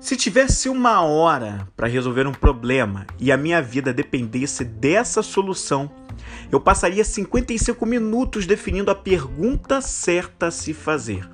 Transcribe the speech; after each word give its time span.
Se 0.00 0.16
tivesse 0.16 0.70
uma 0.70 1.02
hora 1.02 1.68
para 1.76 1.86
resolver 1.86 2.26
um 2.26 2.32
problema 2.32 3.06
e 3.18 3.30
a 3.30 3.36
minha 3.36 3.60
vida 3.60 3.92
dependesse 3.92 4.64
dessa 4.64 5.22
solução, 5.22 5.90
eu 6.50 6.58
passaria 6.58 7.04
55 7.04 7.84
minutos 7.84 8.46
definindo 8.46 8.90
a 8.90 8.94
pergunta 8.94 9.82
certa 9.82 10.46
a 10.46 10.50
se 10.50 10.72
fazer. 10.72 11.28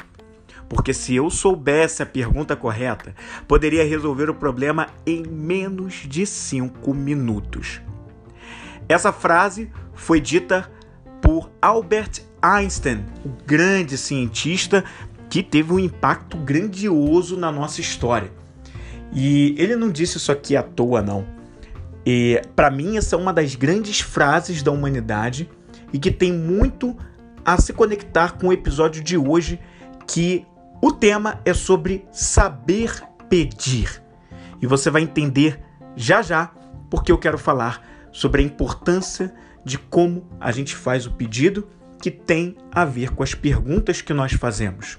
Porque 0.69 0.93
se 0.93 1.15
eu 1.15 1.31
soubesse 1.31 2.03
a 2.03 2.07
pergunta 2.07 2.57
correta, 2.57 3.15
poderia 3.47 3.85
resolver 3.85 4.29
o 4.29 4.35
problema 4.35 4.89
em 5.07 5.23
menos 5.23 6.03
de 6.05 6.27
5 6.27 6.93
minutos. 6.93 7.81
Essa 8.89 9.13
frase 9.13 9.71
foi 9.95 10.21
dita 10.21 10.69
por 11.23 11.53
Albert 11.63 12.21
Einstein, 12.43 13.05
o 13.25 13.29
grande 13.47 13.97
cientista 13.97 14.85
que 15.31 15.41
teve 15.41 15.73
um 15.73 15.79
impacto 15.79 16.37
grandioso 16.37 17.37
na 17.37 17.53
nossa 17.53 17.81
história. 17.81 18.33
E 19.13 19.55
ele 19.59 19.77
não 19.77 19.91
disse 19.91 20.17
isso 20.17 20.31
aqui 20.31 20.57
à 20.57 20.63
toa, 20.63 21.03
não. 21.03 21.27
E 22.05 22.41
para 22.55 22.71
mim 22.71 22.97
essa 22.97 23.17
é 23.17 23.19
uma 23.19 23.33
das 23.33 23.55
grandes 23.55 24.01
frases 24.01 24.63
da 24.63 24.71
humanidade 24.71 25.51
e 25.93 25.99
que 25.99 26.11
tem 26.11 26.33
muito 26.33 26.97
a 27.45 27.61
se 27.61 27.73
conectar 27.73 28.33
com 28.33 28.49
o 28.49 28.53
episódio 28.53 29.03
de 29.03 29.17
hoje, 29.17 29.59
que 30.07 30.45
o 30.83 30.93
tema 30.93 31.41
é 31.45 31.55
sobre 31.55 32.05
saber 32.13 33.03
pedir. 33.29 34.03
E 34.61 34.67
você 34.67 34.91
vai 34.91 35.03
entender 35.03 35.61
já 35.97 36.23
já 36.23 36.53
porque 36.91 37.11
eu 37.11 37.19
quero 37.19 37.39
falar 37.39 37.83
sobre 38.13 38.43
a 38.43 38.45
importância 38.45 39.35
de 39.65 39.79
como 39.79 40.27
a 40.39 40.53
gente 40.53 40.77
faz 40.77 41.07
o 41.07 41.13
pedido 41.13 41.67
que 42.01 42.11
tem 42.11 42.57
a 42.71 42.85
ver 42.85 43.11
com 43.11 43.23
as 43.23 43.35
perguntas 43.35 44.01
que 44.01 44.15
nós 44.15 44.33
fazemos. 44.33 44.99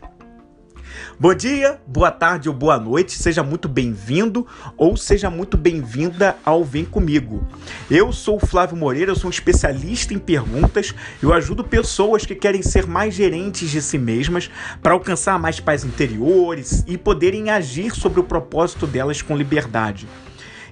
Bom 1.19 1.33
dia, 1.33 1.79
boa 1.87 2.11
tarde 2.11 2.47
ou 2.47 2.55
boa 2.55 2.79
noite, 2.79 3.13
seja 3.13 3.43
muito 3.43 3.67
bem-vindo 3.67 4.45
ou 4.77 4.95
seja 4.95 5.29
muito 5.29 5.57
bem-vinda 5.57 6.37
ao 6.45 6.63
Vem 6.63 6.85
Comigo. 6.85 7.45
Eu 7.89 8.11
sou 8.11 8.37
o 8.37 8.45
Flávio 8.45 8.77
Moreira, 8.77 9.11
eu 9.11 9.15
sou 9.15 9.27
um 9.27 9.31
especialista 9.31 10.13
em 10.13 10.19
perguntas, 10.19 10.93
eu 11.21 11.33
ajudo 11.33 11.63
pessoas 11.63 12.25
que 12.25 12.35
querem 12.35 12.61
ser 12.61 12.85
mais 12.85 13.13
gerentes 13.13 13.69
de 13.69 13.81
si 13.81 13.97
mesmas 13.97 14.49
para 14.81 14.93
alcançar 14.93 15.39
mais 15.39 15.59
paz 15.59 15.83
interiores 15.83 16.83
e 16.87 16.97
poderem 16.97 17.49
agir 17.49 17.95
sobre 17.95 18.19
o 18.19 18.23
propósito 18.23 18.85
delas 18.85 19.21
com 19.21 19.35
liberdade. 19.35 20.07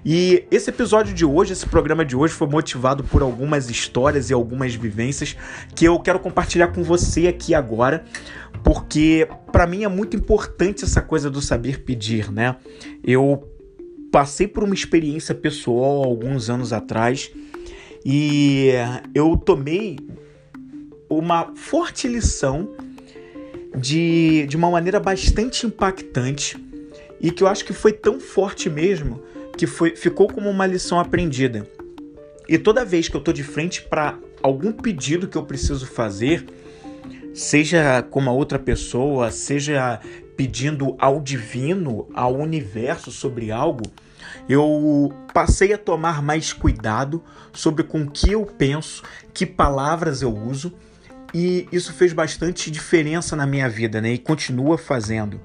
E 0.08 0.46
esse 0.52 0.70
episódio 0.70 1.16
de 1.16 1.26
hoje, 1.26 1.54
esse 1.54 1.66
programa 1.66 2.06
de 2.06 2.16
hoje, 2.16 2.32
foi 2.32 2.48
motivado 2.48 3.04
por 3.04 3.24
algumas 3.24 3.72
histórias 3.72 4.30
e 4.30 4.34
algumas 4.36 4.76
vivências 4.76 5.36
que 5.74 5.86
eu 5.86 6.00
quero 6.00 6.20
compartilhar 6.20 6.68
com 6.68 6.84
você 6.84 7.28
aqui 7.28 7.56
agora, 7.56 8.06
porque 8.66 9.28
para 9.52 9.68
mim 9.68 9.84
é 9.84 9.88
muito 9.88 10.18
importante 10.18 10.84
essa 10.84 11.00
coisa 11.00 11.30
do 11.30 11.40
saber 11.40 11.84
pedir, 11.84 12.32
né? 12.32 12.56
Eu 13.04 13.48
passei 14.12 14.48
por 14.48 14.64
uma 14.64 14.74
experiência 14.74 15.36
pessoal 15.36 16.04
alguns 16.04 16.50
anos 16.50 16.74
atrás 16.74 17.32
e 18.04 18.72
eu 19.14 19.38
tomei 19.38 20.00
uma 21.08 21.54
forte 21.56 22.08
lição 22.08 22.68
de, 23.78 24.48
de 24.48 24.58
uma 24.58 24.72
maneira 24.72 25.00
bastante 25.00 25.68
impactante 25.68 26.58
e 27.22 27.30
que 27.30 27.44
eu 27.44 27.48
acho 27.48 27.64
que 27.64 27.74
foi 27.74 27.94
tão 27.94 28.20
forte 28.20 28.68
mesmo 28.68 29.22
que 29.56 29.68
foi, 29.68 29.96
ficou 29.96 30.28
como 30.28 30.50
uma 30.50 30.66
lição 30.66 31.00
aprendida. 31.00 31.68
E 32.50 32.58
toda 32.58 32.84
vez 32.84 33.08
que 33.08 33.16
eu 33.16 33.20
estou 33.20 33.34
de 33.34 33.44
frente 33.44 33.84
para 33.84 34.18
algum 34.42 34.72
pedido 34.72 35.28
que 35.28 35.38
eu 35.38 35.44
preciso 35.44 35.86
fazer, 35.86 36.46
seja 37.36 38.02
com 38.02 38.22
uma 38.22 38.32
outra 38.32 38.58
pessoa, 38.58 39.30
seja 39.30 40.00
pedindo 40.38 40.96
ao 40.98 41.20
divino, 41.20 42.08
ao 42.14 42.34
universo 42.34 43.12
sobre 43.12 43.52
algo, 43.52 43.84
eu 44.48 45.14
passei 45.34 45.74
a 45.74 45.78
tomar 45.78 46.22
mais 46.22 46.54
cuidado 46.54 47.22
sobre 47.52 47.84
com 47.84 48.08
que 48.08 48.32
eu 48.32 48.46
penso, 48.46 49.04
que 49.34 49.46
palavras 49.46 50.22
eu 50.22 50.34
uso, 50.34 50.74
e 51.34 51.68
isso 51.72 51.92
fez 51.94 52.14
bastante 52.14 52.72
diferença 52.72 53.36
na 53.36 53.46
minha 53.46 53.68
vida, 53.68 54.00
né? 54.00 54.14
E 54.14 54.18
continua 54.18 54.78
fazendo. 54.78 55.40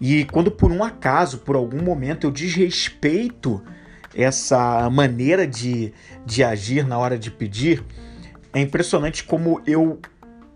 E 0.00 0.24
quando 0.26 0.50
por 0.50 0.70
um 0.70 0.84
acaso, 0.84 1.38
por 1.38 1.56
algum 1.56 1.82
momento, 1.82 2.26
eu 2.26 2.30
desrespeito 2.30 3.60
essa 4.14 4.88
maneira 4.88 5.46
de, 5.46 5.92
de 6.24 6.44
agir 6.44 6.86
na 6.86 6.98
hora 6.98 7.18
de 7.18 7.30
pedir, 7.30 7.84
é 8.52 8.60
impressionante 8.60 9.24
como 9.24 9.60
eu 9.66 9.98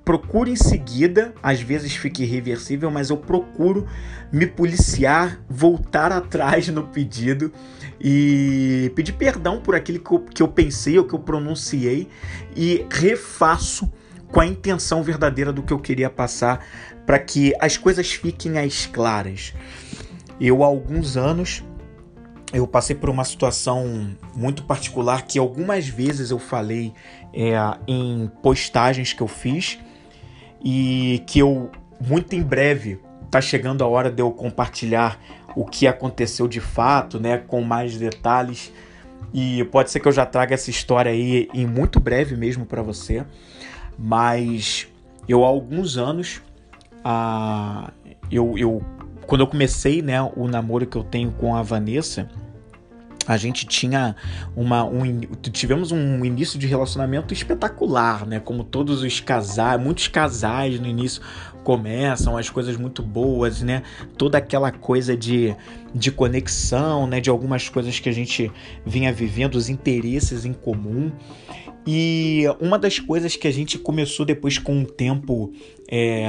procuro 0.04 0.50
em 0.50 0.56
seguida, 0.56 1.34
às 1.42 1.60
vezes 1.60 1.96
fica 1.96 2.22
irreversível, 2.22 2.90
mas 2.90 3.08
eu 3.08 3.16
procuro 3.16 3.86
me 4.30 4.46
policiar, 4.46 5.40
voltar 5.48 6.12
atrás 6.12 6.68
no 6.68 6.84
pedido 6.84 7.50
e 8.00 8.92
pedir 8.94 9.12
perdão 9.12 9.60
por 9.60 9.74
aquilo 9.74 9.98
que 9.98 10.12
eu, 10.12 10.20
que 10.20 10.42
eu 10.42 10.48
pensei 10.48 10.98
ou 10.98 11.04
que 11.04 11.14
eu 11.14 11.18
pronunciei 11.18 12.08
e 12.54 12.84
refaço 12.90 13.90
com 14.30 14.40
a 14.40 14.46
intenção 14.46 15.02
verdadeira 15.02 15.52
do 15.52 15.62
que 15.62 15.72
eu 15.72 15.78
queria 15.78 16.10
passar 16.10 16.64
para 17.06 17.18
que 17.18 17.54
as 17.58 17.76
coisas 17.76 18.12
fiquem 18.12 18.58
às 18.58 18.86
claras. 18.86 19.54
Eu 20.40 20.62
há 20.62 20.66
alguns 20.66 21.16
anos 21.16 21.64
eu 22.52 22.68
passei 22.68 22.94
por 22.94 23.10
uma 23.10 23.24
situação 23.24 24.14
muito 24.36 24.62
particular 24.62 25.22
que 25.22 25.40
algumas 25.40 25.88
vezes 25.88 26.30
eu 26.30 26.38
falei 26.38 26.92
é, 27.32 27.54
em 27.88 28.30
postagens 28.42 29.12
que 29.12 29.22
eu 29.22 29.26
fiz 29.26 29.78
e 30.64 31.22
que 31.26 31.38
eu 31.38 31.70
muito 32.00 32.34
em 32.34 32.42
breve 32.42 32.98
tá 33.30 33.40
chegando 33.40 33.84
a 33.84 33.86
hora 33.86 34.10
de 34.10 34.22
eu 34.22 34.30
compartilhar 34.30 35.20
o 35.54 35.64
que 35.64 35.86
aconteceu 35.86 36.48
de 36.48 36.60
fato, 36.60 37.20
né, 37.20 37.38
com 37.38 37.60
mais 37.60 37.96
detalhes. 37.96 38.72
E 39.32 39.64
pode 39.64 39.90
ser 39.90 40.00
que 40.00 40.08
eu 40.08 40.12
já 40.12 40.24
traga 40.24 40.54
essa 40.54 40.70
história 40.70 41.10
aí 41.10 41.48
em 41.52 41.66
muito 41.66 42.00
breve 42.00 42.36
mesmo 42.36 42.64
para 42.64 42.82
você 42.82 43.24
mas 43.98 44.88
eu 45.28 45.44
há 45.44 45.48
alguns 45.48 45.96
anos, 45.96 46.42
ah, 47.04 47.92
eu, 48.30 48.56
eu, 48.58 48.82
quando 49.26 49.42
eu 49.42 49.46
comecei 49.46 50.02
né, 50.02 50.20
o 50.36 50.46
namoro 50.48 50.86
que 50.86 50.96
eu 50.96 51.04
tenho 51.04 51.30
com 51.32 51.54
a 51.54 51.62
Vanessa, 51.62 52.28
a 53.26 53.36
gente 53.36 53.66
tinha 53.66 54.14
uma 54.54 54.84
um, 54.84 55.20
tivemos 55.52 55.92
um 55.92 56.24
início 56.24 56.58
de 56.58 56.66
relacionamento 56.66 57.32
espetacular, 57.32 58.26
né? 58.26 58.40
Como 58.40 58.64
todos 58.64 59.02
os 59.02 59.20
casais, 59.20 59.80
muitos 59.80 60.08
casais 60.08 60.78
no 60.78 60.86
início 60.86 61.22
começam 61.62 62.36
as 62.36 62.50
coisas 62.50 62.76
muito 62.76 63.02
boas, 63.02 63.62
né? 63.62 63.82
Toda 64.18 64.38
aquela 64.38 64.70
coisa 64.70 65.16
de, 65.16 65.56
de 65.94 66.12
conexão, 66.12 67.06
né? 67.06 67.20
De 67.20 67.30
algumas 67.30 67.68
coisas 67.68 67.98
que 67.98 68.08
a 68.08 68.12
gente 68.12 68.52
vinha 68.84 69.12
vivendo, 69.12 69.54
os 69.54 69.68
interesses 69.68 70.44
em 70.44 70.52
comum. 70.52 71.10
E 71.86 72.44
uma 72.60 72.78
das 72.78 72.98
coisas 72.98 73.36
que 73.36 73.46
a 73.48 73.52
gente 73.52 73.78
começou 73.78 74.24
depois 74.24 74.58
com 74.58 74.82
o 74.82 74.86
tempo 74.86 75.52
é, 75.90 76.26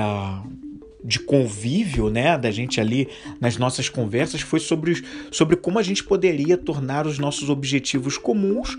de 1.06 1.20
convívio, 1.20 2.10
né, 2.10 2.38
da 2.38 2.50
gente 2.50 2.82
ali 2.82 3.08
nas 3.40 3.58
nossas 3.58 3.88
conversas, 3.88 4.42
foi 4.42 4.60
sobre, 4.60 5.04
sobre 5.32 5.56
como 5.56 5.78
a 5.78 5.84
gente 5.84 6.04
poderia 6.04 6.58
tornar 6.58 7.06
os 7.06 7.20
nossos 7.20 7.50
objetivos 7.50 8.18
comuns 8.18 8.76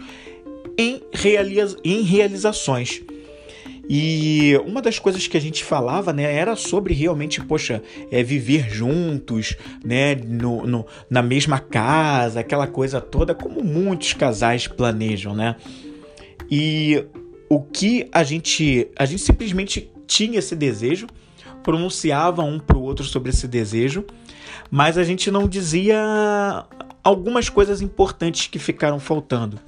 em, 0.76 1.00
realiza, 1.12 1.76
em 1.84 2.03
realizações. 2.03 3.00
E 3.88 4.60
uma 4.66 4.82
das 4.82 4.98
coisas 4.98 5.28
que 5.28 5.36
a 5.36 5.41
gente 5.41 5.62
falava, 5.62 6.12
né, 6.12 6.34
era 6.34 6.56
sobre 6.56 6.92
realmente, 6.92 7.41
poxa, 7.41 7.81
é 8.10 8.20
viver 8.20 8.69
juntos, 8.69 9.56
né, 9.84 10.16
no, 10.16 10.66
no, 10.66 10.86
na 11.09 11.22
mesma 11.22 11.60
casa, 11.60 12.41
aquela 12.41 12.66
coisa 12.66 13.00
toda, 13.00 13.32
como 13.32 13.62
muitos 13.62 14.12
casais 14.12 14.66
planejam, 14.66 15.36
né? 15.36 15.54
E 16.50 17.04
o 17.48 17.60
que 17.62 18.09
a 18.10 18.24
gente, 18.24 18.89
a 18.98 19.04
gente 19.04 19.22
simplesmente 19.22 19.89
tinha 20.06 20.41
esse 20.41 20.56
desejo, 20.56 21.06
pronunciava 21.66 22.42
um 22.42 22.60
para 22.60 22.78
o 22.78 22.80
outro 22.80 23.04
sobre 23.04 23.30
esse 23.30 23.48
desejo, 23.48 24.04
mas 24.71 24.97
a 24.97 25.03
gente 25.03 25.33
não 25.33 25.48
dizia 25.48 26.65
algumas 27.03 27.48
coisas 27.48 27.83
importantes 27.83 28.47
que 28.47 28.60
ficaram 28.60 29.01
faltando. 29.01 29.59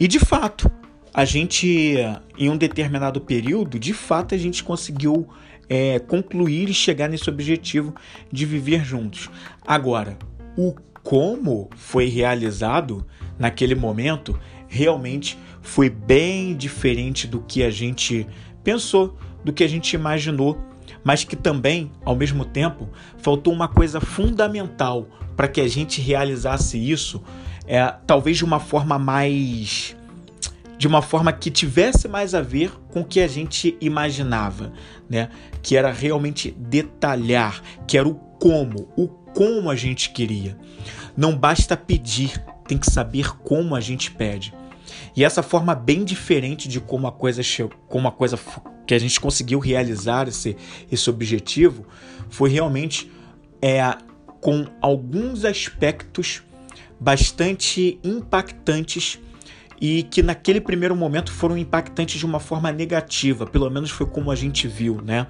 E 0.00 0.08
de 0.08 0.18
fato, 0.18 0.72
a 1.12 1.26
gente, 1.26 1.96
em 2.38 2.48
um 2.48 2.56
determinado 2.56 3.20
período, 3.20 3.78
de 3.78 3.92
fato 3.92 4.34
a 4.34 4.38
gente 4.38 4.64
conseguiu 4.64 5.28
é, 5.68 5.98
concluir 5.98 6.70
e 6.70 6.74
chegar 6.74 7.06
nesse 7.06 7.28
objetivo 7.28 7.94
de 8.32 8.46
viver 8.46 8.82
juntos. 8.82 9.28
Agora, 9.66 10.16
o 10.56 10.74
como 11.02 11.68
foi 11.76 12.06
realizado 12.06 13.06
naquele 13.38 13.74
momento 13.74 14.40
realmente 14.68 15.38
foi 15.60 15.90
bem 15.90 16.56
diferente 16.56 17.26
do 17.26 17.42
que 17.42 17.62
a 17.62 17.68
gente 17.68 18.26
pensou, 18.64 19.18
do 19.44 19.52
que 19.52 19.64
a 19.64 19.68
gente 19.68 19.94
imaginou, 19.94 20.58
mas 21.04 21.24
que 21.24 21.36
também, 21.36 21.90
ao 22.04 22.14
mesmo 22.14 22.44
tempo, 22.44 22.88
faltou 23.18 23.52
uma 23.52 23.68
coisa 23.68 24.00
fundamental 24.00 25.08
para 25.36 25.48
que 25.48 25.60
a 25.60 25.68
gente 25.68 26.00
realizasse 26.00 26.78
isso, 26.78 27.22
é, 27.66 27.94
talvez 28.06 28.36
de 28.36 28.44
uma 28.44 28.60
forma 28.60 28.98
mais 28.98 29.96
de 30.78 30.88
uma 30.88 31.00
forma 31.00 31.32
que 31.32 31.48
tivesse 31.48 32.08
mais 32.08 32.34
a 32.34 32.40
ver 32.40 32.72
com 32.88 33.02
o 33.02 33.04
que 33.04 33.20
a 33.20 33.28
gente 33.28 33.76
imaginava, 33.80 34.72
né? 35.08 35.28
Que 35.62 35.76
era 35.76 35.92
realmente 35.92 36.50
detalhar, 36.50 37.62
que 37.86 37.96
era 37.96 38.08
o 38.08 38.16
como, 38.16 38.88
o 38.96 39.06
como 39.06 39.70
a 39.70 39.76
gente 39.76 40.10
queria. 40.10 40.58
Não 41.16 41.36
basta 41.36 41.76
pedir, 41.76 42.36
tem 42.66 42.76
que 42.76 42.90
saber 42.90 43.32
como 43.44 43.76
a 43.76 43.80
gente 43.80 44.10
pede. 44.10 44.52
E 45.14 45.24
essa 45.24 45.40
forma 45.40 45.72
bem 45.72 46.02
diferente 46.04 46.68
de 46.68 46.80
como 46.80 47.06
a 47.06 47.12
coisa 47.12 47.42
como 47.88 48.08
a 48.08 48.12
coisa 48.12 48.36
que 48.86 48.94
a 48.94 48.98
gente 48.98 49.20
conseguiu 49.20 49.58
realizar 49.58 50.28
esse, 50.28 50.56
esse 50.90 51.08
objetivo 51.08 51.86
foi 52.28 52.50
realmente 52.50 53.10
é, 53.60 53.80
com 54.40 54.66
alguns 54.80 55.44
aspectos 55.44 56.42
bastante 56.98 57.98
impactantes 58.02 59.18
e 59.80 60.04
que 60.04 60.22
naquele 60.22 60.60
primeiro 60.60 60.94
momento 60.94 61.32
foram 61.32 61.56
impactantes 61.58 62.18
de 62.18 62.26
uma 62.26 62.38
forma 62.38 62.70
negativa, 62.70 63.46
pelo 63.46 63.68
menos 63.70 63.90
foi 63.90 64.06
como 64.06 64.30
a 64.30 64.36
gente 64.36 64.68
viu, 64.68 65.00
né? 65.02 65.26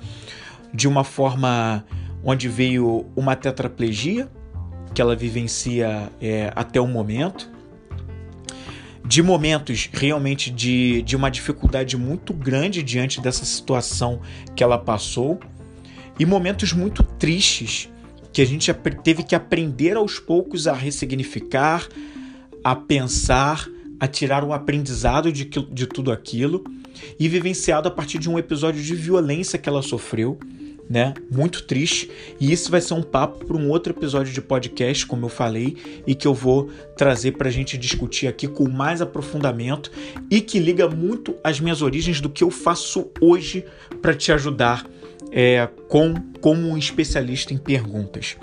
De 0.73 0.87
uma 0.87 1.05
forma 1.05 1.85
onde 2.23 2.49
veio 2.49 3.07
uma 3.17 3.35
tetraplegia 3.35 4.31
que 4.95 5.01
ela 5.01 5.17
vivencia 5.17 6.11
é, 6.21 6.53
até 6.55 6.81
o 6.81 6.87
momento, 6.87 7.51
de 9.05 9.23
momentos 9.23 9.89
realmente 9.93 10.51
de, 10.51 11.03
de 11.03 11.17
uma 11.17 11.31
dificuldade 11.31 11.97
muito 11.97 12.33
grande 12.33 12.83
diante 12.83 13.21
dessa 13.21 13.45
situação 13.45 14.21
que 14.55 14.63
ela 14.63 14.79
passou, 14.79 15.41
e 16.19 16.27
momentos 16.27 16.73
muito 16.73 17.03
tristes 17.03 17.89
que 18.33 18.41
a 18.41 18.47
gente 18.47 18.73
teve 19.03 19.23
que 19.23 19.35
aprender 19.35 19.97
aos 19.97 20.19
poucos 20.19 20.67
a 20.67 20.73
ressignificar, 20.73 21.87
a 22.63 22.75
pensar 22.75 23.69
a 24.03 24.09
tirar 24.09 24.43
um 24.43 24.53
aprendizado 24.53 25.31
de, 25.31 25.45
de 25.45 25.87
tudo 25.87 26.11
aquilo 26.11 26.65
e 27.21 27.29
vivenciado 27.29 27.87
a 27.87 27.91
partir 27.91 28.19
de 28.19 28.29
um 28.29 28.37
episódio 28.37 28.83
de 28.83 28.97
violência 28.97 29.57
que 29.57 29.69
ela 29.69 29.81
sofreu, 29.81 30.41
né? 30.93 31.15
Muito 31.31 31.62
triste. 31.62 32.11
E 32.39 32.53
isso 32.53 32.71
vai 32.71 32.83
ser 32.83 32.93
um 32.93 33.03
papo 33.03 33.47
para 33.47 33.56
um 33.56 33.71
outro 33.71 33.94
episódio 33.94 34.31
de 34.31 34.43
podcast, 34.43 35.06
como 35.06 35.25
eu 35.25 35.31
falei, 35.31 35.75
e 36.06 36.15
que 36.15 36.27
eu 36.27 36.35
vou 36.35 36.71
trazer 36.99 37.33
para 37.33 37.49
a 37.49 37.50
gente 37.50 37.79
discutir 37.79 38.27
aqui 38.27 38.47
com 38.47 38.69
mais 38.69 39.00
aprofundamento 39.00 39.91
e 40.31 40.43
que 40.43 40.59
liga 40.59 40.87
muito 40.91 41.35
às 41.43 41.59
minhas 41.59 41.81
origens 41.81 42.21
do 42.21 42.29
que 42.29 42.44
eu 42.44 42.50
faço 42.50 43.11
hoje 43.23 43.65
para 44.03 44.12
te 44.12 44.31
ajudar 44.33 44.87
é, 45.31 45.67
com 45.89 46.12
como 46.43 46.69
um 46.69 46.77
especialista 46.77 47.55
em 47.55 47.59
perguntas. 47.59 48.37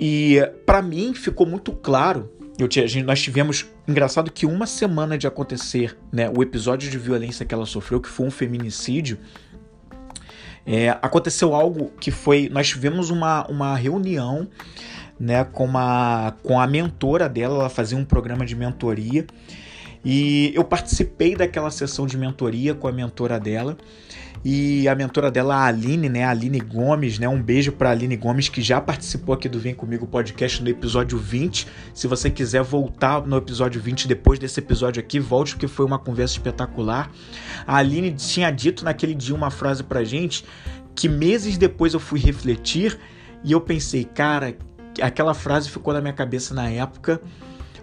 E 0.00 0.38
para 0.64 0.80
mim 0.80 1.12
ficou 1.12 1.46
muito 1.46 1.70
claro 1.70 2.30
eu, 2.58 2.68
nós 3.04 3.20
tivemos, 3.20 3.66
engraçado 3.86 4.30
que 4.32 4.46
uma 4.46 4.66
semana 4.66 5.18
de 5.18 5.26
acontecer 5.26 5.94
né, 6.10 6.30
o 6.34 6.42
episódio 6.42 6.90
de 6.90 6.96
violência 6.96 7.44
que 7.44 7.54
ela 7.54 7.66
sofreu, 7.66 8.00
que 8.00 8.08
foi 8.08 8.26
um 8.26 8.30
feminicídio, 8.30 9.18
é, 10.66 10.90
aconteceu 11.00 11.54
algo 11.54 11.92
que 12.00 12.10
foi. 12.10 12.48
Nós 12.50 12.68
tivemos 12.68 13.10
uma, 13.10 13.46
uma 13.46 13.76
reunião 13.76 14.48
né, 15.18 15.44
com, 15.44 15.64
uma, 15.64 16.34
com 16.42 16.60
a 16.60 16.66
mentora 16.66 17.28
dela, 17.28 17.60
ela 17.60 17.68
fazia 17.70 17.96
um 17.96 18.04
programa 18.04 18.44
de 18.44 18.56
mentoria. 18.56 19.26
E 20.04 20.52
eu 20.54 20.62
participei 20.64 21.34
daquela 21.34 21.70
sessão 21.70 22.06
de 22.06 22.16
mentoria 22.16 22.74
com 22.74 22.86
a 22.86 22.92
mentora 22.92 23.40
dela 23.40 23.76
e 24.48 24.86
a 24.86 24.94
mentora 24.94 25.28
dela, 25.28 25.56
a 25.56 25.64
Aline, 25.64 26.08
né? 26.08 26.22
A 26.22 26.30
Aline 26.30 26.60
Gomes, 26.60 27.18
né? 27.18 27.28
Um 27.28 27.42
beijo 27.42 27.72
para 27.72 27.90
Aline 27.90 28.16
Gomes, 28.16 28.48
que 28.48 28.62
já 28.62 28.80
participou 28.80 29.34
aqui 29.34 29.48
do 29.48 29.58
Vem 29.58 29.74
Comigo 29.74 30.06
Podcast 30.06 30.62
no 30.62 30.68
episódio 30.68 31.18
20. 31.18 31.66
Se 31.92 32.06
você 32.06 32.30
quiser 32.30 32.62
voltar 32.62 33.26
no 33.26 33.36
episódio 33.36 33.80
20 33.80 34.06
depois 34.06 34.38
desse 34.38 34.60
episódio 34.60 35.00
aqui, 35.00 35.18
volte, 35.18 35.54
porque 35.54 35.66
foi 35.66 35.84
uma 35.84 35.98
conversa 35.98 36.34
espetacular. 36.34 37.10
A 37.66 37.78
Aline 37.78 38.12
tinha 38.12 38.48
dito 38.52 38.84
naquele 38.84 39.16
dia 39.16 39.34
uma 39.34 39.50
frase 39.50 39.82
pra 39.82 40.04
gente 40.04 40.44
que 40.94 41.08
meses 41.08 41.58
depois 41.58 41.92
eu 41.92 41.98
fui 41.98 42.20
refletir 42.20 42.96
e 43.42 43.50
eu 43.50 43.60
pensei, 43.60 44.04
cara, 44.04 44.56
aquela 45.02 45.34
frase 45.34 45.68
ficou 45.68 45.92
na 45.92 46.00
minha 46.00 46.14
cabeça 46.14 46.54
na 46.54 46.70
época 46.70 47.20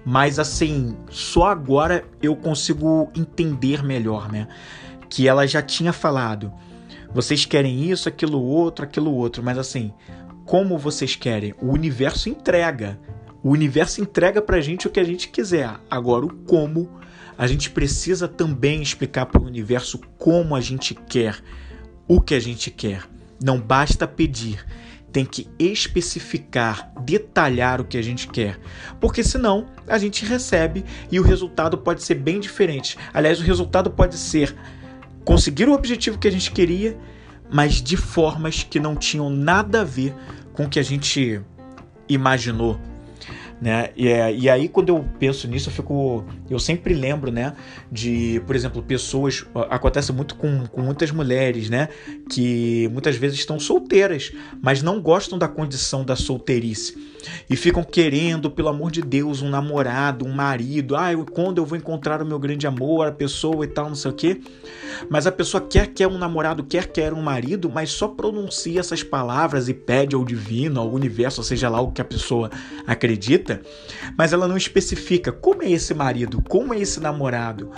mas 0.05 0.37
assim, 0.37 0.97
só 1.09 1.47
agora 1.47 2.03
eu 2.21 2.35
consigo 2.35 3.09
entender 3.15 3.81
melhor, 3.83 4.29
né? 4.29 4.47
Que 5.13 5.27
ela 5.27 5.45
já 5.45 5.61
tinha 5.61 5.93
falado. 5.93 6.51
Vocês 7.13 7.45
querem 7.45 7.87
isso, 7.91 8.09
aquilo 8.09 8.41
outro, 8.41 8.83
aquilo 8.83 9.13
outro, 9.13 9.43
mas 9.43 9.59
assim, 9.59 9.93
como 10.43 10.75
vocês 10.75 11.15
querem? 11.15 11.53
O 11.61 11.71
universo 11.71 12.29
entrega. 12.29 12.99
O 13.43 13.51
universo 13.51 14.01
entrega 14.01 14.41
pra 14.41 14.59
gente 14.59 14.87
o 14.87 14.89
que 14.89 14.99
a 14.99 15.03
gente 15.03 15.27
quiser. 15.27 15.69
Agora, 15.87 16.25
o 16.25 16.33
como, 16.33 16.89
a 17.37 17.45
gente 17.45 17.69
precisa 17.69 18.27
também 18.27 18.81
explicar 18.81 19.27
para 19.27 19.39
o 19.39 19.45
universo 19.45 19.99
como 20.17 20.55
a 20.55 20.61
gente 20.61 20.95
quer 20.95 21.37
o 22.07 22.19
que 22.19 22.33
a 22.33 22.39
gente 22.39 22.71
quer. 22.71 23.03
Não 23.39 23.61
basta 23.61 24.07
pedir, 24.07 24.65
tem 25.11 25.25
que 25.25 25.47
especificar, 25.59 26.91
detalhar 27.01 27.79
o 27.79 27.85
que 27.85 27.99
a 27.99 28.01
gente 28.01 28.27
quer, 28.27 28.59
porque 28.99 29.23
senão 29.23 29.67
a 29.87 29.99
gente 29.99 30.25
recebe 30.25 30.83
e 31.11 31.19
o 31.19 31.23
resultado 31.23 31.77
pode 31.77 32.01
ser 32.01 32.15
bem 32.15 32.39
diferente. 32.39 32.97
Aliás, 33.13 33.39
o 33.39 33.43
resultado 33.43 33.91
pode 33.91 34.17
ser 34.17 34.55
conseguir 35.23 35.67
o 35.67 35.73
objetivo 35.73 36.17
que 36.17 36.27
a 36.27 36.31
gente 36.31 36.51
queria, 36.51 36.97
mas 37.51 37.81
de 37.81 37.95
formas 37.97 38.63
que 38.63 38.79
não 38.79 38.95
tinham 38.95 39.29
nada 39.29 39.81
a 39.81 39.83
ver 39.83 40.13
com 40.53 40.65
o 40.65 40.69
que 40.69 40.79
a 40.79 40.83
gente 40.83 41.41
imaginou 42.07 42.79
né? 43.63 43.91
E, 43.95 44.09
é, 44.09 44.35
e 44.35 44.49
aí 44.49 44.67
quando 44.67 44.89
eu 44.89 45.05
penso 45.17 45.47
nisso, 45.47 45.69
eu 45.69 45.73
fico, 45.73 46.25
eu 46.49 46.59
sempre 46.59 46.93
lembro, 46.93 47.31
né, 47.31 47.53
de, 47.89 48.41
por 48.45 48.57
exemplo, 48.57 48.83
pessoas, 48.83 49.45
acontece 49.69 50.11
muito 50.11 50.35
com, 50.35 50.67
com 50.67 50.81
muitas 50.81 51.11
mulheres, 51.11 51.69
né, 51.69 51.87
que 52.29 52.89
muitas 52.91 53.15
vezes 53.15 53.39
estão 53.39 53.57
solteiras, 53.57 54.33
mas 54.61 54.83
não 54.83 55.01
gostam 55.01 55.39
da 55.39 55.47
condição 55.47 56.03
da 56.03 56.13
solteirice 56.13 57.13
e 57.49 57.55
ficam 57.55 57.83
querendo, 57.83 58.49
pelo 58.51 58.67
amor 58.67 58.91
de 58.91 59.01
Deus, 59.01 59.41
um 59.41 59.49
namorado, 59.49 60.25
um 60.25 60.33
marido, 60.33 60.95
ah, 60.95 61.13
eu, 61.13 61.25
quando 61.25 61.59
eu 61.59 61.65
vou 61.65 61.77
encontrar 61.77 62.21
o 62.21 62.25
meu 62.25 62.39
grande 62.39 62.67
amor, 62.67 63.07
a 63.07 63.11
pessoa 63.11 63.63
e 63.63 63.67
tal, 63.67 63.87
não 63.87 63.95
sei 63.95 64.11
o 64.11 64.13
quê. 64.13 64.41
Mas 65.09 65.25
a 65.25 65.31
pessoa 65.31 65.61
quer 65.61 65.87
quer 65.87 66.07
um 66.07 66.17
namorado, 66.17 66.63
quer 66.63 66.87
quer 66.87 67.13
um 67.13 67.21
marido, 67.21 67.69
mas 67.69 67.91
só 67.91 68.07
pronuncia 68.07 68.79
essas 68.79 69.03
palavras 69.03 69.69
e 69.69 69.73
pede 69.73 70.15
ao 70.15 70.25
divino, 70.25 70.81
ao 70.81 70.91
universo, 70.91 71.43
seja 71.43 71.69
lá 71.69 71.79
o 71.81 71.91
que 71.91 72.01
a 72.01 72.05
pessoa 72.05 72.49
acredita 72.85 73.52
mas 74.17 74.33
ela 74.33 74.47
não 74.47 74.57
especifica 74.57 75.31
como 75.31 75.63
é 75.63 75.71
esse 75.71 75.93
marido, 75.93 76.41
como 76.41 76.73
é 76.73 76.79
esse 76.79 76.99
namorado, 76.99 77.71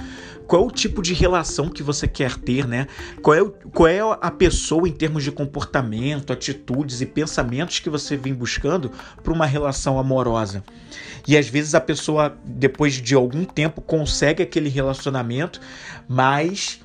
qual 0.47 0.63
é 0.63 0.65
o 0.67 0.71
tipo 0.71 1.01
de 1.01 1.13
relação 1.13 1.69
que 1.69 1.83
você 1.83 2.07
quer 2.07 2.35
ter, 2.35 2.67
né? 2.67 2.87
Qual 3.21 3.35
é, 3.35 3.43
qual 3.73 3.87
é 3.87 3.99
a 4.21 4.31
pessoa 4.31 4.87
em 4.87 4.91
termos 4.91 5.23
de 5.23 5.31
comportamento, 5.31 6.31
atitudes 6.31 7.01
e 7.01 7.05
pensamentos 7.05 7.79
que 7.79 7.89
você 7.89 8.15
vem 8.15 8.33
buscando 8.33 8.91
para 9.23 9.33
uma 9.33 9.45
relação 9.45 9.99
amorosa. 9.99 10.63
E 11.27 11.37
às 11.37 11.47
vezes 11.47 11.73
a 11.73 11.81
pessoa, 11.81 12.37
depois 12.43 12.93
de 12.93 13.15
algum 13.15 13.43
tempo, 13.43 13.81
consegue 13.81 14.43
aquele 14.43 14.69
relacionamento, 14.69 15.59
mas 16.07 16.79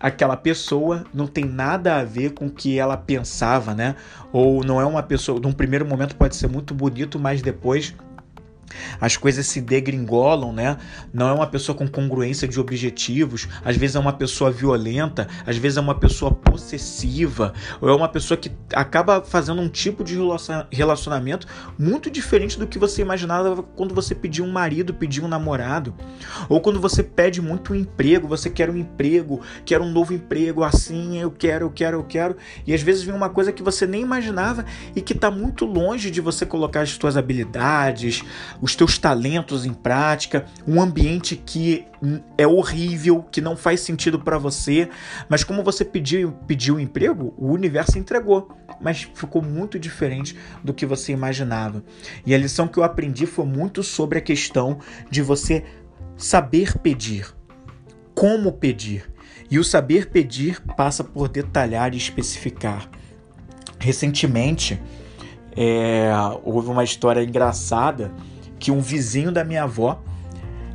aquela 0.00 0.36
pessoa 0.36 1.04
não 1.14 1.26
tem 1.26 1.44
nada 1.44 1.96
a 1.96 2.04
ver 2.04 2.32
com 2.32 2.46
o 2.46 2.50
que 2.50 2.78
ela 2.78 2.96
pensava, 2.96 3.74
né? 3.74 3.94
Ou 4.32 4.64
não 4.64 4.80
é 4.80 4.84
uma 4.84 5.02
pessoa, 5.02 5.38
num 5.38 5.52
primeiro 5.52 5.86
momento 5.86 6.16
pode 6.16 6.34
ser 6.36 6.48
muito 6.48 6.74
bonito, 6.74 7.18
mas 7.18 7.40
depois 7.40 7.94
as 9.00 9.16
coisas 9.16 9.46
se 9.46 9.60
degringolam, 9.60 10.52
né? 10.52 10.76
Não 11.12 11.28
é 11.28 11.32
uma 11.32 11.46
pessoa 11.46 11.76
com 11.76 11.86
congruência 11.86 12.46
de 12.48 12.58
objetivos, 12.58 13.48
às 13.64 13.76
vezes 13.76 13.96
é 13.96 13.98
uma 13.98 14.12
pessoa 14.12 14.50
violenta, 14.50 15.28
às 15.46 15.56
vezes 15.56 15.78
é 15.78 15.80
uma 15.80 15.94
pessoa 15.94 16.30
possessiva, 16.30 17.52
ou 17.80 17.88
é 17.88 17.94
uma 17.94 18.08
pessoa 18.08 18.36
que 18.36 18.50
acaba 18.72 19.22
fazendo 19.22 19.60
um 19.60 19.68
tipo 19.68 20.02
de 20.02 20.16
relacionamento 20.70 21.46
muito 21.78 22.10
diferente 22.10 22.58
do 22.58 22.66
que 22.66 22.78
você 22.78 23.02
imaginava 23.02 23.62
quando 23.62 23.94
você 23.94 24.14
pediu 24.14 24.44
um 24.44 24.52
marido, 24.52 24.94
pediu 24.94 25.24
um 25.24 25.28
namorado, 25.28 25.94
ou 26.48 26.60
quando 26.60 26.80
você 26.80 27.02
pede 27.02 27.40
muito 27.40 27.72
um 27.72 27.76
emprego, 27.76 28.26
você 28.26 28.50
quer 28.50 28.70
um 28.70 28.76
emprego, 28.76 29.40
quer 29.64 29.80
um 29.80 29.90
novo 29.90 30.12
emprego, 30.12 30.62
assim, 30.62 31.18
eu 31.18 31.30
quero, 31.30 31.66
eu 31.66 31.70
quero, 31.70 31.98
eu 31.98 32.04
quero, 32.04 32.36
e 32.66 32.74
às 32.74 32.82
vezes 32.82 33.02
vem 33.02 33.14
uma 33.14 33.28
coisa 33.28 33.52
que 33.52 33.62
você 33.62 33.86
nem 33.86 34.02
imaginava 34.02 34.64
e 34.94 35.00
que 35.00 35.12
está 35.12 35.30
muito 35.30 35.64
longe 35.64 36.10
de 36.10 36.20
você 36.20 36.46
colocar 36.46 36.82
as 36.82 36.90
suas 36.90 37.16
habilidades, 37.16 38.22
os 38.64 38.74
teus 38.74 38.96
talentos 38.96 39.66
em 39.66 39.74
prática, 39.74 40.46
um 40.66 40.80
ambiente 40.80 41.36
que 41.36 41.84
é 42.38 42.46
horrível, 42.46 43.22
que 43.30 43.42
não 43.42 43.58
faz 43.58 43.80
sentido 43.80 44.18
para 44.18 44.38
você, 44.38 44.88
mas 45.28 45.44
como 45.44 45.62
você 45.62 45.84
pediu 45.84 46.32
pediu 46.46 46.80
emprego, 46.80 47.34
o 47.36 47.52
universo 47.52 47.98
entregou, 47.98 48.56
mas 48.80 49.02
ficou 49.14 49.42
muito 49.42 49.78
diferente 49.78 50.34
do 50.64 50.72
que 50.72 50.86
você 50.86 51.12
imaginava. 51.12 51.84
E 52.24 52.34
a 52.34 52.38
lição 52.38 52.66
que 52.66 52.78
eu 52.78 52.84
aprendi 52.84 53.26
foi 53.26 53.44
muito 53.44 53.82
sobre 53.82 54.16
a 54.16 54.22
questão 54.22 54.78
de 55.10 55.20
você 55.20 55.62
saber 56.16 56.78
pedir, 56.78 57.34
como 58.14 58.50
pedir. 58.50 59.12
E 59.50 59.58
o 59.58 59.64
saber 59.64 60.08
pedir 60.08 60.62
passa 60.74 61.04
por 61.04 61.28
detalhar 61.28 61.92
e 61.92 61.98
especificar. 61.98 62.88
Recentemente, 63.78 64.80
é, 65.54 66.10
houve 66.42 66.70
uma 66.70 66.82
história 66.82 67.22
engraçada 67.22 68.10
que 68.64 68.70
um 68.70 68.80
vizinho 68.80 69.30
da 69.30 69.44
minha 69.44 69.64
avó 69.64 70.02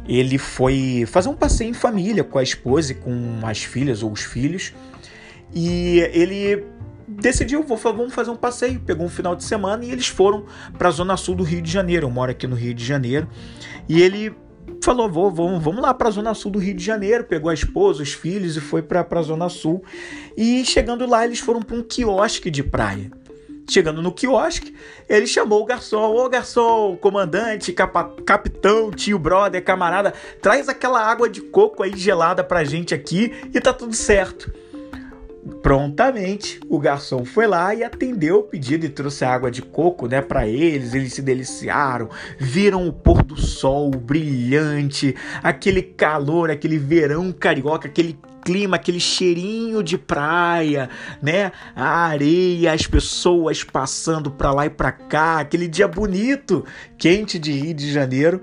ele 0.07 0.37
foi 0.37 1.05
fazer 1.07 1.29
um 1.29 1.35
passeio 1.35 1.71
em 1.71 1.73
família 1.73 2.23
com 2.23 2.37
a 2.37 2.43
esposa 2.43 2.91
e 2.91 2.95
com 2.95 3.39
as 3.43 3.63
filhas 3.63 4.03
ou 4.03 4.11
os 4.11 4.21
filhos 4.21 4.73
e 5.53 5.99
ele 6.13 6.63
decidiu, 7.07 7.63
vamos 7.63 8.13
fazer 8.13 8.29
um 8.29 8.35
passeio. 8.35 8.79
Pegou 8.79 9.05
um 9.05 9.09
final 9.09 9.35
de 9.35 9.43
semana 9.43 9.83
e 9.83 9.91
eles 9.91 10.07
foram 10.07 10.45
para 10.77 10.89
a 10.89 10.91
zona 10.91 11.17
sul 11.17 11.35
do 11.35 11.43
Rio 11.43 11.61
de 11.61 11.71
Janeiro. 11.71 12.05
Eu 12.05 12.11
moro 12.11 12.29
aqui 12.29 12.45
no 12.45 12.55
Rio 12.55 12.73
de 12.73 12.85
Janeiro. 12.85 13.27
E 13.87 13.99
ele 13.99 14.35
falou: 14.83 15.09
vou, 15.09 15.31
vamos, 15.31 15.63
vamos 15.63 15.81
lá 15.81 15.91
para 15.93 16.09
a 16.09 16.11
zona 16.11 16.35
sul 16.35 16.51
do 16.51 16.59
Rio 16.59 16.75
de 16.75 16.83
Janeiro. 16.83 17.23
Pegou 17.23 17.49
a 17.49 17.53
esposa, 17.53 18.03
os 18.03 18.13
filhos 18.13 18.55
e 18.55 18.61
foi 18.61 18.83
para 18.83 19.05
a 19.09 19.21
zona 19.23 19.49
sul. 19.49 19.83
E 20.37 20.63
chegando 20.63 21.07
lá, 21.07 21.25
eles 21.25 21.39
foram 21.39 21.61
para 21.61 21.75
um 21.75 21.81
quiosque 21.81 22.51
de 22.51 22.63
praia. 22.63 23.11
Chegando 23.69 24.01
no 24.01 24.11
quiosque, 24.11 24.73
ele 25.07 25.27
chamou 25.27 25.61
o 25.61 25.65
garçom: 25.65 26.15
Ô 26.15 26.27
garçom, 26.27 26.97
comandante, 26.99 27.71
capa, 27.71 28.15
capitão, 28.25 28.89
tio, 28.89 29.19
brother, 29.19 29.63
camarada, 29.63 30.11
traz 30.41 30.67
aquela 30.67 30.99
água 30.99 31.29
de 31.29 31.39
coco 31.39 31.83
aí 31.83 31.95
gelada 31.95 32.43
pra 32.43 32.63
gente 32.63 32.95
aqui 32.95 33.31
e 33.53 33.61
tá 33.61 33.71
tudo 33.71 33.93
certo. 33.93 34.51
Prontamente, 35.61 36.59
o 36.67 36.79
garçom 36.79 37.23
foi 37.23 37.45
lá 37.45 37.73
e 37.75 37.83
atendeu 37.83 38.39
o 38.39 38.43
pedido 38.43 38.85
e 38.85 38.89
trouxe 38.89 39.23
água 39.23 39.51
de 39.51 39.61
coco, 39.61 40.07
né, 40.07 40.21
para 40.21 40.47
eles. 40.47 40.93
Eles 40.93 41.13
se 41.13 41.21
deliciaram, 41.21 42.09
viram 42.39 42.87
o 42.87 42.93
pôr 42.93 43.21
do 43.21 43.39
sol 43.39 43.91
brilhante, 43.91 45.15
aquele 45.43 45.81
calor, 45.81 46.49
aquele 46.49 46.77
verão 46.77 47.31
carioca, 47.31 47.87
aquele 47.87 48.17
clima, 48.49 48.77
aquele 48.77 48.99
cheirinho 48.99 49.83
de 49.83 49.95
praia, 49.95 50.89
né? 51.21 51.51
A 51.75 52.07
areia, 52.07 52.73
as 52.73 52.87
pessoas 52.87 53.63
passando 53.63 54.31
para 54.31 54.51
lá 54.51 54.65
e 54.65 54.71
para 54.71 54.91
cá, 54.91 55.39
aquele 55.39 55.67
dia 55.67 55.87
bonito, 55.87 56.65
quente 56.97 57.37
de 57.37 57.51
Rio 57.51 57.75
de 57.75 57.93
Janeiro. 57.93 58.41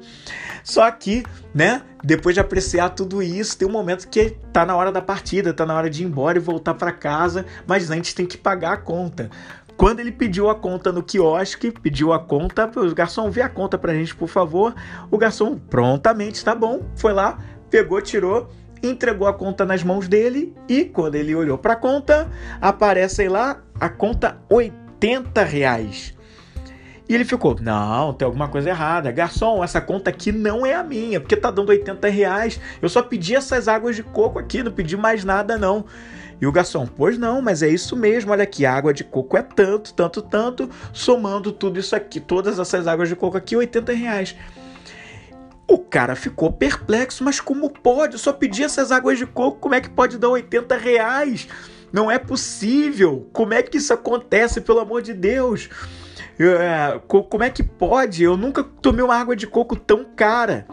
Só 0.62 0.88
que, 0.92 1.24
né, 1.52 1.82
depois 2.04 2.34
de 2.36 2.40
apreciar 2.40 2.90
tudo 2.90 3.20
isso, 3.20 3.58
tem 3.58 3.66
um 3.66 3.72
momento 3.72 4.06
que 4.06 4.30
tá 4.52 4.64
na 4.64 4.76
hora 4.76 4.92
da 4.92 5.02
partida, 5.02 5.52
tá 5.52 5.66
na 5.66 5.74
hora 5.74 5.90
de 5.90 6.04
ir 6.04 6.06
embora 6.06 6.38
e 6.38 6.40
voltar 6.40 6.74
para 6.74 6.92
casa, 6.92 7.44
mas 7.66 7.90
antes 7.90 8.14
tem 8.14 8.26
que 8.26 8.38
pagar 8.38 8.74
a 8.74 8.76
conta. 8.76 9.28
Quando 9.76 9.98
ele 9.98 10.12
pediu 10.12 10.48
a 10.48 10.54
conta 10.54 10.92
no 10.92 11.02
quiosque, 11.02 11.72
pediu 11.72 12.12
a 12.12 12.20
conta, 12.20 12.70
o 12.76 12.94
garçom 12.94 13.28
vê 13.28 13.42
a 13.42 13.48
conta 13.48 13.76
pra 13.76 13.92
gente, 13.92 14.14
por 14.14 14.28
favor. 14.28 14.72
O 15.10 15.18
garçom 15.18 15.58
prontamente, 15.58 16.44
tá 16.44 16.54
bom, 16.54 16.82
foi 16.94 17.12
lá, 17.12 17.38
pegou, 17.68 18.00
tirou 18.00 18.48
entregou 18.82 19.26
a 19.26 19.34
conta 19.34 19.64
nas 19.64 19.82
mãos 19.82 20.08
dele 20.08 20.54
e 20.68 20.84
quando 20.84 21.14
ele 21.14 21.34
olhou 21.34 21.58
para 21.58 21.74
a 21.74 21.76
conta, 21.76 22.30
aparece 22.60 23.28
lá 23.28 23.62
a 23.80 23.88
conta 23.88 24.38
80 24.48 25.42
reais. 25.44 26.14
E 27.08 27.14
ele 27.14 27.24
ficou, 27.24 27.56
não, 27.60 28.12
tem 28.12 28.26
alguma 28.26 28.48
coisa 28.48 28.68
errada. 28.68 29.12
Garçom, 29.12 29.62
essa 29.62 29.80
conta 29.80 30.10
aqui 30.10 30.32
não 30.32 30.66
é 30.66 30.74
a 30.74 30.82
minha, 30.82 31.20
porque 31.20 31.36
tá 31.36 31.50
dando 31.52 31.68
80 31.68 32.08
reais. 32.08 32.60
Eu 32.82 32.88
só 32.88 33.00
pedi 33.00 33.36
essas 33.36 33.68
águas 33.68 33.94
de 33.94 34.02
coco 34.02 34.38
aqui, 34.38 34.62
não 34.62 34.72
pedi 34.72 34.96
mais 34.96 35.24
nada 35.24 35.56
não. 35.56 35.84
E 36.40 36.46
o 36.46 36.52
garçom, 36.52 36.86
pois 36.86 37.16
não, 37.16 37.40
mas 37.40 37.62
é 37.62 37.68
isso 37.68 37.96
mesmo, 37.96 38.30
olha 38.30 38.42
aqui, 38.42 38.66
a 38.66 38.74
água 38.74 38.92
de 38.92 39.02
coco 39.02 39.38
é 39.38 39.42
tanto, 39.42 39.94
tanto, 39.94 40.20
tanto, 40.20 40.68
somando 40.92 41.50
tudo 41.50 41.80
isso 41.80 41.96
aqui, 41.96 42.20
todas 42.20 42.58
essas 42.58 42.86
águas 42.86 43.08
de 43.08 43.16
coco 43.16 43.38
aqui, 43.38 43.56
80 43.56 43.92
reais. 43.92 44.36
O 45.68 45.78
cara 45.78 46.14
ficou 46.14 46.52
perplexo, 46.52 47.24
mas 47.24 47.40
como 47.40 47.70
pode? 47.70 48.14
Eu 48.14 48.18
só 48.18 48.32
pedi 48.32 48.62
essas 48.62 48.92
águas 48.92 49.18
de 49.18 49.26
coco, 49.26 49.58
como 49.58 49.74
é 49.74 49.80
que 49.80 49.90
pode 49.90 50.18
dar 50.18 50.28
80 50.28 50.76
reais? 50.76 51.48
Não 51.92 52.10
é 52.10 52.18
possível. 52.18 53.28
Como 53.32 53.54
é 53.54 53.62
que 53.62 53.78
isso 53.78 53.92
acontece, 53.92 54.60
pelo 54.60 54.80
amor 54.80 55.02
de 55.02 55.12
Deus? 55.12 55.68
É, 56.38 57.00
como 57.08 57.42
é 57.42 57.50
que 57.50 57.62
pode? 57.62 58.22
Eu 58.22 58.36
nunca 58.36 58.62
tomei 58.62 59.04
uma 59.04 59.16
água 59.16 59.34
de 59.34 59.46
coco 59.46 59.74
tão 59.74 60.04
cara. 60.04 60.66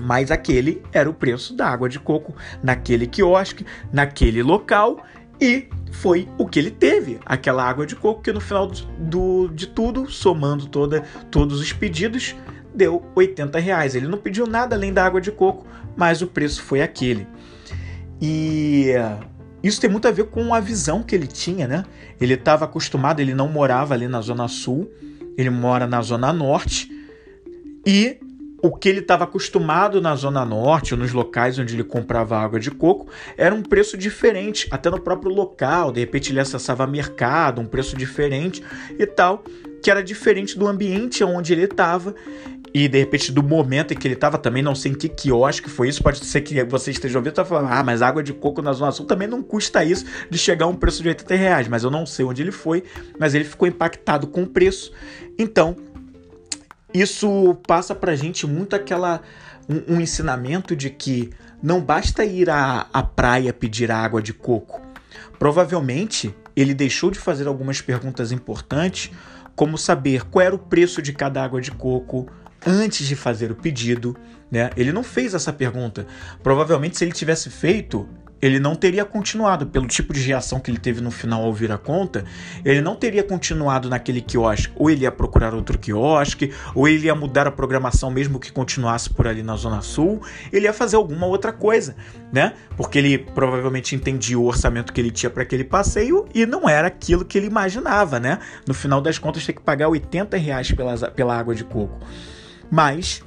Mas 0.00 0.30
aquele 0.30 0.82
era 0.92 1.08
o 1.08 1.14
preço 1.14 1.54
da 1.54 1.68
água 1.68 1.88
de 1.88 2.00
coco 2.00 2.34
naquele 2.62 3.06
quiosque, 3.06 3.64
naquele 3.92 4.42
local 4.42 5.04
e 5.42 5.68
foi 5.90 6.28
o 6.38 6.46
que 6.46 6.56
ele 6.56 6.70
teve, 6.70 7.18
aquela 7.26 7.68
água 7.68 7.84
de 7.84 7.96
coco 7.96 8.22
que 8.22 8.32
no 8.32 8.40
final 8.40 8.70
do, 8.96 9.48
de 9.48 9.66
tudo, 9.66 10.08
somando 10.08 10.68
toda, 10.68 11.00
todos 11.32 11.60
os 11.60 11.72
pedidos, 11.72 12.36
deu 12.74 13.02
80 13.14 13.58
reais. 13.58 13.94
Ele 13.94 14.08
não 14.08 14.18
pediu 14.18 14.46
nada 14.46 14.76
além 14.76 14.92
da 14.92 15.04
água 15.04 15.20
de 15.20 15.30
coco, 15.30 15.66
mas 15.96 16.22
o 16.22 16.26
preço 16.26 16.62
foi 16.62 16.82
aquele. 16.82 17.26
E 18.20 18.92
isso 19.62 19.80
tem 19.80 19.90
muito 19.90 20.08
a 20.08 20.10
ver 20.10 20.24
com 20.24 20.54
a 20.54 20.60
visão 20.60 21.02
que 21.02 21.14
ele 21.14 21.26
tinha, 21.26 21.66
né? 21.66 21.84
Ele 22.20 22.34
estava 22.34 22.64
acostumado, 22.64 23.20
ele 23.20 23.34
não 23.34 23.48
morava 23.48 23.94
ali 23.94 24.08
na 24.08 24.20
Zona 24.20 24.48
Sul, 24.48 24.90
ele 25.36 25.50
mora 25.50 25.86
na 25.86 26.00
Zona 26.02 26.32
Norte. 26.32 26.90
E 27.86 28.18
o 28.62 28.70
que 28.70 28.88
ele 28.88 29.00
estava 29.00 29.24
acostumado 29.24 30.00
na 30.00 30.14
Zona 30.14 30.44
Norte, 30.44 30.94
ou 30.94 31.00
nos 31.00 31.12
locais 31.12 31.58
onde 31.58 31.74
ele 31.74 31.82
comprava 31.82 32.38
água 32.38 32.60
de 32.60 32.70
coco, 32.70 33.08
era 33.36 33.52
um 33.52 33.62
preço 33.62 33.98
diferente, 33.98 34.68
até 34.70 34.88
no 34.88 35.00
próprio 35.00 35.32
local. 35.32 35.90
De 35.90 35.98
repente 35.98 36.30
ele 36.30 36.38
acessava 36.38 36.86
mercado, 36.86 37.60
um 37.60 37.66
preço 37.66 37.96
diferente 37.96 38.62
e 38.96 39.04
tal, 39.04 39.42
que 39.82 39.90
era 39.90 40.02
diferente 40.02 40.56
do 40.56 40.68
ambiente 40.68 41.24
onde 41.24 41.52
ele 41.52 41.64
estava 41.64 42.14
e 42.74 42.88
de 42.88 42.98
repente 42.98 43.30
do 43.30 43.42
momento 43.42 43.92
em 43.92 43.96
que 43.96 44.06
ele 44.06 44.14
estava 44.14 44.38
também, 44.38 44.62
não 44.62 44.74
sei 44.74 44.92
em 44.92 44.94
que 44.94 45.08
quiosque 45.08 45.68
foi 45.68 45.88
isso, 45.88 46.02
pode 46.02 46.24
ser 46.24 46.40
que 46.40 46.62
você 46.64 46.90
esteja 46.90 47.18
ouvindo 47.18 47.32
e 47.32 47.36
tá 47.36 47.44
falando, 47.44 47.68
ah, 47.70 47.82
mas 47.82 48.00
água 48.00 48.22
de 48.22 48.32
coco 48.32 48.62
na 48.62 48.72
Zona 48.72 48.92
Sul 48.92 49.04
também 49.04 49.28
não 49.28 49.42
custa 49.42 49.84
isso 49.84 50.06
de 50.30 50.38
chegar 50.38 50.64
a 50.64 50.68
um 50.68 50.74
preço 50.74 51.02
de 51.02 51.08
80 51.08 51.34
reais, 51.34 51.68
mas 51.68 51.84
eu 51.84 51.90
não 51.90 52.06
sei 52.06 52.24
onde 52.24 52.40
ele 52.40 52.52
foi, 52.52 52.82
mas 53.18 53.34
ele 53.34 53.44
ficou 53.44 53.68
impactado 53.68 54.26
com 54.26 54.42
o 54.42 54.46
preço. 54.46 54.92
Então, 55.38 55.76
isso 56.94 57.54
passa 57.66 57.94
pra 57.94 58.14
gente 58.14 58.46
muito 58.46 58.74
aquela 58.74 59.20
um, 59.68 59.96
um 59.96 60.00
ensinamento 60.00 60.74
de 60.74 60.88
que 60.88 61.30
não 61.62 61.80
basta 61.80 62.24
ir 62.24 62.50
à, 62.50 62.86
à 62.92 63.02
praia 63.02 63.52
pedir 63.52 63.90
água 63.90 64.20
de 64.20 64.32
coco. 64.32 64.80
Provavelmente 65.38 66.34
ele 66.54 66.74
deixou 66.74 67.10
de 67.10 67.18
fazer 67.18 67.46
algumas 67.46 67.80
perguntas 67.80 68.32
importantes, 68.32 69.10
como 69.54 69.76
saber 69.76 70.24
qual 70.24 70.44
era 70.44 70.54
o 70.54 70.58
preço 70.58 71.02
de 71.02 71.12
cada 71.12 71.42
água 71.42 71.60
de 71.60 71.70
coco, 71.70 72.28
antes 72.66 73.06
de 73.06 73.16
fazer 73.16 73.50
o 73.50 73.54
pedido, 73.54 74.16
né? 74.50 74.70
Ele 74.76 74.92
não 74.92 75.02
fez 75.02 75.34
essa 75.34 75.52
pergunta. 75.52 76.06
Provavelmente, 76.42 76.98
se 76.98 77.04
ele 77.04 77.12
tivesse 77.12 77.50
feito, 77.50 78.08
ele 78.42 78.58
não 78.58 78.74
teria 78.74 79.04
continuado 79.04 79.68
pelo 79.68 79.86
tipo 79.86 80.12
de 80.12 80.20
reação 80.20 80.58
que 80.58 80.68
ele 80.68 80.78
teve 80.78 81.00
no 81.00 81.12
final 81.12 81.44
ao 81.44 81.54
vir 81.54 81.70
a 81.70 81.78
conta, 81.78 82.24
ele 82.64 82.80
não 82.80 82.96
teria 82.96 83.22
continuado 83.22 83.88
naquele 83.88 84.20
quiosque, 84.20 84.72
ou 84.74 84.90
ele 84.90 85.02
ia 85.02 85.12
procurar 85.12 85.54
outro 85.54 85.78
quiosque, 85.78 86.52
ou 86.74 86.88
ele 86.88 87.06
ia 87.06 87.14
mudar 87.14 87.46
a 87.46 87.52
programação 87.52 88.10
mesmo 88.10 88.40
que 88.40 88.50
continuasse 88.50 89.08
por 89.10 89.28
ali 89.28 89.44
na 89.44 89.54
Zona 89.54 89.80
Sul, 89.80 90.20
ele 90.52 90.66
ia 90.66 90.72
fazer 90.72 90.96
alguma 90.96 91.26
outra 91.26 91.52
coisa, 91.52 91.94
né? 92.32 92.54
Porque 92.76 92.98
ele 92.98 93.16
provavelmente 93.16 93.94
entendia 93.94 94.38
o 94.38 94.44
orçamento 94.44 94.92
que 94.92 95.00
ele 95.00 95.12
tinha 95.12 95.30
para 95.30 95.44
aquele 95.44 95.62
passeio 95.62 96.26
e 96.34 96.44
não 96.44 96.68
era 96.68 96.88
aquilo 96.88 97.24
que 97.24 97.38
ele 97.38 97.46
imaginava, 97.46 98.18
né? 98.18 98.40
No 98.66 98.74
final 98.74 99.00
das 99.00 99.18
contas, 99.18 99.46
ter 99.46 99.52
que 99.52 99.62
pagar 99.62 99.86
80 99.86 100.36
reais 100.36 100.72
pela, 100.72 100.96
pela 101.12 101.38
água 101.38 101.54
de 101.54 101.62
coco. 101.62 102.00
Mas 102.72 103.22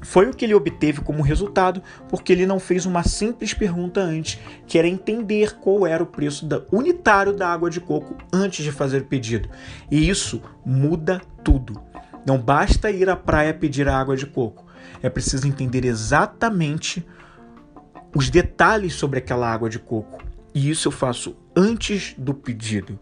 foi 0.00 0.30
o 0.30 0.32
que 0.32 0.44
ele 0.44 0.54
obteve 0.54 1.00
como 1.00 1.24
resultado 1.24 1.82
porque 2.08 2.32
ele 2.32 2.46
não 2.46 2.60
fez 2.60 2.86
uma 2.86 3.02
simples 3.02 3.52
pergunta 3.52 4.00
antes, 4.00 4.38
que 4.64 4.78
era 4.78 4.86
entender 4.86 5.56
qual 5.56 5.84
era 5.84 6.00
o 6.00 6.06
preço 6.06 6.46
da, 6.46 6.62
unitário 6.70 7.32
da 7.32 7.48
água 7.48 7.68
de 7.68 7.80
coco 7.80 8.16
antes 8.32 8.64
de 8.64 8.70
fazer 8.70 9.02
o 9.02 9.06
pedido. 9.06 9.48
E 9.90 10.08
isso 10.08 10.40
muda 10.64 11.20
tudo. 11.42 11.82
Não 12.24 12.38
basta 12.38 12.92
ir 12.92 13.10
à 13.10 13.16
praia 13.16 13.52
pedir 13.52 13.88
a 13.88 13.98
água 13.98 14.16
de 14.16 14.26
coco. 14.26 14.64
É 15.02 15.10
preciso 15.10 15.48
entender 15.48 15.84
exatamente 15.84 17.04
os 18.14 18.30
detalhes 18.30 18.94
sobre 18.94 19.18
aquela 19.18 19.52
água 19.52 19.68
de 19.68 19.80
coco. 19.80 20.22
E 20.54 20.70
isso 20.70 20.86
eu 20.86 20.92
faço 20.92 21.36
antes 21.56 22.14
do 22.16 22.34
pedido, 22.34 22.98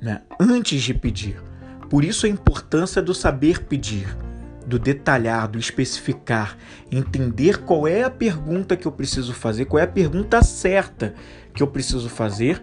né? 0.00 0.22
antes 0.40 0.82
de 0.82 0.92
pedir. 0.92 1.40
Por 1.88 2.04
isso 2.04 2.26
a 2.26 2.28
importância 2.28 3.00
do 3.00 3.14
saber 3.14 3.64
pedir 3.64 4.25
do 4.66 4.78
detalhar, 4.78 5.48
do 5.48 5.58
especificar, 5.58 6.58
entender 6.90 7.58
qual 7.62 7.86
é 7.86 8.02
a 8.02 8.10
pergunta 8.10 8.76
que 8.76 8.86
eu 8.86 8.92
preciso 8.92 9.32
fazer, 9.32 9.66
qual 9.66 9.80
é 9.80 9.84
a 9.84 9.88
pergunta 9.88 10.42
certa 10.42 11.14
que 11.54 11.62
eu 11.62 11.66
preciso 11.66 12.08
fazer 12.08 12.62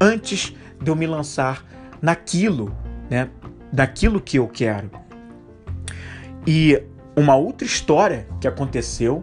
antes 0.00 0.54
de 0.80 0.90
eu 0.90 0.96
me 0.96 1.06
lançar 1.06 1.64
naquilo, 2.00 2.74
né? 3.10 3.28
Daquilo 3.72 4.20
que 4.20 4.38
eu 4.38 4.48
quero. 4.48 4.90
E 6.46 6.82
uma 7.14 7.36
outra 7.36 7.66
história 7.66 8.26
que 8.40 8.48
aconteceu, 8.48 9.22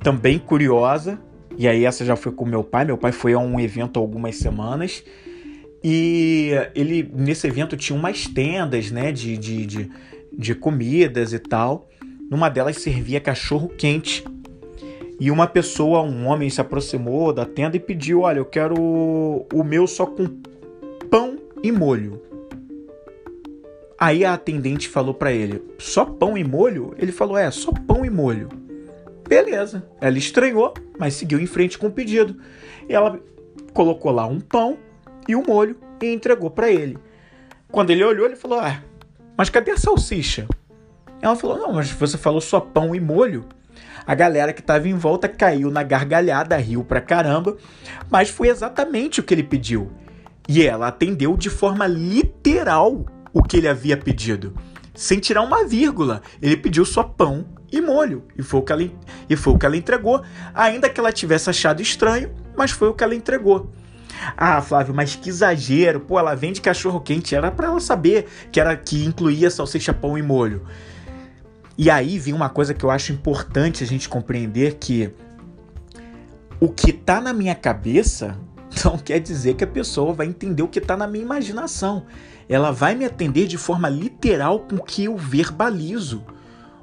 também 0.00 0.38
curiosa, 0.38 1.18
e 1.56 1.68
aí 1.68 1.84
essa 1.84 2.04
já 2.04 2.16
foi 2.16 2.32
com 2.32 2.46
meu 2.46 2.64
pai. 2.64 2.84
Meu 2.84 2.96
pai 2.96 3.12
foi 3.12 3.34
a 3.34 3.38
um 3.38 3.60
evento 3.60 3.98
há 3.98 4.02
algumas 4.02 4.36
semanas 4.36 5.04
e 5.84 6.52
ele 6.74 7.10
nesse 7.14 7.46
evento 7.46 7.76
tinha 7.76 7.98
umas 7.98 8.26
tendas, 8.26 8.90
né, 8.90 9.10
de, 9.10 9.36
de, 9.36 9.66
de 9.66 9.90
de 10.36 10.54
comidas 10.54 11.32
e 11.32 11.38
tal. 11.38 11.88
Numa 12.30 12.48
delas 12.48 12.76
servia 12.76 13.20
cachorro 13.20 13.68
quente. 13.68 14.24
E 15.20 15.30
uma 15.30 15.46
pessoa, 15.46 16.02
um 16.02 16.26
homem, 16.26 16.50
se 16.50 16.60
aproximou 16.60 17.32
da 17.32 17.44
tenda 17.44 17.76
e 17.76 17.80
pediu: 17.80 18.22
Olha, 18.22 18.38
eu 18.38 18.44
quero 18.44 18.74
o 18.74 19.64
meu 19.64 19.86
só 19.86 20.06
com 20.06 20.26
pão 21.10 21.36
e 21.62 21.70
molho. 21.70 22.20
Aí 23.98 24.24
a 24.24 24.34
atendente 24.34 24.88
falou 24.88 25.14
para 25.14 25.32
ele: 25.32 25.62
Só 25.78 26.04
pão 26.04 26.36
e 26.36 26.42
molho? 26.42 26.94
Ele 26.98 27.12
falou: 27.12 27.36
É, 27.36 27.50
só 27.50 27.70
pão 27.70 28.04
e 28.04 28.10
molho. 28.10 28.48
Beleza. 29.28 29.86
Ela 30.00 30.18
estranhou, 30.18 30.74
mas 30.98 31.14
seguiu 31.14 31.38
em 31.38 31.46
frente 31.46 31.78
com 31.78 31.86
o 31.86 31.92
pedido. 31.92 32.36
Ela 32.88 33.20
colocou 33.72 34.10
lá 34.10 34.26
um 34.26 34.40
pão 34.40 34.76
e 35.28 35.36
o 35.36 35.46
molho 35.46 35.76
e 36.02 36.12
entregou 36.12 36.50
para 36.50 36.70
ele. 36.70 36.98
Quando 37.70 37.90
ele 37.90 38.04
olhou, 38.04 38.26
ele 38.26 38.36
falou: 38.36 38.58
Ah, 38.58 38.82
mas 39.36 39.48
cadê 39.48 39.72
a 39.72 39.76
salsicha? 39.76 40.46
Ela 41.20 41.36
falou: 41.36 41.58
Não, 41.58 41.72
mas 41.72 41.90
você 41.90 42.18
falou 42.18 42.40
só 42.40 42.60
pão 42.60 42.94
e 42.94 43.00
molho. 43.00 43.44
A 44.04 44.14
galera 44.14 44.52
que 44.52 44.60
estava 44.60 44.88
em 44.88 44.94
volta 44.94 45.28
caiu 45.28 45.70
na 45.70 45.82
gargalhada, 45.82 46.56
riu 46.56 46.82
pra 46.82 47.00
caramba, 47.00 47.56
mas 48.10 48.28
foi 48.28 48.48
exatamente 48.48 49.20
o 49.20 49.22
que 49.22 49.32
ele 49.32 49.44
pediu. 49.44 49.92
E 50.48 50.66
ela 50.66 50.88
atendeu 50.88 51.36
de 51.36 51.48
forma 51.48 51.86
literal 51.86 53.06
o 53.32 53.42
que 53.42 53.58
ele 53.58 53.68
havia 53.68 53.96
pedido, 53.96 54.54
sem 54.92 55.20
tirar 55.20 55.42
uma 55.42 55.64
vírgula. 55.64 56.20
Ele 56.40 56.56
pediu 56.56 56.84
só 56.84 57.04
pão 57.04 57.46
e 57.70 57.80
molho, 57.80 58.24
e 58.36 58.42
foi 58.42 58.60
o 58.60 58.62
que 58.62 58.72
ela, 58.72 58.82
e 59.30 59.36
foi 59.36 59.52
o 59.52 59.58
que 59.58 59.64
ela 59.64 59.76
entregou, 59.76 60.22
ainda 60.52 60.90
que 60.90 60.98
ela 60.98 61.12
tivesse 61.12 61.48
achado 61.48 61.80
estranho, 61.80 62.32
mas 62.56 62.72
foi 62.72 62.88
o 62.88 62.94
que 62.94 63.04
ela 63.04 63.14
entregou. 63.14 63.70
Ah, 64.36 64.60
Flávio, 64.60 64.94
mas 64.94 65.14
que 65.14 65.28
exagero. 65.28 66.00
Pô, 66.00 66.18
ela 66.18 66.34
vende 66.34 66.60
cachorro 66.60 67.00
quente. 67.00 67.34
Era 67.34 67.50
para 67.50 67.68
ela 67.68 67.80
saber 67.80 68.26
que 68.50 68.60
era 68.60 68.76
que 68.76 69.04
incluía 69.04 69.50
salsicha, 69.50 69.92
pão 69.92 70.16
e 70.16 70.22
molho. 70.22 70.62
E 71.76 71.90
aí 71.90 72.18
vem 72.18 72.34
uma 72.34 72.48
coisa 72.48 72.74
que 72.74 72.84
eu 72.84 72.90
acho 72.90 73.12
importante 73.12 73.82
a 73.82 73.86
gente 73.86 74.08
compreender 74.08 74.74
que 74.74 75.12
o 76.60 76.68
que 76.68 76.92
tá 76.92 77.20
na 77.20 77.32
minha 77.32 77.54
cabeça 77.54 78.38
não 78.84 78.96
quer 78.98 79.18
dizer 79.18 79.54
que 79.54 79.64
a 79.64 79.66
pessoa 79.66 80.12
vai 80.12 80.26
entender 80.26 80.62
o 80.62 80.68
que 80.68 80.78
está 80.78 80.96
na 80.96 81.06
minha 81.06 81.24
imaginação. 81.24 82.06
Ela 82.48 82.70
vai 82.70 82.94
me 82.94 83.04
atender 83.04 83.46
de 83.46 83.56
forma 83.56 83.88
literal 83.88 84.60
com 84.60 84.76
o 84.76 84.82
que 84.82 85.04
eu 85.04 85.16
verbalizo 85.16 86.24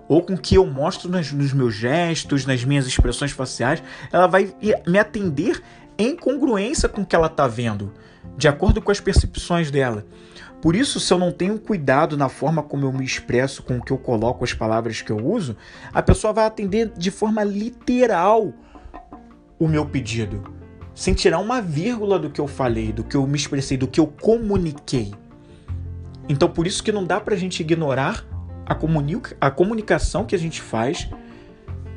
ou 0.08 0.24
com 0.24 0.34
o 0.34 0.38
que 0.38 0.56
eu 0.56 0.66
mostro 0.66 1.10
nos, 1.10 1.32
nos 1.32 1.54
meus 1.54 1.76
gestos, 1.76 2.46
nas 2.46 2.64
minhas 2.64 2.88
expressões 2.88 3.32
faciais. 3.32 3.84
Ela 4.12 4.26
vai 4.26 4.54
me 4.88 4.98
atender 4.98 5.62
em 6.00 6.16
congruência 6.16 6.88
com 6.88 7.02
o 7.02 7.06
que 7.06 7.16
ela 7.16 7.28
está 7.28 7.46
vendo, 7.46 7.94
de 8.38 8.48
acordo 8.48 8.82
com 8.82 8.90
as 8.90 9.02
percepções 9.02 9.70
dela. 9.70 10.06
Por 10.62 10.74
isso, 10.76 11.00
se 11.00 11.14
eu 11.14 11.20
não 11.20 11.32
tenho 11.32 11.60
cuidado 11.60 12.18
na 12.18 12.30
forma 12.30 12.64
como 12.64 12.86
eu 12.86 12.94
me 12.94 13.04
expresso, 13.04 13.62
com 13.62 13.78
o 13.78 13.82
que 13.84 13.92
eu 13.92 13.98
coloco, 13.98 14.44
as 14.44 14.54
palavras 14.54 15.02
que 15.02 15.12
eu 15.12 15.18
uso, 15.18 15.58
a 15.94 16.02
pessoa 16.02 16.32
vai 16.32 16.46
atender 16.46 16.92
de 16.98 17.12
forma 17.12 17.44
literal 17.44 18.54
o 19.60 19.68
meu 19.68 19.86
pedido, 19.86 20.44
sem 20.96 21.14
tirar 21.14 21.40
uma 21.40 21.62
vírgula 21.62 22.18
do 22.18 22.30
que 22.30 22.40
eu 22.40 22.48
falei, 22.48 22.94
do 22.94 23.04
que 23.04 23.16
eu 23.16 23.28
me 23.28 23.38
expressei, 23.38 23.78
do 23.78 23.88
que 23.88 24.00
eu 24.00 24.08
comuniquei. 24.08 25.14
Então, 26.30 26.50
por 26.50 26.66
isso 26.66 26.82
que 26.82 26.92
não 26.92 27.04
dá 27.04 27.20
para 27.20 27.36
a 27.36 27.38
gente 27.38 27.60
ignorar 27.60 28.26
a, 28.66 28.78
a 29.42 29.52
comunicação 29.52 30.26
que 30.26 30.36
a 30.36 30.40
gente 30.40 30.62
faz 30.62 31.10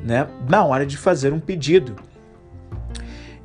né, 0.03 0.27
na 0.49 0.63
hora 0.65 0.85
de 0.85 0.97
fazer 0.97 1.31
um 1.31 1.39
pedido. 1.39 1.95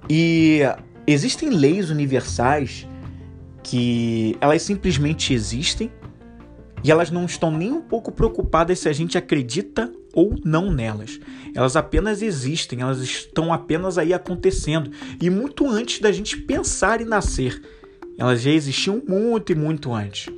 E 0.08 0.60
existem 1.06 1.50
leis 1.50 1.90
universais 1.90 2.86
que 3.62 4.36
elas 4.40 4.62
simplesmente 4.62 5.34
existem 5.34 5.90
e 6.82 6.90
elas 6.90 7.10
não 7.10 7.24
estão 7.24 7.50
nem 7.50 7.72
um 7.72 7.82
pouco 7.82 8.12
preocupadas 8.12 8.78
se 8.78 8.88
a 8.88 8.92
gente 8.92 9.18
acredita 9.18 9.92
ou 10.14 10.34
não 10.44 10.70
nelas. 10.70 11.20
Elas 11.54 11.76
apenas 11.76 12.22
existem, 12.22 12.80
elas 12.80 13.00
estão 13.00 13.52
apenas 13.52 13.98
aí 13.98 14.12
acontecendo 14.14 14.90
e 15.20 15.28
muito 15.28 15.68
antes 15.68 16.00
da 16.00 16.10
gente 16.12 16.36
pensar 16.36 17.00
em 17.00 17.04
nascer. 17.04 17.60
Elas 18.16 18.40
já 18.40 18.50
existiam 18.50 19.02
muito 19.06 19.52
e 19.52 19.54
muito 19.54 19.92
antes. 19.92 20.32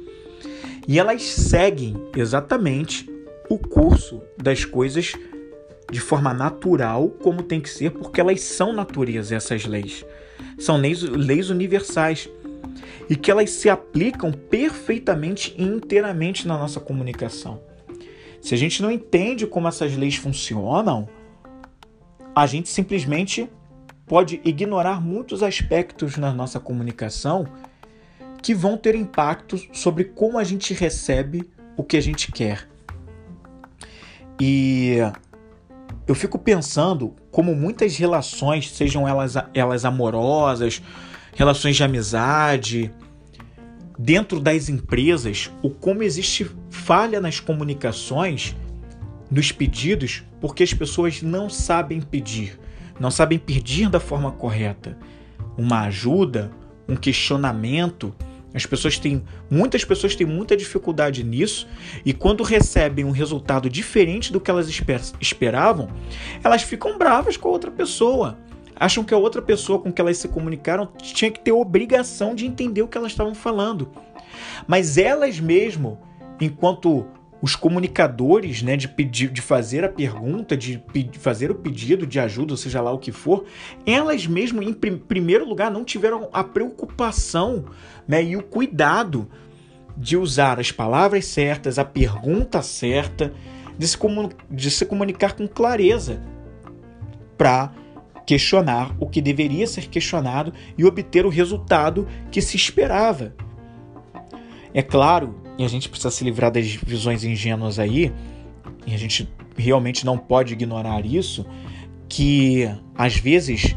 E 0.88 0.98
elas 0.98 1.22
seguem 1.22 1.94
exatamente 2.16 3.08
o 3.48 3.58
curso 3.58 4.22
das 4.36 4.64
coisas 4.64 5.12
de 5.90 6.00
forma 6.00 6.32
natural, 6.32 7.08
como 7.08 7.42
tem 7.42 7.60
que 7.60 7.68
ser, 7.68 7.90
porque 7.90 8.20
elas 8.20 8.40
são 8.40 8.72
natureza, 8.72 9.34
essas 9.34 9.64
leis. 9.64 10.04
São 10.58 10.76
leis, 10.76 11.02
leis 11.02 11.50
universais 11.50 12.28
e 13.08 13.16
que 13.16 13.30
elas 13.30 13.50
se 13.50 13.68
aplicam 13.68 14.30
perfeitamente 14.30 15.54
e 15.58 15.64
inteiramente 15.64 16.46
na 16.46 16.56
nossa 16.56 16.78
comunicação. 16.78 17.60
Se 18.40 18.54
a 18.54 18.56
gente 18.56 18.80
não 18.82 18.90
entende 18.90 19.46
como 19.46 19.68
essas 19.68 19.96
leis 19.96 20.16
funcionam, 20.16 21.08
a 22.34 22.46
gente 22.46 22.68
simplesmente 22.68 23.50
pode 24.06 24.40
ignorar 24.44 25.00
muitos 25.00 25.42
aspectos 25.42 26.16
na 26.16 26.32
nossa 26.32 26.58
comunicação 26.58 27.46
que 28.42 28.54
vão 28.54 28.76
ter 28.76 28.94
impacto 28.94 29.58
sobre 29.72 30.04
como 30.04 30.38
a 30.38 30.44
gente 30.44 30.72
recebe 30.72 31.50
o 31.76 31.84
que 31.84 31.96
a 31.96 32.00
gente 32.00 32.32
quer. 32.32 32.68
E 34.40 34.96
eu 36.06 36.14
fico 36.14 36.38
pensando 36.38 37.14
como 37.30 37.54
muitas 37.54 37.96
relações, 37.96 38.70
sejam 38.70 39.06
elas, 39.06 39.34
elas 39.54 39.84
amorosas 39.84 40.82
relações 41.34 41.76
de 41.76 41.84
amizade, 41.84 42.92
dentro 43.98 44.40
das 44.40 44.68
empresas, 44.68 45.50
o 45.62 45.70
como 45.70 46.02
existe 46.02 46.50
falha 46.68 47.20
nas 47.20 47.40
comunicações, 47.40 48.56
nos 49.30 49.52
pedidos, 49.52 50.24
porque 50.40 50.62
as 50.62 50.74
pessoas 50.74 51.22
não 51.22 51.48
sabem 51.48 52.00
pedir, 52.00 52.58
não 52.98 53.10
sabem 53.10 53.38
pedir 53.38 53.88
da 53.88 54.00
forma 54.00 54.32
correta. 54.32 54.98
Uma 55.56 55.82
ajuda, 55.82 56.50
um 56.88 56.96
questionamento, 56.96 58.14
as 58.52 58.66
pessoas 58.66 58.98
têm, 58.98 59.22
muitas 59.50 59.84
pessoas 59.84 60.16
têm 60.16 60.26
muita 60.26 60.56
dificuldade 60.56 61.22
nisso 61.22 61.68
e 62.04 62.12
quando 62.12 62.42
recebem 62.42 63.04
um 63.04 63.10
resultado 63.10 63.70
diferente 63.70 64.32
do 64.32 64.40
que 64.40 64.50
elas 64.50 64.68
esperavam, 65.20 65.88
elas 66.42 66.62
ficam 66.62 66.98
bravas 66.98 67.36
com 67.36 67.48
a 67.48 67.52
outra 67.52 67.70
pessoa 67.70 68.36
acham 68.80 69.04
que 69.04 69.12
a 69.12 69.18
outra 69.18 69.42
pessoa 69.42 69.78
com 69.78 69.92
que 69.92 70.00
elas 70.00 70.16
se 70.16 70.26
comunicaram 70.26 70.88
tinha 70.98 71.30
que 71.30 71.38
ter 71.38 71.52
obrigação 71.52 72.34
de 72.34 72.46
entender 72.46 72.80
o 72.80 72.88
que 72.88 72.96
elas 72.96 73.12
estavam 73.12 73.34
falando. 73.34 73.90
Mas 74.66 74.96
elas 74.96 75.38
mesmo, 75.38 76.00
enquanto 76.40 77.06
os 77.42 77.56
comunicadores, 77.56 78.62
né, 78.62 78.76
de 78.76 78.86
pedir, 78.86 79.30
de 79.30 79.40
fazer 79.40 79.84
a 79.84 79.88
pergunta, 79.88 80.56
de, 80.56 80.82
fazer 81.18 81.50
o 81.50 81.54
pedido 81.54 82.06
de 82.06 82.20
ajuda, 82.20 82.56
seja 82.56 82.80
lá 82.80 82.92
o 82.92 82.98
que 82.98 83.12
for, 83.12 83.44
elas 83.86 84.26
mesmo, 84.26 84.62
em 84.62 84.72
prim 84.72 84.98
primeiro 84.98 85.48
lugar, 85.48 85.70
não 85.70 85.84
tiveram 85.84 86.28
a 86.32 86.44
preocupação, 86.44 87.64
né, 88.06 88.22
e 88.22 88.36
o 88.36 88.42
cuidado 88.42 89.28
de 89.96 90.16
usar 90.16 90.60
as 90.60 90.70
palavras 90.70 91.24
certas, 91.26 91.78
a 91.78 91.84
pergunta 91.84 92.62
certa, 92.62 93.32
de 93.78 93.88
se, 93.88 93.98
de 94.50 94.70
se 94.70 94.84
comunicar 94.84 95.34
com 95.34 95.48
clareza 95.48 96.20
para 97.38 97.72
questionar 98.26 98.94
o 99.00 99.08
que 99.08 99.20
deveria 99.20 99.66
ser 99.66 99.88
questionado 99.88 100.52
e 100.76 100.84
obter 100.84 101.24
o 101.24 101.30
resultado 101.30 102.06
que 102.30 102.42
se 102.42 102.56
esperava. 102.56 103.34
É 104.72 104.82
claro, 104.82 105.39
e 105.60 105.64
a 105.64 105.68
gente 105.68 105.90
precisa 105.90 106.10
se 106.10 106.24
livrar 106.24 106.50
das 106.50 106.66
visões 106.66 107.22
ingênuas 107.22 107.78
aí, 107.78 108.10
e 108.86 108.94
a 108.94 108.96
gente 108.96 109.28
realmente 109.58 110.06
não 110.06 110.16
pode 110.16 110.54
ignorar 110.54 111.04
isso, 111.04 111.44
que 112.08 112.66
às 112.94 113.18
vezes, 113.18 113.76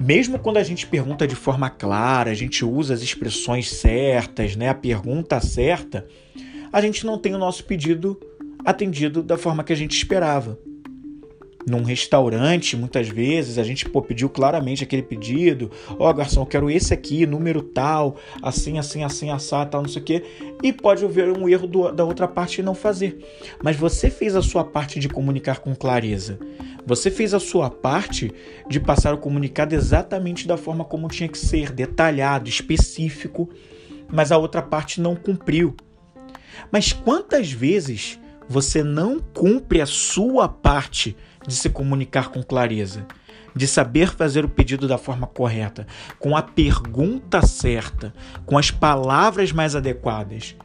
mesmo 0.00 0.38
quando 0.38 0.56
a 0.56 0.62
gente 0.62 0.86
pergunta 0.86 1.26
de 1.26 1.34
forma 1.34 1.68
clara, 1.68 2.30
a 2.30 2.34
gente 2.34 2.64
usa 2.64 2.94
as 2.94 3.02
expressões 3.02 3.70
certas, 3.70 4.56
né, 4.56 4.70
a 4.70 4.74
pergunta 4.74 5.38
certa, 5.40 6.06
a 6.72 6.80
gente 6.80 7.04
não 7.04 7.18
tem 7.18 7.34
o 7.34 7.38
nosso 7.38 7.62
pedido 7.62 8.18
atendido 8.64 9.22
da 9.22 9.36
forma 9.36 9.62
que 9.62 9.74
a 9.74 9.76
gente 9.76 9.94
esperava 9.94 10.58
num 11.66 11.82
restaurante, 11.82 12.76
muitas 12.76 13.08
vezes, 13.08 13.58
a 13.58 13.64
gente 13.64 13.88
pô, 13.88 14.00
pediu 14.00 14.30
claramente 14.30 14.84
aquele 14.84 15.02
pedido: 15.02 15.70
Ó, 15.98 16.08
oh, 16.08 16.14
garçom, 16.14 16.42
eu 16.42 16.46
quero 16.46 16.70
esse 16.70 16.94
aqui, 16.94 17.26
número 17.26 17.60
tal, 17.60 18.16
assim, 18.40 18.78
assim, 18.78 19.02
assim, 19.02 19.30
assar, 19.30 19.68
tal, 19.68 19.82
não 19.82 19.88
sei 19.88 20.00
o 20.00 20.04
quê. 20.04 20.22
E 20.62 20.72
pode 20.72 21.04
haver 21.04 21.36
um 21.36 21.48
erro 21.48 21.66
do, 21.66 21.90
da 21.90 22.04
outra 22.04 22.28
parte 22.28 22.60
e 22.60 22.64
não 22.64 22.74
fazer. 22.74 23.18
Mas 23.62 23.74
você 23.74 24.08
fez 24.08 24.36
a 24.36 24.42
sua 24.42 24.62
parte 24.62 25.00
de 25.00 25.08
comunicar 25.08 25.58
com 25.58 25.74
clareza. 25.74 26.38
Você 26.86 27.10
fez 27.10 27.34
a 27.34 27.40
sua 27.40 27.68
parte 27.68 28.32
de 28.68 28.78
passar 28.78 29.12
o 29.12 29.18
comunicado 29.18 29.74
exatamente 29.74 30.46
da 30.46 30.56
forma 30.56 30.84
como 30.84 31.08
tinha 31.08 31.28
que 31.28 31.36
ser, 31.36 31.72
detalhado, 31.72 32.48
específico, 32.48 33.50
mas 34.08 34.30
a 34.30 34.38
outra 34.38 34.62
parte 34.62 35.00
não 35.00 35.16
cumpriu. 35.16 35.74
Mas 36.70 36.92
quantas 36.92 37.50
vezes 37.50 38.20
você 38.48 38.84
não 38.84 39.18
cumpre 39.18 39.80
a 39.80 39.86
sua 39.86 40.48
parte 40.48 41.16
de 41.46 41.54
se 41.54 41.70
comunicar 41.70 42.30
com 42.30 42.42
clareza, 42.42 43.06
de 43.54 43.66
saber 43.66 44.10
fazer 44.10 44.44
o 44.44 44.48
pedido 44.48 44.88
da 44.88 44.98
forma 44.98 45.26
correta, 45.26 45.86
com 46.18 46.36
a 46.36 46.42
pergunta 46.42 47.40
certa, 47.46 48.12
com 48.44 48.58
as 48.58 48.70
palavras 48.70 49.52
mais 49.52 49.74
adequadas. 49.76 50.56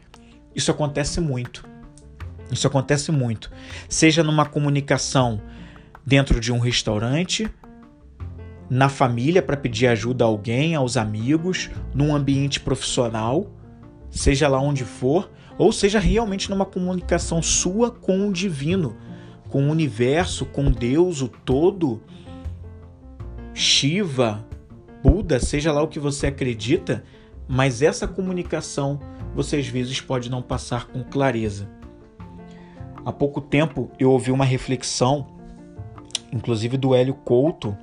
Isso 0.55 0.71
acontece 0.71 1.21
muito. 1.21 1.65
Isso 2.51 2.67
acontece 2.67 3.11
muito. 3.11 3.49
Seja 3.87 4.23
numa 4.23 4.45
comunicação 4.45 5.41
dentro 6.05 6.39
de 6.39 6.51
um 6.51 6.59
restaurante, 6.59 7.49
na 8.69 8.89
família 8.89 9.41
para 9.41 9.57
pedir 9.57 9.87
ajuda 9.87 10.23
a 10.23 10.27
alguém, 10.27 10.75
aos 10.75 10.97
amigos, 10.97 11.69
num 11.93 12.15
ambiente 12.15 12.59
profissional, 12.59 13.51
seja 14.09 14.47
lá 14.47 14.59
onde 14.59 14.83
for, 14.83 15.29
ou 15.57 15.71
seja 15.71 15.99
realmente 15.99 16.49
numa 16.49 16.65
comunicação 16.65 17.41
sua 17.41 17.91
com 17.91 18.27
o 18.27 18.33
divino 18.33 18.97
com 19.51 19.67
o 19.67 19.69
universo, 19.69 20.45
com 20.45 20.71
Deus, 20.71 21.21
o 21.21 21.27
todo, 21.27 22.01
Shiva, 23.53 24.47
Buda, 25.03 25.39
seja 25.39 25.73
lá 25.73 25.83
o 25.83 25.89
que 25.89 25.99
você 25.99 26.27
acredita, 26.27 27.03
mas 27.47 27.81
essa 27.81 28.07
comunicação 28.07 28.97
você 29.35 29.57
às 29.57 29.67
vezes 29.67 29.99
pode 29.99 30.31
não 30.31 30.41
passar 30.41 30.87
com 30.87 31.03
clareza. 31.03 31.69
Há 33.05 33.11
pouco 33.11 33.41
tempo 33.41 33.91
eu 33.99 34.11
ouvi 34.11 34.31
uma 34.31 34.45
reflexão, 34.45 35.27
inclusive 36.31 36.77
do 36.77 36.95
Hélio 36.95 37.13
Couto, 37.13 37.77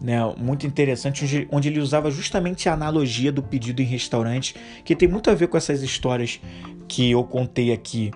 né, 0.00 0.18
muito 0.38 0.68
interessante, 0.68 1.48
onde, 1.50 1.68
ele 1.68 1.80
usava 1.80 2.12
justamente 2.12 2.68
a 2.68 2.74
analogia 2.74 3.32
do 3.32 3.42
pedido 3.42 3.82
em 3.82 3.84
restaurante, 3.84 4.54
que 4.84 4.94
tem 4.94 5.08
muito 5.08 5.28
a 5.30 5.34
ver 5.34 5.48
com 5.48 5.56
essas 5.56 5.82
histórias 5.82 6.40
que 6.86 7.10
eu 7.10 7.24
contei 7.24 7.72
aqui 7.72 8.12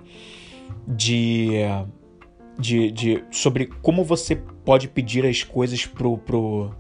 de, 0.87 1.51
de, 2.63 2.91
de 2.93 3.25
sobre 3.31 3.67
como 3.83 4.05
você 4.05 4.37
pode 4.37 4.89
pedir 4.89 5.27
as 5.27 5.43
coisas 5.43 5.85
pro, 5.85 6.17
pro, 6.17 6.71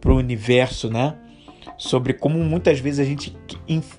pro 0.00 0.16
universo, 0.16 0.90
né? 0.90 1.16
Sobre 1.78 2.12
como 2.12 2.38
muitas 2.38 2.78
vezes 2.78 3.00
a 3.00 3.04
gente, 3.04 3.34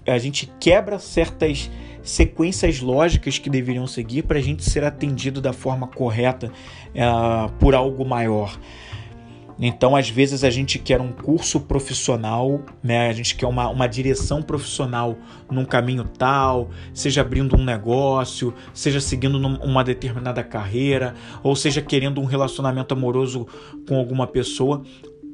a 0.08 0.18
gente 0.18 0.52
quebra 0.60 1.00
certas 1.00 1.70
sequências 2.04 2.82
lógicas 2.82 3.40
que 3.40 3.50
deveriam 3.50 3.88
seguir 3.88 4.24
para 4.24 4.38
a 4.38 4.42
gente 4.42 4.64
ser 4.64 4.84
atendido 4.84 5.42
da 5.42 5.54
forma 5.54 5.88
correta 5.88 6.52
uh, 6.90 7.52
por 7.54 7.74
algo 7.74 8.06
maior. 8.06 8.58
Então, 9.60 9.96
às 9.96 10.10
vezes, 10.10 10.44
a 10.44 10.50
gente 10.50 10.80
quer 10.80 11.00
um 11.00 11.12
curso 11.12 11.60
profissional, 11.60 12.62
né? 12.84 13.10
a 13.10 13.14
gente 13.14 13.36
quer 13.36 13.46
uma, 13.46 13.70
uma 13.70 13.88
direção 13.88 14.42
profissional 14.42 15.18
num 15.50 15.66
caminho 15.66 16.04
tal, 16.18 16.70
seja 16.94 17.22
abrindo 17.22 17.56
um 17.56 17.64
negócio, 17.64 18.54
seja 18.74 19.00
seguindo 19.00 19.38
uma 19.38 19.84
determinada 19.84 20.44
carreira, 20.44 21.14
ou 21.42 21.56
seja 21.56 21.82
querendo 21.82 22.20
um 22.20 22.26
relacionamento 22.26 22.94
amoroso 22.94 23.48
com 23.88 23.98
alguma 23.98 24.26
pessoa, 24.26 24.84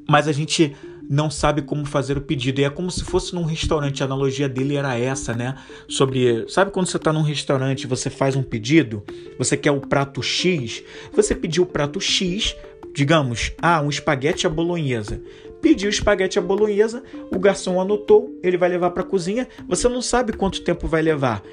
mas 0.08 0.28
a 0.28 0.32
gente 0.32 0.76
não 1.10 1.32
sabe 1.32 1.64
como 1.64 1.86
fazer 1.86 2.18
o 2.20 2.22
pedido. 2.22 2.62
E 2.62 2.64
é 2.64 2.70
como 2.70 2.92
se 2.92 3.04
fosse 3.04 3.34
num 3.34 3.44
restaurante. 3.44 4.04
A 4.04 4.06
analogia 4.06 4.48
dele 4.48 4.76
era 4.76 4.96
essa, 4.96 5.34
né? 5.34 5.56
Sobre. 5.88 6.48
Sabe 6.48 6.70
quando 6.70 6.86
você 6.86 6.98
está 6.98 7.12
num 7.12 7.24
restaurante 7.24 7.88
você 7.88 8.12
faz 8.12 8.36
um 8.36 8.44
pedido? 8.44 9.04
Você 9.40 9.58
quer 9.58 9.72
o 9.72 9.82
prato 9.82 10.22
X? 10.22 10.84
Você 11.14 11.34
pediu 11.34 11.64
o 11.64 11.66
prato 11.66 12.00
X, 12.00 12.56
digamos, 12.94 13.54
ah, 13.62 13.82
um 13.82 13.90
espaguete 13.90 14.48
à 14.48 14.50
bolonhesa. 14.50 15.22
Pediu 15.62 15.90
espaguete 15.90 16.40
à 16.40 16.42
bolonhesa, 16.42 17.04
o 17.32 17.40
garçom 17.40 17.80
anotou, 17.80 18.38
ele 18.42 18.58
vai 18.58 18.70
levar 18.70 18.92
para 18.92 19.04
a 19.04 19.06
cozinha. 19.06 19.48
Você 19.68 19.88
não 19.90 20.02
sabe 20.02 20.34
quanto 20.34 20.64
tempo 20.64 20.88
vai 20.88 21.02
levar. 21.02 21.44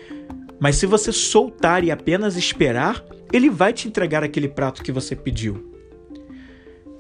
Mas 0.61 0.77
se 0.77 0.87
você 0.87 1.13
soltar 1.13 1.85
e 1.85 1.91
apenas 1.91 2.37
esperar, 2.37 3.05
ele 3.33 3.51
vai 3.51 3.73
te 3.73 3.89
entregar 3.89 4.23
aquele 4.23 4.49
prato 4.49 4.83
que 4.83 4.93
você 4.93 5.15
pediu 5.15 5.77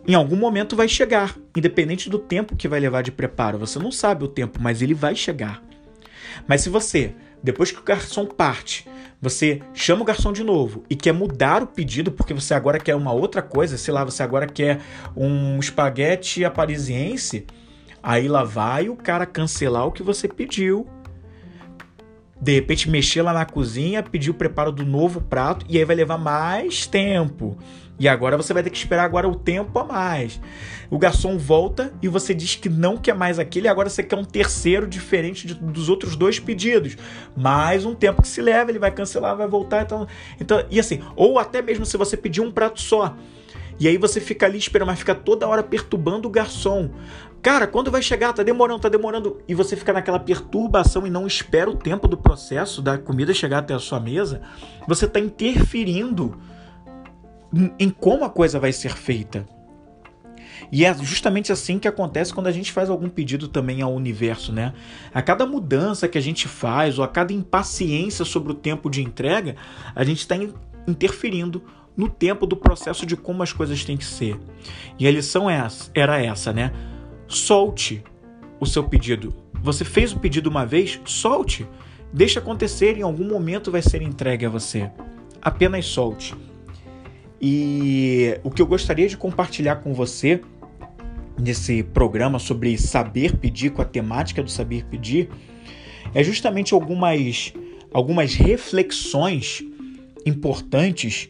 em 0.08 0.14
algum 0.14 0.36
momento 0.36 0.76
vai 0.76 0.86
chegar, 0.86 1.36
independente 1.56 2.08
do 2.08 2.18
tempo 2.18 2.54
que 2.54 2.68
vai 2.68 2.78
levar 2.78 3.02
de 3.02 3.10
preparo. 3.10 3.58
Você 3.58 3.78
não 3.78 3.90
sabe 3.90 4.24
o 4.24 4.28
tempo, 4.28 4.60
mas 4.62 4.80
ele 4.80 4.94
vai 4.94 5.16
chegar. 5.16 5.60
Mas 6.46 6.60
se 6.60 6.68
você, 6.68 7.12
depois 7.42 7.72
que 7.72 7.80
o 7.80 7.82
garçom 7.82 8.24
parte, 8.24 8.88
você 9.20 9.62
chama 9.72 10.02
o 10.02 10.04
garçom 10.04 10.32
de 10.32 10.44
novo 10.44 10.84
e 10.90 10.94
quer 10.94 11.12
mudar 11.12 11.62
o 11.62 11.66
pedido 11.66 12.12
porque 12.12 12.34
você 12.34 12.52
agora 12.54 12.78
quer 12.78 12.94
uma 12.94 13.12
outra 13.12 13.40
coisa, 13.40 13.78
sei 13.78 13.92
lá, 13.92 14.04
você 14.04 14.22
agora 14.22 14.46
quer 14.46 14.80
um 15.16 15.58
espaguete 15.58 16.44
à 16.44 16.50
parisiense, 16.50 17.46
aí 18.02 18.28
lá 18.28 18.44
vai 18.44 18.88
o 18.88 18.96
cara 18.96 19.24
cancelar 19.24 19.86
o 19.86 19.92
que 19.92 20.02
você 20.02 20.28
pediu. 20.28 20.86
De 22.38 22.52
repente 22.52 22.90
mexer 22.90 23.22
lá 23.22 23.32
na 23.32 23.46
cozinha, 23.46 24.02
pedir 24.02 24.30
o 24.30 24.34
preparo 24.34 24.70
do 24.70 24.84
novo 24.84 25.22
prato 25.22 25.64
e 25.68 25.78
aí 25.78 25.84
vai 25.86 25.96
levar 25.96 26.18
mais 26.18 26.86
tempo. 26.86 27.56
E 27.98 28.06
agora 28.08 28.36
você 28.36 28.52
vai 28.52 28.62
ter 28.62 28.70
que 28.70 28.76
esperar 28.76 29.04
agora 29.04 29.26
o 29.26 29.34
tempo 29.34 29.78
a 29.78 29.84
mais. 29.84 30.40
O 30.90 30.98
garçom 30.98 31.38
volta 31.38 31.92
e 32.02 32.08
você 32.08 32.34
diz 32.34 32.54
que 32.54 32.68
não 32.68 32.96
quer 32.96 33.14
mais 33.14 33.38
aquele, 33.38 33.68
agora 33.68 33.88
você 33.88 34.02
quer 34.02 34.16
um 34.16 34.24
terceiro 34.24 34.86
diferente 34.86 35.46
de, 35.46 35.54
dos 35.54 35.88
outros 35.88 36.14
dois 36.14 36.38
pedidos. 36.38 36.96
Mais 37.34 37.84
um 37.84 37.94
tempo 37.94 38.22
que 38.22 38.28
se 38.28 38.42
leva, 38.42 38.70
ele 38.70 38.78
vai 38.78 38.90
cancelar, 38.90 39.36
vai 39.36 39.48
voltar. 39.48 39.82
Então, 39.82 40.06
então, 40.38 40.62
e 40.70 40.78
assim, 40.78 41.00
ou 41.16 41.38
até 41.38 41.62
mesmo 41.62 41.86
se 41.86 41.96
você 41.96 42.16
pedir 42.16 42.42
um 42.42 42.50
prato 42.50 42.80
só. 42.80 43.16
E 43.78 43.88
aí 43.88 43.98
você 43.98 44.20
fica 44.20 44.46
ali 44.46 44.58
esperando, 44.58 44.88
mas 44.88 44.98
fica 44.98 45.14
toda 45.14 45.46
hora 45.46 45.62
perturbando 45.62 46.28
o 46.28 46.30
garçom. 46.30 46.90
Cara, 47.42 47.66
quando 47.66 47.90
vai 47.90 48.02
chegar? 48.02 48.32
Tá 48.32 48.42
demorando, 48.42 48.80
tá 48.80 48.88
demorando. 48.88 49.40
E 49.46 49.54
você 49.54 49.76
fica 49.76 49.92
naquela 49.92 50.18
perturbação 50.18 51.06
e 51.06 51.10
não 51.10 51.26
espera 51.26 51.70
o 51.70 51.76
tempo 51.76 52.08
do 52.08 52.16
processo 52.16 52.82
da 52.82 52.98
comida 52.98 53.32
chegar 53.34 53.58
até 53.58 53.74
a 53.74 53.78
sua 53.78 54.00
mesa. 54.00 54.40
Você 54.88 55.06
tá 55.06 55.20
interferindo 55.20 56.36
em 57.78 57.90
como 57.90 58.24
a 58.24 58.30
coisa 58.30 58.58
vai 58.58 58.72
ser 58.72 58.94
feita. 58.94 59.46
E 60.70 60.84
é 60.84 60.94
justamente 60.94 61.52
assim 61.52 61.78
que 61.78 61.86
acontece 61.86 62.32
quando 62.32 62.48
a 62.48 62.52
gente 62.52 62.72
faz 62.72 62.90
algum 62.90 63.08
pedido 63.08 63.48
também 63.48 63.82
ao 63.82 63.94
universo, 63.94 64.52
né? 64.52 64.72
A 65.12 65.22
cada 65.22 65.46
mudança 65.46 66.08
que 66.08 66.18
a 66.18 66.20
gente 66.20 66.48
faz 66.48 66.98
ou 66.98 67.04
a 67.04 67.08
cada 67.08 67.32
impaciência 67.32 68.24
sobre 68.24 68.52
o 68.52 68.54
tempo 68.54 68.90
de 68.90 69.02
entrega, 69.02 69.56
a 69.94 70.02
gente 70.02 70.18
está 70.18 70.36
interferindo 70.86 71.62
no 71.96 72.08
tempo 72.08 72.46
do 72.46 72.56
processo 72.56 73.06
de 73.06 73.16
como 73.16 73.42
as 73.42 73.52
coisas 73.52 73.84
têm 73.84 73.96
que 73.96 74.04
ser. 74.04 74.38
E 74.98 75.06
a 75.06 75.10
lição 75.10 75.48
é 75.48 75.66
era 75.94 76.20
essa, 76.20 76.52
né? 76.52 76.72
Solte 77.28 78.02
o 78.60 78.66
seu 78.66 78.84
pedido. 78.84 79.34
Você 79.62 79.84
fez 79.84 80.12
o 80.12 80.18
pedido 80.18 80.50
uma 80.50 80.66
vez, 80.66 81.00
solte. 81.04 81.66
Deixe 82.12 82.38
acontecer, 82.38 82.96
em 82.96 83.02
algum 83.02 83.26
momento 83.26 83.70
vai 83.70 83.82
ser 83.82 84.02
entregue 84.02 84.46
a 84.46 84.50
você. 84.50 84.90
Apenas 85.40 85.86
solte. 85.86 86.34
E 87.40 88.38
o 88.42 88.50
que 88.50 88.62
eu 88.62 88.66
gostaria 88.66 89.08
de 89.08 89.16
compartilhar 89.16 89.76
com 89.76 89.92
você 89.92 90.40
nesse 91.38 91.82
programa 91.82 92.38
sobre 92.38 92.78
saber 92.78 93.36
pedir, 93.36 93.70
com 93.70 93.82
a 93.82 93.84
temática 93.84 94.42
do 94.42 94.50
saber 94.50 94.84
pedir, 94.86 95.28
é 96.14 96.24
justamente 96.24 96.72
algumas, 96.72 97.52
algumas 97.92 98.34
reflexões 98.34 99.62
importantes 100.24 101.28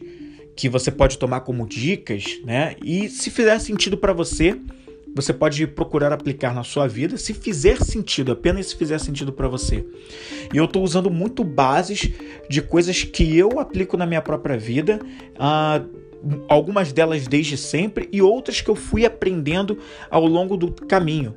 que 0.55 0.69
você 0.69 0.89
pode 0.89 1.17
tomar 1.17 1.41
como 1.41 1.67
dicas, 1.67 2.39
né? 2.43 2.75
E 2.83 3.09
se 3.09 3.29
fizer 3.29 3.59
sentido 3.59 3.97
para 3.97 4.13
você, 4.13 4.59
você 5.15 5.33
pode 5.33 5.65
procurar 5.67 6.13
aplicar 6.13 6.53
na 6.53 6.63
sua 6.63 6.87
vida, 6.87 7.17
se 7.17 7.33
fizer 7.33 7.81
sentido, 7.81 8.31
apenas 8.31 8.67
se 8.67 8.75
fizer 8.75 8.99
sentido 8.99 9.33
para 9.33 9.47
você. 9.47 9.85
E 10.53 10.57
eu 10.57 10.65
estou 10.65 10.83
usando 10.83 11.09
muito 11.09 11.43
bases 11.43 12.11
de 12.49 12.61
coisas 12.61 13.03
que 13.03 13.37
eu 13.37 13.59
aplico 13.59 13.97
na 13.97 14.05
minha 14.05 14.21
própria 14.21 14.57
vida, 14.57 14.99
uh, 15.35 16.07
algumas 16.47 16.91
delas 16.91 17.27
desde 17.27 17.57
sempre 17.57 18.09
e 18.11 18.21
outras 18.21 18.61
que 18.61 18.69
eu 18.69 18.75
fui 18.75 19.05
aprendendo 19.05 19.77
ao 20.09 20.25
longo 20.25 20.57
do 20.57 20.71
caminho. 20.71 21.35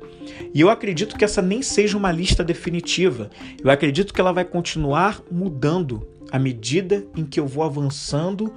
E 0.53 0.61
eu 0.61 0.69
acredito 0.69 1.17
que 1.17 1.25
essa 1.25 1.41
nem 1.41 1.61
seja 1.61 1.97
uma 1.97 2.11
lista 2.11 2.43
definitiva. 2.43 3.29
Eu 3.63 3.69
acredito 3.69 4.13
que 4.13 4.21
ela 4.21 4.31
vai 4.31 4.45
continuar 4.45 5.21
mudando 5.31 6.07
à 6.31 6.39
medida 6.39 7.05
em 7.15 7.25
que 7.25 7.39
eu 7.39 7.47
vou 7.47 7.63
avançando 7.63 8.53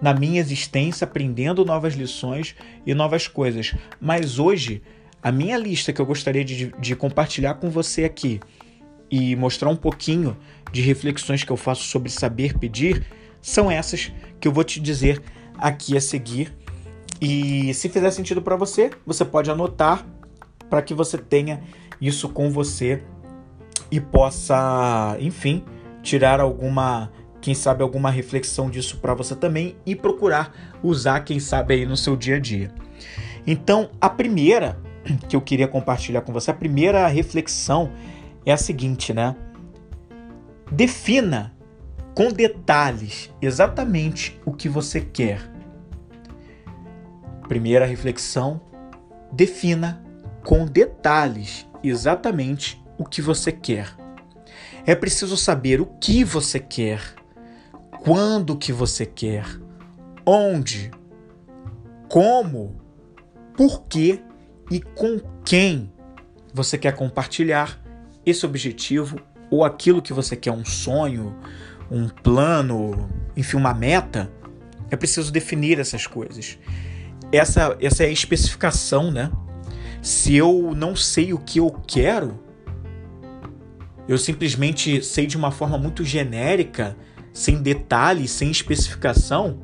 na 0.00 0.14
minha 0.14 0.40
existência, 0.40 1.04
aprendendo 1.04 1.64
novas 1.64 1.94
lições 1.94 2.54
e 2.86 2.94
novas 2.94 3.26
coisas. 3.26 3.74
Mas 4.00 4.38
hoje, 4.38 4.82
a 5.22 5.32
minha 5.32 5.56
lista 5.58 5.92
que 5.92 6.00
eu 6.00 6.06
gostaria 6.06 6.44
de, 6.44 6.72
de 6.78 6.96
compartilhar 6.96 7.54
com 7.54 7.68
você 7.70 8.04
aqui 8.04 8.40
e 9.10 9.34
mostrar 9.36 9.68
um 9.68 9.76
pouquinho 9.76 10.36
de 10.72 10.80
reflexões 10.80 11.42
que 11.42 11.50
eu 11.50 11.56
faço 11.56 11.84
sobre 11.84 12.10
saber 12.10 12.58
pedir 12.58 13.06
são 13.40 13.70
essas 13.70 14.12
que 14.40 14.46
eu 14.46 14.52
vou 14.52 14.64
te 14.64 14.80
dizer 14.80 15.22
aqui 15.56 15.96
a 15.96 16.00
seguir. 16.00 16.54
E 17.20 17.72
se 17.74 17.88
fizer 17.88 18.10
sentido 18.10 18.40
para 18.40 18.56
você, 18.56 18.90
você 19.04 19.24
pode 19.24 19.50
anotar 19.50 20.06
para 20.70 20.82
que 20.82 20.94
você 20.94 21.18
tenha 21.18 21.62
isso 22.00 22.28
com 22.28 22.50
você 22.50 23.02
e 23.90 24.00
possa, 24.00 25.16
enfim, 25.18 25.64
tirar 26.02 26.40
alguma 26.40 27.10
quem 27.40 27.54
sabe 27.54 27.82
alguma 27.82 28.10
reflexão 28.10 28.68
disso 28.68 28.98
para 28.98 29.14
você 29.14 29.34
também 29.34 29.76
e 29.86 29.94
procurar 29.94 30.78
usar, 30.82 31.20
quem 31.20 31.38
sabe 31.38 31.74
aí 31.74 31.86
no 31.86 31.96
seu 31.96 32.16
dia 32.16 32.36
a 32.36 32.40
dia. 32.40 32.70
Então, 33.46 33.90
a 34.00 34.10
primeira 34.10 34.78
que 35.28 35.36
eu 35.36 35.40
queria 35.40 35.68
compartilhar 35.68 36.22
com 36.22 36.32
você, 36.32 36.50
a 36.50 36.54
primeira 36.54 37.06
reflexão 37.06 37.92
é 38.44 38.52
a 38.52 38.56
seguinte, 38.56 39.12
né? 39.12 39.36
Defina 40.70 41.54
com 42.14 42.30
detalhes 42.32 43.32
exatamente 43.40 44.38
o 44.44 44.52
que 44.52 44.68
você 44.68 45.00
quer. 45.00 45.40
Primeira 47.48 47.86
reflexão, 47.86 48.60
defina 49.32 50.02
com 50.44 50.66
detalhes 50.66 51.66
exatamente 51.82 52.82
o 52.98 53.04
que 53.04 53.22
você 53.22 53.52
quer. 53.52 53.96
É 54.84 54.94
preciso 54.94 55.36
saber 55.36 55.80
o 55.80 55.86
que 55.86 56.24
você 56.24 56.58
quer 56.58 57.17
quando 58.00 58.56
que 58.56 58.72
você 58.72 59.04
quer, 59.04 59.44
onde, 60.24 60.90
como, 62.08 62.76
por 63.56 63.82
quê 63.84 64.20
e 64.70 64.80
com 64.80 65.20
quem 65.44 65.92
você 66.52 66.78
quer 66.78 66.94
compartilhar 66.94 67.80
esse 68.24 68.44
objetivo 68.44 69.20
ou 69.50 69.64
aquilo 69.64 70.02
que 70.02 70.12
você 70.12 70.36
quer, 70.36 70.52
um 70.52 70.64
sonho, 70.64 71.34
um 71.90 72.08
plano, 72.08 73.08
enfim, 73.36 73.56
uma 73.56 73.74
meta, 73.74 74.30
é 74.90 74.96
preciso 74.96 75.32
definir 75.32 75.78
essas 75.78 76.06
coisas. 76.06 76.58
Essa, 77.32 77.76
essa 77.80 78.04
é 78.04 78.06
a 78.06 78.10
especificação, 78.10 79.10
né? 79.10 79.30
Se 80.00 80.34
eu 80.34 80.72
não 80.74 80.94
sei 80.94 81.32
o 81.32 81.38
que 81.38 81.58
eu 81.58 81.70
quero, 81.86 82.38
eu 84.06 84.16
simplesmente 84.16 85.02
sei 85.02 85.26
de 85.26 85.36
uma 85.36 85.50
forma 85.50 85.76
muito 85.76 86.04
genérica, 86.04 86.96
sem 87.38 87.62
detalhes, 87.62 88.32
sem 88.32 88.50
especificação, 88.50 89.60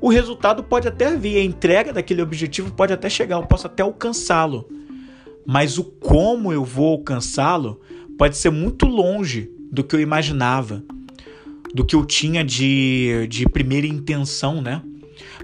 o 0.00 0.08
resultado 0.08 0.62
pode 0.62 0.86
até 0.86 1.16
vir, 1.16 1.38
a 1.38 1.42
entrega 1.42 1.92
daquele 1.92 2.22
objetivo 2.22 2.70
pode 2.70 2.92
até 2.92 3.10
chegar, 3.10 3.36
eu 3.36 3.46
posso 3.46 3.66
até 3.66 3.82
alcançá-lo. 3.82 4.68
Mas 5.44 5.78
o 5.78 5.84
como 5.84 6.52
eu 6.52 6.64
vou 6.64 6.92
alcançá-lo 6.92 7.80
pode 8.16 8.36
ser 8.36 8.50
muito 8.50 8.86
longe 8.86 9.50
do 9.72 9.82
que 9.82 9.96
eu 9.96 10.00
imaginava, 10.00 10.84
do 11.74 11.84
que 11.84 11.96
eu 11.96 12.06
tinha 12.06 12.44
de, 12.44 13.26
de 13.28 13.48
primeira 13.48 13.86
intenção, 13.86 14.62
né? 14.62 14.80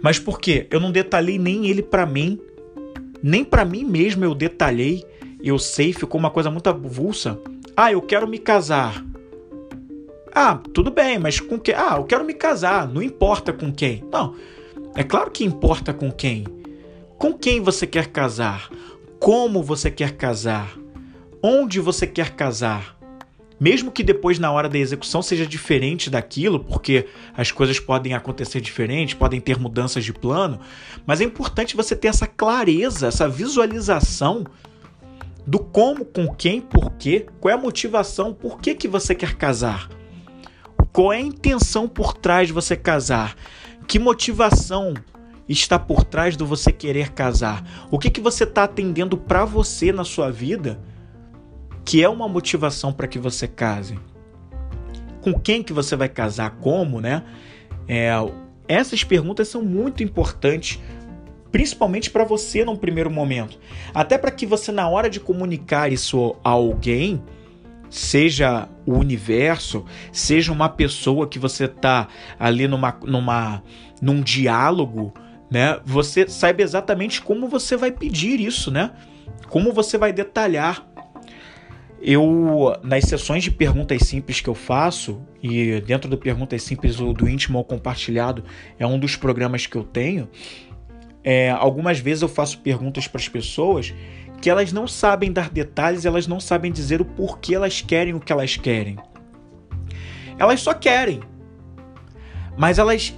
Mas 0.00 0.20
por 0.20 0.38
quê? 0.38 0.68
Eu 0.70 0.78
não 0.78 0.92
detalhei 0.92 1.38
nem 1.40 1.66
ele 1.66 1.82
para 1.82 2.06
mim, 2.06 2.38
nem 3.20 3.44
para 3.44 3.64
mim 3.64 3.84
mesmo 3.84 4.24
eu 4.24 4.34
detalhei. 4.34 5.04
Eu 5.42 5.58
sei, 5.58 5.92
ficou 5.92 6.20
uma 6.20 6.30
coisa 6.30 6.52
muito 6.52 6.68
avulsa. 6.68 7.36
Ah, 7.76 7.90
eu 7.90 8.00
quero 8.00 8.28
me 8.28 8.38
casar. 8.38 9.04
Ah, 10.34 10.58
tudo 10.72 10.90
bem, 10.90 11.18
mas 11.18 11.38
com 11.40 11.58
quem? 11.58 11.74
Ah, 11.74 11.96
eu 11.96 12.04
quero 12.04 12.24
me 12.24 12.32
casar, 12.32 12.88
não 12.88 13.02
importa 13.02 13.52
com 13.52 13.70
quem. 13.70 14.02
Não, 14.10 14.34
é 14.94 15.04
claro 15.04 15.30
que 15.30 15.44
importa 15.44 15.92
com 15.92 16.10
quem. 16.10 16.46
Com 17.18 17.34
quem 17.34 17.60
você 17.60 17.86
quer 17.86 18.06
casar? 18.06 18.70
Como 19.20 19.62
você 19.62 19.90
quer 19.90 20.12
casar? 20.12 20.76
Onde 21.42 21.80
você 21.80 22.06
quer 22.06 22.30
casar? 22.30 22.96
Mesmo 23.60 23.92
que 23.92 24.02
depois, 24.02 24.38
na 24.38 24.50
hora 24.50 24.68
da 24.68 24.78
execução, 24.78 25.22
seja 25.22 25.46
diferente 25.46 26.10
daquilo, 26.10 26.60
porque 26.60 27.06
as 27.36 27.52
coisas 27.52 27.78
podem 27.78 28.14
acontecer 28.14 28.60
diferentes, 28.60 29.14
podem 29.14 29.40
ter 29.40 29.58
mudanças 29.58 30.04
de 30.04 30.12
plano, 30.12 30.58
mas 31.06 31.20
é 31.20 31.24
importante 31.24 31.76
você 31.76 31.94
ter 31.94 32.08
essa 32.08 32.26
clareza, 32.26 33.06
essa 33.06 33.28
visualização 33.28 34.44
do 35.46 35.58
como, 35.58 36.04
com 36.04 36.26
quem, 36.34 36.60
por 36.60 36.90
quê, 36.94 37.26
qual 37.38 37.52
é 37.52 37.54
a 37.54 37.60
motivação, 37.60 38.32
por 38.32 38.58
que, 38.60 38.74
que 38.74 38.88
você 38.88 39.14
quer 39.14 39.34
casar. 39.34 39.88
Qual 40.92 41.12
é 41.12 41.16
a 41.16 41.20
intenção 41.20 41.88
por 41.88 42.14
trás 42.14 42.48
de 42.48 42.52
você 42.52 42.76
casar? 42.76 43.34
Que 43.86 43.98
motivação 43.98 44.94
está 45.48 45.78
por 45.78 46.04
trás 46.04 46.36
do 46.36 46.46
você 46.46 46.70
querer 46.70 47.10
casar? 47.10 47.86
O 47.90 47.98
que, 47.98 48.10
que 48.10 48.20
você 48.20 48.44
está 48.44 48.64
atendendo 48.64 49.16
para 49.16 49.44
você 49.44 49.90
na 49.90 50.04
sua 50.04 50.30
vida 50.30 50.80
que 51.84 52.02
é 52.02 52.08
uma 52.08 52.28
motivação 52.28 52.92
para 52.92 53.06
que 53.06 53.18
você 53.18 53.46
case. 53.48 53.98
Com 55.20 55.38
quem 55.38 55.62
que 55.62 55.72
você 55.72 55.96
vai 55.96 56.08
casar? 56.08 56.50
Como, 56.60 57.00
né? 57.00 57.22
É, 57.88 58.10
essas 58.68 59.04
perguntas 59.04 59.48
são 59.48 59.62
muito 59.62 60.02
importantes, 60.02 60.80
principalmente 61.50 62.10
para 62.10 62.24
você 62.24 62.64
num 62.64 62.76
primeiro 62.76 63.10
momento. 63.10 63.58
Até 63.94 64.16
para 64.16 64.30
que 64.30 64.46
você, 64.46 64.72
na 64.72 64.88
hora 64.88 65.08
de 65.08 65.20
comunicar 65.20 65.92
isso 65.92 66.36
a 66.42 66.50
alguém, 66.50 67.22
seja 67.92 68.68
o 68.86 68.94
universo, 68.94 69.84
seja 70.10 70.50
uma 70.50 70.68
pessoa 70.68 71.28
que 71.28 71.38
você 71.38 71.66
está 71.66 72.08
ali 72.38 72.66
numa, 72.66 72.98
numa, 73.04 73.62
num 74.00 74.22
diálogo, 74.22 75.12
né? 75.50 75.78
Você 75.84 76.26
saiba 76.26 76.62
exatamente 76.62 77.20
como 77.20 77.46
você 77.46 77.76
vai 77.76 77.92
pedir 77.92 78.40
isso, 78.40 78.70
né? 78.70 78.92
Como 79.50 79.74
você 79.74 79.98
vai 79.98 80.10
detalhar 80.10 80.88
eu, 82.00 82.74
nas 82.82 83.04
sessões 83.04 83.44
de 83.44 83.50
perguntas 83.50 84.02
simples 84.02 84.40
que 84.40 84.48
eu 84.48 84.54
faço, 84.54 85.20
e 85.42 85.78
dentro 85.82 86.08
do 86.08 86.16
Perguntas 86.16 86.62
Simples, 86.62 86.98
o 86.98 87.12
do 87.12 87.28
íntimo 87.28 87.58
ao 87.58 87.64
compartilhado 87.64 88.42
é 88.78 88.86
um 88.86 88.98
dos 88.98 89.16
programas 89.16 89.66
que 89.66 89.76
eu 89.76 89.84
tenho, 89.84 90.30
é, 91.22 91.50
algumas 91.50 91.98
vezes 92.00 92.22
eu 92.22 92.28
faço 92.28 92.58
perguntas 92.60 93.06
para 93.06 93.20
as 93.20 93.28
pessoas 93.28 93.94
que 94.42 94.50
elas 94.50 94.72
não 94.72 94.88
sabem 94.88 95.32
dar 95.32 95.48
detalhes, 95.48 96.04
elas 96.04 96.26
não 96.26 96.40
sabem 96.40 96.72
dizer 96.72 97.00
o 97.00 97.04
porquê 97.04 97.54
elas 97.54 97.80
querem 97.80 98.12
o 98.12 98.18
que 98.18 98.32
elas 98.32 98.56
querem. 98.56 98.98
Elas 100.36 100.60
só 100.60 100.74
querem. 100.74 101.20
Mas 102.58 102.80
elas 102.80 103.14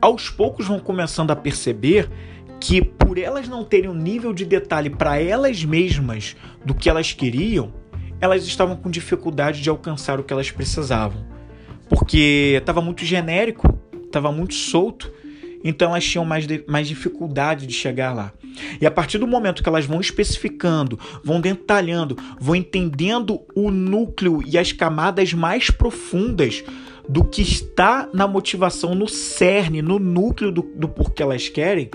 aos 0.00 0.30
poucos 0.30 0.66
vão 0.66 0.80
começando 0.80 1.30
a 1.30 1.36
perceber 1.36 2.10
que 2.58 2.80
por 2.80 3.18
elas 3.18 3.46
não 3.46 3.62
terem 3.62 3.90
um 3.90 3.94
nível 3.94 4.32
de 4.32 4.46
detalhe 4.46 4.88
para 4.88 5.20
elas 5.20 5.62
mesmas 5.62 6.34
do 6.64 6.74
que 6.74 6.88
elas 6.88 7.12
queriam, 7.12 7.70
elas 8.18 8.46
estavam 8.46 8.74
com 8.74 8.90
dificuldade 8.90 9.60
de 9.60 9.68
alcançar 9.68 10.18
o 10.18 10.24
que 10.24 10.32
elas 10.32 10.50
precisavam, 10.50 11.26
porque 11.90 12.56
estava 12.58 12.80
muito 12.80 13.04
genérico, 13.04 13.78
estava 14.06 14.32
muito 14.32 14.54
solto, 14.54 15.12
então 15.62 15.90
elas 15.90 16.06
tinham 16.06 16.24
mais, 16.24 16.46
mais 16.66 16.88
dificuldade 16.88 17.66
de 17.66 17.74
chegar 17.74 18.14
lá. 18.14 18.32
E 18.80 18.86
a 18.86 18.90
partir 18.90 19.18
do 19.18 19.26
momento 19.26 19.62
que 19.62 19.68
elas 19.68 19.86
vão 19.86 20.00
especificando, 20.00 20.98
vão 21.22 21.40
detalhando, 21.40 22.16
vão 22.38 22.54
entendendo 22.54 23.40
o 23.54 23.70
núcleo 23.70 24.42
e 24.46 24.58
as 24.58 24.72
camadas 24.72 25.32
mais 25.32 25.70
profundas 25.70 26.64
do 27.08 27.24
que 27.24 27.42
está 27.42 28.08
na 28.12 28.26
motivação, 28.26 28.94
no 28.94 29.08
cerne, 29.08 29.82
no 29.82 29.98
núcleo 29.98 30.50
do, 30.50 30.62
do 30.62 30.88
porquê 30.88 31.22
elas 31.22 31.48
querem, 31.48 31.90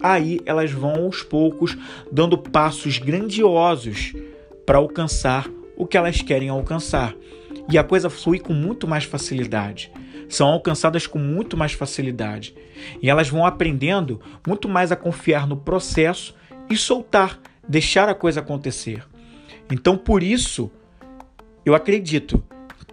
aí 0.00 0.40
elas 0.46 0.70
vão 0.70 1.04
aos 1.04 1.22
poucos 1.22 1.76
dando 2.10 2.38
passos 2.38 2.98
grandiosos 2.98 4.14
para 4.64 4.78
alcançar 4.78 5.48
o 5.76 5.86
que 5.86 5.96
elas 5.96 6.22
querem 6.22 6.48
alcançar. 6.48 7.14
E 7.70 7.76
a 7.76 7.84
coisa 7.84 8.08
flui 8.08 8.38
com 8.38 8.52
muito 8.52 8.86
mais 8.86 9.04
facilidade. 9.04 9.90
São 10.28 10.48
alcançadas 10.48 11.06
com 11.06 11.18
muito 11.18 11.56
mais 11.56 11.72
facilidade. 11.72 12.54
E 13.02 13.08
elas 13.08 13.28
vão 13.28 13.46
aprendendo 13.46 14.20
muito 14.46 14.68
mais 14.68 14.90
a 14.90 14.96
confiar 14.96 15.46
no 15.46 15.56
processo 15.56 16.34
e 16.68 16.76
soltar, 16.76 17.38
deixar 17.68 18.08
a 18.08 18.14
coisa 18.14 18.40
acontecer. 18.40 19.04
Então, 19.70 19.96
por 19.96 20.22
isso, 20.22 20.70
eu 21.64 21.74
acredito 21.74 22.42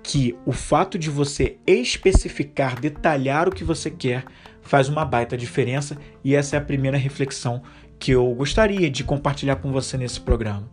que 0.01 0.35
o 0.45 0.51
fato 0.51 0.97
de 0.97 1.09
você 1.09 1.57
especificar, 1.65 2.79
detalhar 2.79 3.47
o 3.47 3.51
que 3.51 3.63
você 3.63 3.89
quer, 3.89 4.25
faz 4.61 4.89
uma 4.89 5.05
baita 5.05 5.37
diferença 5.37 5.97
e 6.23 6.35
essa 6.35 6.55
é 6.55 6.59
a 6.59 6.63
primeira 6.63 6.97
reflexão 6.97 7.61
que 7.97 8.11
eu 8.11 8.33
gostaria 8.33 8.89
de 8.89 9.03
compartilhar 9.03 9.55
com 9.57 9.71
você 9.71 9.97
nesse 9.97 10.19
programa. 10.19 10.67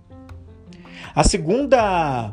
A 1.15 1.23
segunda 1.23 2.33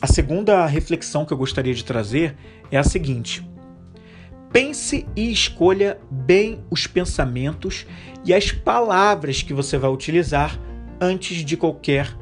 a 0.00 0.06
segunda 0.08 0.66
reflexão 0.66 1.24
que 1.24 1.32
eu 1.32 1.36
gostaria 1.36 1.72
de 1.72 1.84
trazer 1.84 2.34
é 2.72 2.78
a 2.78 2.82
seguinte: 2.82 3.48
pense 4.52 5.06
e 5.14 5.30
escolha 5.30 6.00
bem 6.10 6.64
os 6.68 6.88
pensamentos 6.88 7.86
e 8.24 8.34
as 8.34 8.50
palavras 8.50 9.42
que 9.42 9.54
você 9.54 9.78
vai 9.78 9.90
utilizar 9.90 10.58
antes 11.00 11.44
de 11.44 11.56
qualquer 11.56 12.16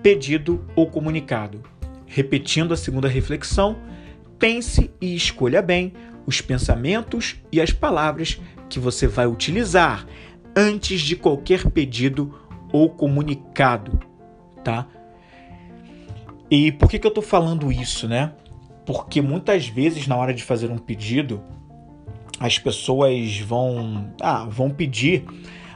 pedido 0.00 0.64
ou 0.76 0.88
comunicado. 0.88 1.62
Repetindo 2.06 2.72
a 2.72 2.76
segunda 2.76 3.08
reflexão, 3.08 3.76
pense 4.38 4.92
e 5.00 5.16
escolha 5.16 5.60
bem 5.60 5.92
os 6.24 6.40
pensamentos 6.40 7.36
e 7.50 7.60
as 7.60 7.72
palavras 7.72 8.40
que 8.68 8.78
você 8.78 9.08
vai 9.08 9.26
utilizar 9.26 10.06
antes 10.54 11.00
de 11.00 11.16
qualquer 11.16 11.68
pedido 11.70 12.38
ou 12.72 12.88
comunicado 12.88 14.12
tá? 14.62 14.86
E 16.50 16.72
por 16.72 16.88
que, 16.88 16.98
que 16.98 17.06
eu 17.06 17.10
tô 17.10 17.22
falando 17.22 17.72
isso, 17.72 18.06
né? 18.06 18.32
Porque 18.84 19.20
muitas 19.20 19.68
vezes 19.68 20.06
na 20.06 20.16
hora 20.16 20.34
de 20.34 20.42
fazer 20.42 20.70
um 20.70 20.78
pedido, 20.78 21.42
as 22.40 22.58
pessoas 22.58 23.38
vão, 23.38 24.12
ah, 24.20 24.44
vão 24.48 24.70
pedir, 24.70 25.24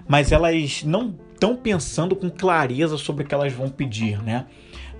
mas 0.09 0.33
elas 0.33 0.83
não 0.85 1.14
estão 1.33 1.55
pensando 1.55 2.16
com 2.16 2.29
clareza 2.31 2.97
sobre 2.97 3.25
o 3.25 3.27
que 3.27 3.35
elas 3.35 3.53
vão 3.53 3.69
pedir, 3.69 4.23
né? 4.23 4.47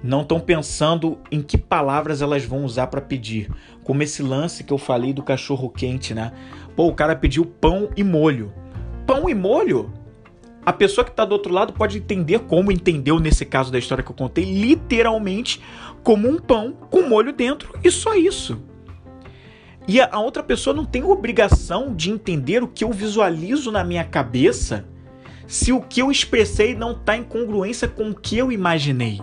Não 0.03 0.23
estão 0.23 0.39
pensando 0.39 1.19
em 1.33 1.43
que 1.43 1.59
palavras 1.59 2.23
elas 2.23 2.45
vão 2.45 2.65
usar 2.65 2.87
para 2.87 3.01
pedir. 3.01 3.51
Como 3.83 4.03
esse 4.03 4.23
lance 4.23 4.63
que 4.63 4.73
eu 4.73 4.79
falei 4.79 5.13
do 5.13 5.23
cachorro 5.23 5.71
quente, 5.71 6.15
né? 6.15 6.33
Pô, 6.77 6.87
o 6.87 6.95
cara 6.95 7.17
pediu 7.17 7.45
pão 7.45 7.89
e 7.97 8.05
molho. 8.05 8.53
Pão 9.07 9.29
e 9.29 9.35
molho? 9.35 9.93
a 10.67 10.73
pessoa 10.73 11.05
que 11.05 11.13
está 11.13 11.25
do 11.25 11.31
outro 11.31 11.55
lado 11.55 11.73
pode 11.73 11.97
entender 11.97 12.41
como 12.41 12.73
entendeu 12.73 13.21
nesse 13.21 13.47
caso 13.47 13.71
da 13.71 13.79
história 13.79 14.03
que 14.03 14.11
eu 14.11 14.17
contei, 14.17 14.45
literalmente 14.45 15.63
como 16.07 16.29
um 16.29 16.39
pão 16.39 16.71
com 16.89 17.03
molho 17.03 17.33
dentro 17.33 17.77
e 17.83 17.91
só 17.91 18.15
isso. 18.15 18.63
E 19.89 20.01
a 20.01 20.21
outra 20.21 20.41
pessoa 20.41 20.73
não 20.73 20.85
tem 20.85 21.03
obrigação 21.03 21.93
de 21.93 22.13
entender 22.13 22.63
o 22.63 22.69
que 22.69 22.85
eu 22.85 22.93
visualizo 22.93 23.73
na 23.73 23.83
minha 23.83 24.05
cabeça 24.05 24.87
se 25.49 25.73
o 25.73 25.81
que 25.81 26.01
eu 26.01 26.09
expressei 26.09 26.77
não 26.77 26.93
está 26.93 27.17
em 27.17 27.25
congruência 27.25 27.89
com 27.89 28.11
o 28.11 28.15
que 28.15 28.39
eu 28.39 28.53
imaginei. 28.53 29.21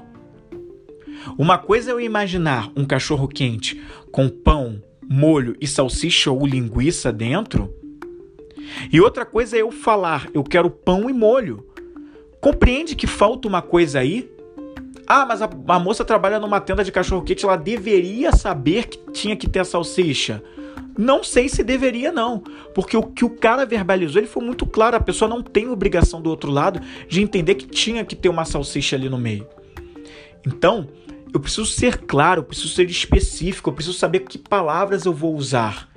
Uma 1.38 1.58
coisa 1.58 1.92
é 1.92 1.94
eu 1.94 2.02
imaginar 2.02 2.70
um 2.76 2.84
cachorro 2.84 3.30
quente 3.30 3.82
com 4.12 4.28
pão, 4.28 4.84
molho 5.10 5.56
e 5.62 5.66
salsicha 5.66 6.32
ou 6.32 6.46
linguiça 6.46 7.14
dentro 7.14 7.74
e 8.92 9.00
outra 9.00 9.26
coisa 9.26 9.56
é 9.56 9.62
eu 9.62 9.72
falar, 9.72 10.28
eu 10.34 10.44
quero 10.44 10.70
pão 10.70 11.10
e 11.10 11.14
molho. 11.14 11.66
Compreende 12.42 12.94
que 12.94 13.08
falta 13.08 13.48
uma 13.48 13.62
coisa 13.62 14.00
aí? 14.00 14.33
Ah, 15.16 15.28
mas 15.28 15.44
a, 15.44 15.50
a 15.68 15.78
moça 15.78 16.04
trabalha 16.04 16.40
numa 16.40 16.60
tenda 16.60 16.84
de 16.84 16.92
cachorro-quente, 16.92 17.46
ela 17.46 17.56
deveria 17.56 18.32
saber 18.32 18.88
que 18.88 18.98
tinha 19.12 19.36
que 19.36 19.48
ter 19.48 19.60
a 19.60 19.64
salsicha. 19.64 20.42
Não 20.98 21.24
sei 21.24 21.48
se 21.48 21.64
deveria 21.64 22.12
não, 22.12 22.40
porque 22.74 22.98
o 22.98 23.04
que 23.04 23.24
o 23.24 23.30
cara 23.30 23.64
verbalizou, 23.64 24.20
ele 24.20 24.28
foi 24.28 24.44
muito 24.44 24.66
claro, 24.66 24.98
a 24.98 25.00
pessoa 25.00 25.30
não 25.30 25.44
tem 25.44 25.70
obrigação 25.70 26.20
do 26.20 26.32
outro 26.32 26.50
lado 26.50 26.82
de 27.08 27.22
entender 27.22 27.54
que 27.54 27.68
tinha 27.68 28.04
que 28.04 28.16
ter 28.16 28.28
uma 28.28 28.44
salsicha 28.44 28.96
ali 28.96 29.08
no 29.08 29.20
meio. 29.20 29.48
Então, 30.48 30.88
eu 31.32 31.40
preciso 31.40 31.68
ser 31.68 32.00
claro, 32.00 32.40
eu 32.40 32.46
preciso 32.46 32.70
ser 32.70 32.90
específico, 32.90 33.70
eu 33.70 33.74
preciso 33.76 33.96
saber 33.96 34.22
que 34.22 34.40
palavras 34.40 35.06
eu 35.06 35.14
vou 35.14 35.36
usar. 35.36 35.90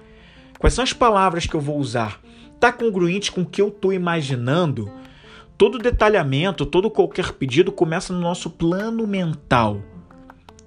Quais 0.58 0.74
são 0.74 0.84
as 0.84 0.92
palavras 0.92 1.46
que 1.46 1.54
eu 1.54 1.60
vou 1.60 1.78
usar? 1.78 2.20
Tá 2.60 2.70
congruente 2.70 3.32
com 3.32 3.40
o 3.40 3.46
que 3.46 3.62
eu 3.62 3.68
estou 3.68 3.94
imaginando? 3.94 4.92
Todo 5.58 5.78
detalhamento, 5.78 6.66
todo 6.66 6.90
qualquer 6.90 7.32
pedido 7.32 7.72
começa 7.72 8.12
no 8.12 8.20
nosso 8.20 8.50
plano 8.50 9.06
mental. 9.06 9.80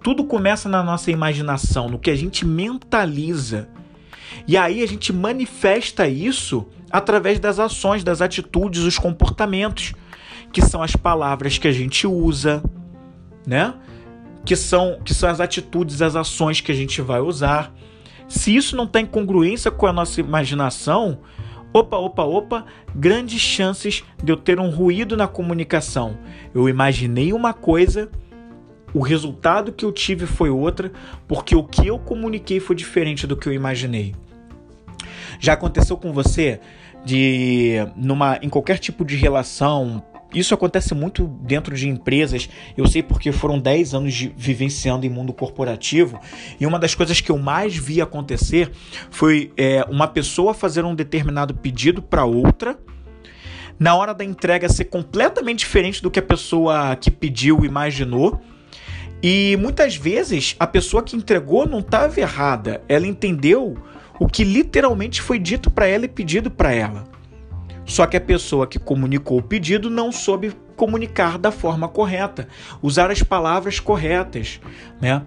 Tudo 0.02 0.24
começa 0.24 0.68
na 0.68 0.82
nossa 0.82 1.12
imaginação, 1.12 1.88
no 1.88 2.00
que 2.00 2.10
a 2.10 2.16
gente 2.16 2.44
mentaliza. 2.44 3.70
E 4.48 4.58
aí 4.58 4.82
a 4.82 4.88
gente 4.88 5.14
manifesta 5.14 6.08
isso 6.08 6.66
através 6.90 7.40
das 7.40 7.60
ações, 7.60 8.04
das 8.04 8.20
atitudes, 8.20 8.82
os 8.82 8.98
comportamentos, 8.98 9.94
que 10.52 10.62
são 10.62 10.82
as 10.82 10.96
palavras 10.96 11.60
que 11.60 11.68
a 11.68 11.72
gente 11.72 12.08
usa, 12.08 12.64
né? 13.46 13.76
Que 14.44 14.56
são, 14.56 15.00
que 15.06 15.14
são 15.14 15.30
as 15.30 15.40
atitudes, 15.40 16.02
as 16.02 16.16
ações 16.16 16.62
que 16.62 16.72
a 16.72 16.76
gente 16.76 17.00
vai 17.00 17.20
usar. 17.20 17.72
Se 18.28 18.56
isso 18.56 18.76
não 18.76 18.88
tem 18.88 19.06
congruência 19.06 19.70
com 19.70 19.86
a 19.86 19.94
nossa 19.94 20.20
imaginação, 20.20 21.20
opa, 21.74 21.98
opa, 21.98 22.24
opa, 22.24 22.66
grandes 22.96 23.40
chances 23.40 24.04
de 24.24 24.32
eu 24.32 24.38
ter 24.38 24.60
um 24.60 24.70
ruído 24.70 25.16
na 25.16 25.28
comunicação. 25.28 26.18
Eu 26.54 26.68
imaginei 26.68 27.34
uma 27.34 27.54
coisa, 27.54 28.10
o 28.94 29.00
resultado 29.00 29.72
que 29.72 29.86
eu 29.86 29.92
tive 29.92 30.26
foi 30.26 30.50
outra, 30.50 30.92
porque 31.28 31.56
o 31.56 31.64
que 31.64 31.88
eu 31.88 32.00
comuniquei 32.00 32.60
foi 32.60 32.76
diferente 32.76 33.28
do 33.28 33.38
que 33.38 33.48
eu 33.48 33.54
imaginei. 33.54 34.16
Já 35.40 35.54
aconteceu 35.54 35.96
com 35.96 36.12
você 36.12 36.60
de 37.06 37.76
numa 37.96 38.38
em 38.42 38.50
qualquer 38.50 38.78
tipo 38.78 39.06
de 39.06 39.16
relação, 39.16 40.04
isso 40.34 40.54
acontece 40.54 40.94
muito 40.94 41.26
dentro 41.42 41.76
de 41.76 41.88
empresas. 41.88 42.50
Eu 42.78 42.88
sei 42.88 43.02
porque 43.02 43.32
foram 43.32 43.60
10 43.60 43.94
anos 43.94 44.14
de, 44.14 44.34
vivenciando 44.38 45.06
em 45.06 45.10
mundo 45.10 45.34
corporativo. 45.34 46.20
E 46.60 46.66
uma 46.66 46.78
das 46.78 46.94
coisas 46.94 47.20
que 47.20 47.32
eu 47.32 47.38
mais 47.38 47.76
vi 47.76 48.02
acontecer 48.02 48.72
foi 49.10 49.52
é, 49.58 49.84
uma 49.90 50.08
pessoa 50.08 50.54
fazer 50.54 50.86
um 50.86 50.94
determinado 50.94 51.54
pedido 51.56 52.02
para 52.02 52.26
outra. 52.26 52.78
Na 53.80 53.96
hora 53.96 54.14
da 54.14 54.24
entrega 54.24 54.70
ser 54.70 54.86
completamente 54.86 55.60
diferente 55.60 56.02
do 56.02 56.12
que 56.12 56.20
a 56.20 56.24
pessoa 56.24 56.96
que 56.96 57.10
pediu 57.10 57.66
imaginou. 57.66 58.40
E 59.24 59.58
muitas 59.60 59.96
vezes 59.96 60.56
a 60.60 60.68
pessoa 60.68 61.02
que 61.02 61.16
entregou 61.16 61.68
não 61.68 61.80
estava 61.80 62.20
errada. 62.20 62.84
Ela 62.88 63.08
entendeu 63.08 63.76
o 64.20 64.28
que 64.28 64.44
literalmente 64.44 65.22
foi 65.22 65.40
dito 65.40 65.72
para 65.72 65.88
ela 65.88 66.06
e 66.06 66.10
pedido 66.10 66.52
para 66.52 66.72
ela. 66.72 67.19
Só 67.90 68.06
que 68.06 68.16
a 68.16 68.22
pessoa 68.22 68.68
que 68.68 68.78
comunicou 68.78 69.40
o 69.40 69.42
pedido 69.42 69.90
não 69.90 70.12
soube 70.12 70.54
comunicar 70.76 71.40
da 71.40 71.52
forma 71.52 71.88
correta, 71.88 72.48
usar 72.84 73.10
as 73.10 73.24
palavras 73.24 73.80
corretas, 73.80 74.62
né? 75.02 75.24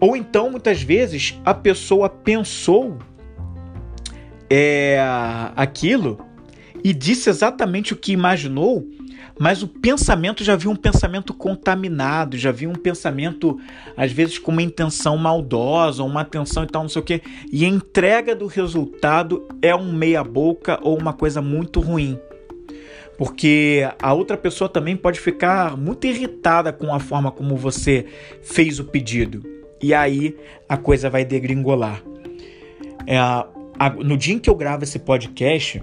Ou 0.00 0.16
então, 0.16 0.50
muitas 0.50 0.80
vezes, 0.80 1.38
a 1.44 1.52
pessoa 1.52 2.08
pensou 2.08 2.98
é, 4.48 4.98
aquilo 5.54 6.18
e 6.82 6.94
disse 6.94 7.28
exatamente 7.28 7.92
o 7.92 7.96
que 7.96 8.10
imaginou, 8.10 8.82
mas 9.38 9.62
o 9.62 9.68
pensamento 9.68 10.42
já 10.42 10.56
viu 10.56 10.70
um 10.70 10.76
pensamento 10.76 11.34
contaminado, 11.34 12.38
já 12.38 12.50
viu 12.50 12.70
um 12.70 12.74
pensamento, 12.74 13.58
às 13.96 14.10
vezes, 14.10 14.38
com 14.38 14.50
uma 14.50 14.62
intenção 14.62 15.16
maldosa, 15.16 16.02
uma 16.02 16.22
atenção 16.22 16.64
e 16.64 16.66
tal, 16.66 16.82
não 16.82 16.88
sei 16.88 17.02
o 17.02 17.04
quê. 17.04 17.20
E 17.52 17.64
a 17.64 17.68
entrega 17.68 18.34
do 18.34 18.46
resultado 18.46 19.46
é 19.60 19.74
um 19.74 19.92
meia-boca 19.92 20.78
ou 20.82 20.98
uma 20.98 21.12
coisa 21.12 21.42
muito 21.42 21.80
ruim. 21.80 22.18
Porque 23.18 23.88
a 24.00 24.12
outra 24.12 24.36
pessoa 24.36 24.68
também 24.68 24.96
pode 24.96 25.20
ficar 25.20 25.76
muito 25.76 26.06
irritada 26.06 26.72
com 26.72 26.94
a 26.94 27.00
forma 27.00 27.30
como 27.30 27.56
você 27.56 28.06
fez 28.42 28.78
o 28.78 28.84
pedido. 28.84 29.42
E 29.82 29.92
aí 29.92 30.36
a 30.68 30.76
coisa 30.76 31.08
vai 31.10 31.24
degringolar. 31.24 32.02
É, 33.06 33.18
no 34.02 34.16
dia 34.16 34.34
em 34.34 34.38
que 34.38 34.48
eu 34.48 34.54
gravo 34.54 34.84
esse 34.84 34.98
podcast, 34.98 35.82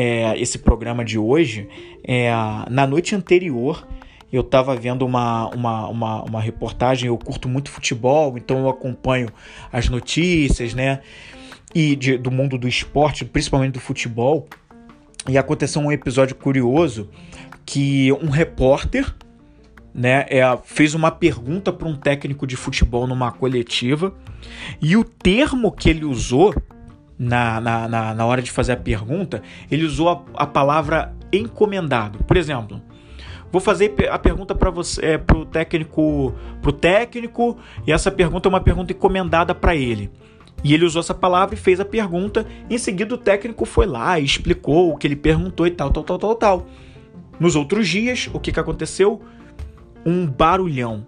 é, 0.00 0.40
esse 0.40 0.60
programa 0.60 1.04
de 1.04 1.18
hoje, 1.18 1.68
é, 2.04 2.30
na 2.70 2.86
noite 2.86 3.16
anterior 3.16 3.84
eu 4.32 4.42
estava 4.42 4.76
vendo 4.76 5.04
uma, 5.04 5.48
uma, 5.48 5.88
uma, 5.88 6.22
uma, 6.22 6.40
reportagem, 6.40 7.08
eu 7.08 7.18
curto 7.18 7.48
muito 7.48 7.68
futebol, 7.68 8.38
então 8.38 8.58
eu 8.58 8.68
acompanho 8.68 9.28
as 9.72 9.88
notícias, 9.88 10.72
né? 10.72 11.00
E 11.74 11.96
de, 11.96 12.16
do 12.16 12.30
mundo 12.30 12.56
do 12.56 12.68
esporte, 12.68 13.24
principalmente 13.24 13.72
do 13.72 13.80
futebol. 13.80 14.46
E 15.28 15.36
aconteceu 15.36 15.82
um 15.82 15.90
episódio 15.90 16.36
curioso 16.36 17.10
que 17.66 18.12
um 18.22 18.28
repórter 18.28 19.12
né, 19.92 20.26
é, 20.28 20.42
fez 20.62 20.94
uma 20.94 21.10
pergunta 21.10 21.72
para 21.72 21.88
um 21.88 21.96
técnico 21.96 22.46
de 22.46 22.54
futebol 22.54 23.04
numa 23.04 23.32
coletiva 23.32 24.14
e 24.80 24.96
o 24.96 25.02
termo 25.02 25.72
que 25.72 25.90
ele 25.90 26.04
usou 26.04 26.54
na, 27.18 27.60
na, 27.60 27.88
na, 27.88 28.14
na 28.14 28.26
hora 28.26 28.40
de 28.40 28.50
fazer 28.50 28.72
a 28.72 28.76
pergunta, 28.76 29.42
ele 29.70 29.84
usou 29.84 30.08
a, 30.08 30.22
a 30.42 30.46
palavra 30.46 31.14
encomendado. 31.32 32.22
Por 32.24 32.36
exemplo, 32.36 32.80
vou 33.50 33.60
fazer 33.60 33.94
a 34.10 34.18
pergunta 34.18 34.54
para 34.54 34.70
você, 34.70 35.04
é, 35.04 35.18
pro 35.18 35.44
técnico, 35.44 36.32
pro 36.62 36.72
técnico, 36.72 37.58
e 37.86 37.92
essa 37.92 38.10
pergunta 38.10 38.48
é 38.48 38.50
uma 38.50 38.60
pergunta 38.60 38.92
encomendada 38.92 39.54
para 39.54 39.74
ele. 39.74 40.10
E 40.62 40.74
ele 40.74 40.84
usou 40.84 41.00
essa 41.00 41.14
palavra 41.14 41.54
e 41.54 41.58
fez 41.58 41.78
a 41.78 41.84
pergunta. 41.84 42.46
Em 42.68 42.78
seguida, 42.78 43.14
o 43.14 43.18
técnico 43.18 43.64
foi 43.64 43.86
lá 43.86 44.18
e 44.18 44.24
explicou 44.24 44.92
o 44.92 44.96
que 44.96 45.06
ele 45.06 45.16
perguntou 45.16 45.66
e 45.66 45.70
tal, 45.70 45.90
tal, 45.90 46.02
tal, 46.02 46.18
tal, 46.18 46.34
tal. 46.34 46.66
Nos 47.38 47.54
outros 47.54 47.88
dias, 47.88 48.28
o 48.32 48.40
que, 48.40 48.50
que 48.50 48.58
aconteceu? 48.58 49.22
Um 50.04 50.26
barulhão 50.26 51.06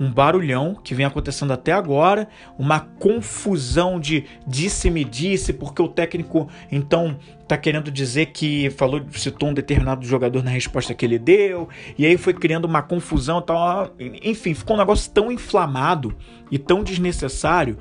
um 0.00 0.10
barulhão 0.10 0.74
que 0.82 0.94
vem 0.94 1.04
acontecendo 1.04 1.52
até 1.52 1.72
agora, 1.72 2.26
uma 2.58 2.80
confusão 2.80 4.00
de 4.00 4.24
disse-me 4.46 5.04
disse, 5.04 5.52
porque 5.52 5.82
o 5.82 5.88
técnico 5.88 6.48
então 6.72 7.18
tá 7.46 7.58
querendo 7.58 7.90
dizer 7.90 8.26
que 8.26 8.70
falou, 8.70 9.02
citou 9.12 9.50
um 9.50 9.54
determinado 9.54 10.06
jogador 10.06 10.42
na 10.42 10.50
resposta 10.50 10.94
que 10.94 11.04
ele 11.04 11.18
deu, 11.18 11.68
e 11.98 12.06
aí 12.06 12.16
foi 12.16 12.32
criando 12.32 12.64
uma 12.64 12.80
confusão, 12.80 13.42
tal, 13.42 13.92
enfim, 14.22 14.54
ficou 14.54 14.76
um 14.76 14.78
negócio 14.78 15.10
tão 15.10 15.30
inflamado 15.30 16.16
e 16.50 16.58
tão 16.58 16.82
desnecessário 16.82 17.76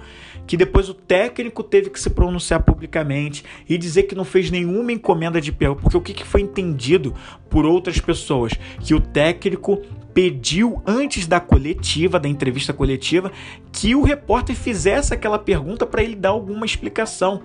que 0.45 0.57
depois 0.57 0.89
o 0.89 0.95
técnico 0.95 1.61
teve 1.63 1.91
que 1.91 1.99
se 1.99 2.09
pronunciar 2.09 2.63
publicamente 2.63 3.45
e 3.69 3.77
dizer 3.77 4.03
que 4.03 4.15
não 4.15 4.25
fez 4.25 4.49
nenhuma 4.49 4.91
encomenda 4.91 5.39
de 5.39 5.51
perro, 5.51 5.75
porque 5.75 5.95
o 5.95 6.01
que 6.01 6.25
foi 6.25 6.41
entendido 6.41 7.13
por 7.47 7.67
outras 7.67 7.99
pessoas? 7.99 8.53
Que 8.79 8.95
o 8.95 8.99
técnico 8.99 9.79
pediu 10.13 10.81
antes 10.85 11.27
da 11.27 11.39
coletiva, 11.39 12.19
da 12.19 12.27
entrevista 12.27 12.73
coletiva, 12.73 13.31
que 13.71 13.95
o 13.95 14.01
repórter 14.01 14.55
fizesse 14.55 15.13
aquela 15.13 15.37
pergunta 15.37 15.85
para 15.85 16.03
ele 16.03 16.15
dar 16.15 16.29
alguma 16.29 16.65
explicação. 16.65 17.41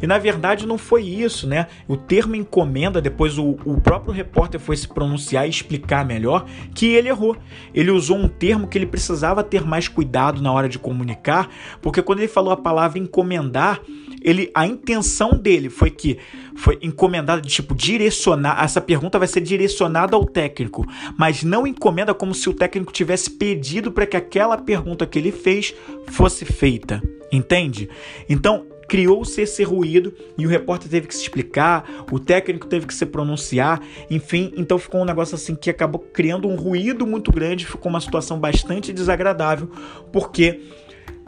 E 0.00 0.06
na 0.06 0.18
verdade 0.18 0.66
não 0.66 0.78
foi 0.78 1.04
isso, 1.04 1.46
né? 1.46 1.66
O 1.88 1.96
termo 1.96 2.34
encomenda, 2.34 3.00
depois 3.00 3.38
o, 3.38 3.56
o 3.64 3.80
próprio 3.80 4.12
repórter 4.12 4.60
foi 4.60 4.76
se 4.76 4.88
pronunciar 4.88 5.46
e 5.46 5.50
explicar 5.50 6.04
melhor 6.04 6.46
que 6.74 6.86
ele 6.86 7.08
errou. 7.08 7.36
Ele 7.74 7.90
usou 7.90 8.16
um 8.16 8.28
termo 8.28 8.68
que 8.68 8.78
ele 8.78 8.86
precisava 8.86 9.42
ter 9.42 9.64
mais 9.64 9.88
cuidado 9.88 10.40
na 10.40 10.52
hora 10.52 10.68
de 10.68 10.78
comunicar, 10.78 11.48
porque 11.82 12.02
quando 12.02 12.20
ele 12.20 12.28
falou 12.28 12.52
a 12.52 12.56
palavra 12.56 12.98
encomendar, 12.98 13.80
ele 14.22 14.50
a 14.54 14.66
intenção 14.66 15.32
dele 15.36 15.68
foi 15.68 15.90
que 15.90 16.18
foi 16.56 16.78
encomendada 16.80 17.42
de 17.42 17.48
tipo 17.48 17.74
direcionar, 17.74 18.62
essa 18.62 18.80
pergunta 18.80 19.18
vai 19.18 19.28
ser 19.28 19.40
direcionada 19.40 20.16
ao 20.16 20.24
técnico, 20.24 20.86
mas 21.18 21.42
não 21.42 21.66
encomenda 21.66 22.03
como 22.12 22.34
se 22.34 22.48
o 22.48 22.52
técnico 22.52 22.92
tivesse 22.92 23.30
pedido 23.30 23.92
para 23.92 24.06
que 24.06 24.16
aquela 24.16 24.58
pergunta 24.58 25.06
que 25.06 25.18
ele 25.18 25.32
fez 25.32 25.74
fosse 26.08 26.44
feita, 26.44 27.00
entende? 27.32 27.88
Então, 28.28 28.66
criou-se 28.88 29.40
esse 29.40 29.62
ruído 29.62 30.12
e 30.36 30.46
o 30.46 30.48
repórter 30.48 30.90
teve 30.90 31.06
que 31.06 31.14
se 31.14 31.22
explicar, 31.22 32.04
o 32.10 32.18
técnico 32.18 32.66
teve 32.66 32.86
que 32.86 32.94
se 32.94 33.06
pronunciar, 33.06 33.80
enfim, 34.10 34.52
então 34.56 34.78
ficou 34.78 35.00
um 35.00 35.04
negócio 35.04 35.34
assim 35.34 35.54
que 35.54 35.70
acabou 35.70 36.00
criando 36.00 36.48
um 36.48 36.56
ruído 36.56 37.06
muito 37.06 37.32
grande, 37.32 37.66
ficou 37.66 37.90
uma 37.90 38.00
situação 38.00 38.38
bastante 38.38 38.92
desagradável, 38.92 39.70
porque 40.12 40.60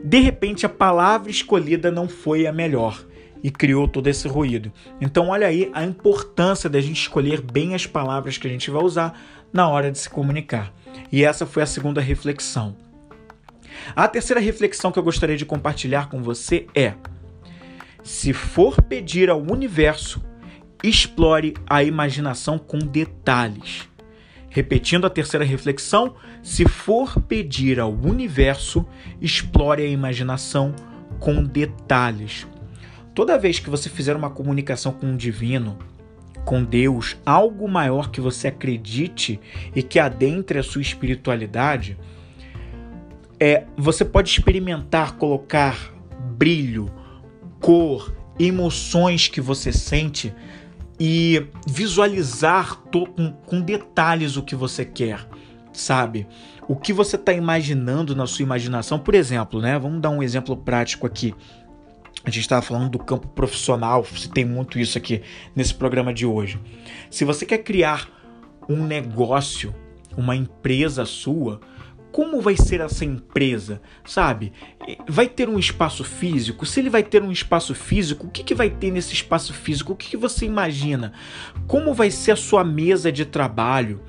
de 0.03 0.18
repente 0.18 0.66
a 0.66 0.68
palavra 0.68 1.30
escolhida 1.30 1.90
não 1.90 2.09
foi 2.09 2.46
a 2.46 2.53
melhor 2.53 3.05
e 3.42 3.50
criou 3.50 3.86
todo 3.86 4.09
esse 4.09 4.26
ruído. 4.26 4.72
Então, 5.00 5.28
olha 5.28 5.46
aí 5.46 5.70
a 5.72 5.84
importância 5.84 6.68
da 6.68 6.80
gente 6.80 7.00
escolher 7.00 7.40
bem 7.40 7.74
as 7.74 7.86
palavras 7.86 8.38
que 8.38 8.46
a 8.46 8.50
gente 8.50 8.70
vai 8.70 8.82
usar 8.82 9.18
na 9.57 9.66
hora 9.66 9.90
de 9.90 9.98
se 9.98 10.09
comunicar. 10.09 10.72
E 11.11 11.24
essa 11.24 11.46
foi 11.46 11.62
a 11.62 11.66
segunda 11.66 12.00
reflexão. 12.00 12.76
A 13.94 14.07
terceira 14.07 14.40
reflexão 14.40 14.92
que 14.92 14.98
eu 14.98 15.02
gostaria 15.02 15.36
de 15.36 15.46
compartilhar 15.46 16.09
com 16.09 16.22
você 16.22 16.66
é: 16.74 16.94
se 18.02 18.32
for 18.32 18.82
pedir 18.82 19.30
ao 19.30 19.40
universo, 19.40 20.22
explore 20.84 21.54
a 21.66 21.82
imaginação 21.82 22.59
com 22.59 22.78
detalhes. 22.78 23.88
Repetindo 24.48 25.07
a 25.07 25.11
terceira 25.11 25.44
reflexão, 25.44 26.14
se 26.42 26.66
for 26.66 27.20
pedir 27.22 27.80
ao 27.80 27.92
universo, 27.92 28.86
explore 29.20 29.82
a 29.82 29.88
imaginação 29.88 30.74
com 31.18 31.42
detalhes. 31.42 32.46
toda 33.14 33.38
vez 33.38 33.59
que 33.59 33.70
você 33.70 33.88
fizer 33.88 34.14
uma 34.14 34.28
comunicação 34.28 34.92
com 34.92 35.14
o 35.14 35.16
divino, 35.16 35.78
com 36.47 36.62
Deus, 36.62 37.16
algo 37.26 37.68
maior 37.68 38.09
que 38.09 38.20
você 38.20 38.47
acredite 38.49 39.40
e 39.74 39.82
que 39.82 39.99
adentre 39.99 40.61
a 40.61 40.62
sua 40.62 40.80
espiritualidade, 40.80 41.99
é, 43.38 43.64
você 43.76 44.05
pode 44.05 44.30
experimentar 44.30 45.16
colocar 45.16 45.92
brilho, 46.38 46.88
cor, 47.61 48.14
emoções 48.38 49.26
que 49.26 49.40
você 49.40 49.72
sente 49.72 50.32
e 51.01 51.49
visualizar 51.66 52.76
com, 52.92 53.32
com 53.32 53.61
detalhes 53.61 54.36
o 54.36 54.42
que 54.42 54.55
você 54.55 54.84
quer, 54.84 55.28
sabe? 55.72 56.28
O 56.68 56.76
que 56.76 56.92
você 56.92 57.16
está 57.16 57.32
imaginando 57.32 58.14
na 58.14 58.26
sua 58.26 58.44
imaginação, 58.44 59.01
por 59.01 59.16
exemplo, 59.16 59.61
né? 59.61 59.76
Vamos 59.80 60.01
dar 60.01 60.11
um 60.11 60.22
exemplo 60.22 60.57
prático 60.57 61.09
aqui. 61.09 61.34
A 62.26 62.30
gente 62.30 62.40
estava 62.40 62.60
falando 62.60 62.90
do 62.90 62.98
campo 62.98 63.28
profissional, 63.28 64.04
se 64.04 64.28
tem 64.28 64.44
muito 64.44 64.80
isso 64.80 64.98
aqui 64.98 65.22
nesse 65.54 65.72
programa 65.72 66.12
de 66.12 66.26
hoje. 66.26 66.58
Se 67.08 67.24
você 67.24 67.46
quer 67.46 67.58
criar 67.58 68.08
um 68.68 68.84
negócio, 68.84 69.72
uma 70.16 70.34
empresa 70.34 71.04
sua, 71.04 71.60
como 72.10 72.40
vai 72.40 72.56
ser 72.56 72.80
essa 72.80 73.04
empresa, 73.04 73.80
sabe? 74.04 74.52
Vai 75.06 75.28
ter 75.28 75.48
um 75.48 75.56
espaço 75.56 76.02
físico? 76.02 76.66
Se 76.66 76.80
ele 76.80 76.90
vai 76.90 77.04
ter 77.04 77.22
um 77.22 77.30
espaço 77.30 77.76
físico, 77.76 78.26
o 78.26 78.30
que, 78.30 78.42
que 78.42 78.56
vai 78.56 78.70
ter 78.70 78.90
nesse 78.90 79.14
espaço 79.14 79.54
físico? 79.54 79.92
O 79.92 79.96
que, 79.96 80.10
que 80.10 80.16
você 80.16 80.46
imagina? 80.46 81.12
Como 81.68 81.94
vai 81.94 82.10
ser 82.10 82.32
a 82.32 82.36
sua 82.36 82.64
mesa 82.64 83.12
de 83.12 83.24
trabalho? 83.24 84.02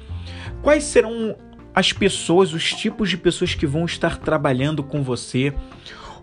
Quais 0.63 0.85
serão 0.85 1.37
as 1.75 1.93
pessoas, 1.93 2.51
os 2.51 2.73
tipos 2.73 3.11
de 3.11 3.17
pessoas 3.17 3.53
que 3.53 3.67
vão 3.67 3.85
estar 3.85 4.17
trabalhando 4.17 4.81
com 4.81 5.03
você? 5.03 5.53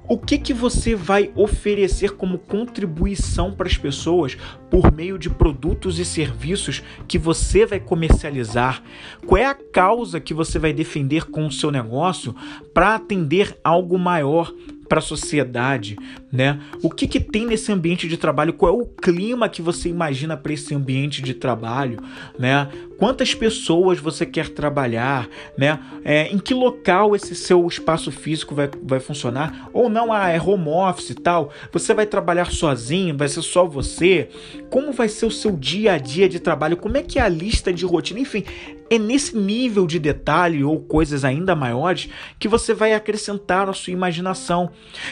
O 0.07 0.19
que, 0.19 0.37
que 0.37 0.53
você 0.53 0.95
vai 0.95 1.33
oferecer 1.35 2.11
como 2.11 2.39
contribuição 2.39 3.53
para 3.53 3.67
as 3.67 3.79
pessoas 3.79 4.37
por 4.71 4.93
meio 4.93 5.19
de 5.19 5.31
produtos 5.31 5.99
e 5.99 6.05
serviços 6.05 6.83
que 7.09 7.17
você 7.19 7.65
vai 7.65 7.81
comercializar? 7.81 8.83
Qual 9.27 9.39
é 9.39 9.47
a 9.47 9.55
causa 9.55 10.21
que 10.21 10.35
você 10.35 10.59
vai 10.59 10.75
defender 10.75 11.31
com 11.31 11.47
o 11.47 11.51
seu 11.51 11.71
negócio 11.71 12.37
para 12.75 12.95
atender 12.95 13.59
algo 13.65 13.99
maior 13.99 14.53
para 14.89 14.99
a 14.99 15.03
sociedade, 15.03 15.97
né? 16.33 16.61
O 16.83 16.91
que, 16.91 17.07
que 17.07 17.21
tem 17.21 17.47
nesse 17.47 17.73
ambiente 17.73 18.09
de 18.09 18.17
trabalho? 18.17 18.53
Qual 18.53 18.73
é 18.73 18.83
o 18.83 18.87
clima 18.87 19.49
que 19.49 19.63
você 19.63 19.89
imagina 19.89 20.37
para 20.37 20.53
esse 20.53 20.75
ambiente 20.75 21.23
de 21.23 21.35
trabalho, 21.35 21.99
né? 22.39 22.69
Quantas 22.99 23.35
pessoas 23.35 23.99
você 23.99 24.25
quer 24.25 24.49
trabalhar, 24.51 25.29
né? 25.59 25.81
É, 26.05 26.29
em 26.29 26.39
que 26.39 26.55
local 26.55 27.17
esse 27.17 27.35
seu 27.35 27.67
espaço 27.67 28.11
físico 28.13 28.55
vai, 28.55 28.71
vai 28.83 29.01
funcionar? 29.01 29.69
Ou 29.73 29.89
não, 29.89 30.13
ah, 30.13 30.29
é 30.29 30.41
home 30.41 30.69
office 30.69 31.11
e 31.11 31.15
tal. 31.15 31.51
Você 31.73 31.93
vai 31.93 32.07
trabalhar 32.07 32.53
sozinho, 32.53 33.17
vai 33.17 33.29
ser 33.29 33.43
só 33.43 33.65
você. 33.65 34.29
Como 34.71 34.93
vai 34.93 35.09
ser 35.09 35.27
o 35.27 35.31
seu 35.31 35.53
dia 35.53 35.95
a 35.95 35.99
dia 35.99 36.29
de 36.29 36.39
trabalho? 36.39 36.77
Como 36.77 36.97
é 36.97 37.03
que 37.03 37.19
é 37.19 37.23
a 37.23 37.29
lista 37.29 37.73
de 37.73 37.85
rotina? 37.85 38.21
Enfim, 38.21 38.45
é 38.91 38.99
nesse 38.99 39.37
nível 39.37 39.87
de 39.87 39.99
detalhe 39.99 40.63
ou 40.63 40.81
coisas 40.81 41.25
ainda 41.25 41.55
maiores 41.55 42.09
que 42.39 42.49
você 42.49 42.75
vai 42.75 42.95
acrescentar 42.95 43.69
a 43.69 43.73
sua 43.73 43.93
imaginação 43.93 44.71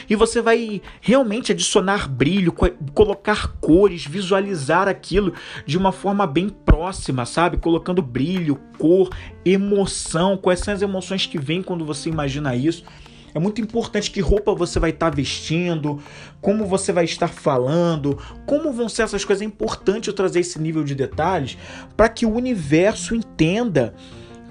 e 0.09 0.15
você 0.15 0.41
vai 0.41 0.81
realmente 1.01 1.51
adicionar 1.51 2.07
brilho, 2.07 2.53
colocar 2.93 3.53
cores, 3.59 4.05
visualizar 4.05 4.87
aquilo 4.87 5.33
de 5.65 5.77
uma 5.77 5.91
forma 5.91 6.27
bem 6.27 6.49
próxima, 6.49 7.25
sabe? 7.25 7.57
Colocando 7.57 8.01
brilho, 8.01 8.59
cor, 8.77 9.09
emoção, 9.45 10.37
quais 10.37 10.59
são 10.59 10.73
as 10.73 10.81
emoções 10.81 11.25
que 11.25 11.39
vêm 11.39 11.61
quando 11.61 11.85
você 11.85 12.09
imagina 12.09 12.55
isso. 12.55 12.83
É 13.33 13.39
muito 13.39 13.59
importante 13.59 14.11
que 14.11 14.21
roupa 14.21 14.53
você 14.53 14.79
vai 14.79 14.91
estar 14.91 15.09
vestindo, 15.09 15.99
como 16.39 16.65
você 16.65 16.91
vai 16.91 17.05
estar 17.05 17.27
falando, 17.27 18.17
como 18.45 18.71
vão 18.71 18.87
ser 18.87 19.03
essas 19.03 19.25
coisas. 19.25 19.41
É 19.41 19.45
importante 19.45 20.07
eu 20.07 20.13
trazer 20.13 20.39
esse 20.41 20.59
nível 20.59 20.83
de 20.83 20.93
detalhes 20.93 21.57
para 21.97 22.09
que 22.09 22.25
o 22.25 22.33
universo 22.33 23.15
entenda 23.15 23.93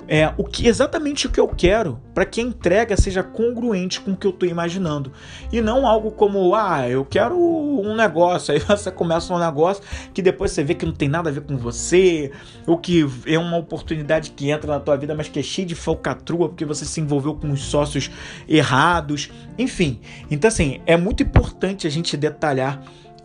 é, 0.09 0.33
o 0.37 0.45
que 0.45 0.67
exatamente 0.67 1.27
o 1.27 1.31
que 1.31 1.41
eu 1.41 1.49
quero 1.49 2.01
para 2.15 2.25
que 2.25 2.41
a 2.41 2.45
entrega 2.45 2.97
seja 2.97 3.23
congruente 3.23 4.01
com 4.01 4.13
o 4.13 4.17
que 4.17 4.27
eu 4.27 4.31
estou 4.31 4.49
imaginando. 4.49 5.13
E 5.53 5.61
não 5.61 5.87
algo 5.87 6.11
como 6.11 6.55
ah 6.55 6.89
eu 6.89 7.05
quero 7.05 7.39
um 7.39 7.95
negócio. 7.95 8.53
Aí 8.55 8.61
você 8.61 8.91
começa 8.91 9.33
um 9.33 9.39
negócio 9.39 9.83
que 10.13 10.21
depois 10.21 10.51
você 10.51 10.63
vê 10.63 10.75
que 10.75 10.85
não 10.85 10.93
tem 10.93 11.09
nada 11.09 11.31
a 11.31 11.33
ver 11.33 11.43
com 11.43 11.57
você 11.57 12.31
ou 12.67 12.79
que 12.79 13.07
é 13.27 13.39
uma 13.39 13.57
oportunidade 13.57 14.31
que 14.31 14.51
entra 14.51 14.73
na 14.73 14.81
tua 14.81 14.97
vida 14.97 15.15
mas 15.15 15.29
que 15.29 15.39
é 15.39 15.43
cheio 15.43 15.67
de 15.67 15.75
falcatrua 15.75 16.49
porque 16.49 16.65
você 16.65 16.85
se 16.85 17.01
envolveu 17.01 17.35
com 17.35 17.51
os 17.51 17.63
sócios 17.63 18.11
errados. 18.49 19.31
Enfim 19.59 20.01
então 20.31 20.49
assim 20.49 20.81
é 20.87 20.97
muito 20.97 21.23
importante 21.23 21.87
a 21.87 21.91
gente 21.91 22.17
detalhar 22.17 22.83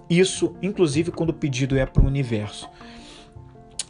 isso 0.10 0.56
inclusive 0.62 1.12
quando 1.12 1.32
o 1.32 1.34
pedido 1.34 1.78
é 1.78 1.86
para 1.86 2.04
o 2.04 2.08
universo 2.08 2.70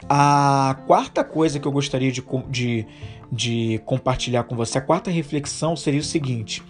a 0.09 0.77
quarta 0.85 1.23
coisa 1.23 1.59
que 1.59 1.67
eu 1.67 1.71
gostaria 1.71 2.11
de, 2.11 2.23
de, 2.49 2.87
de 3.31 3.81
compartilhar 3.85 4.43
com 4.43 4.55
você, 4.55 4.77
a 4.77 4.81
quarta 4.81 5.11
reflexão 5.11 5.75
seria 5.75 5.99
o 5.99 6.03
seguinte: 6.03 6.63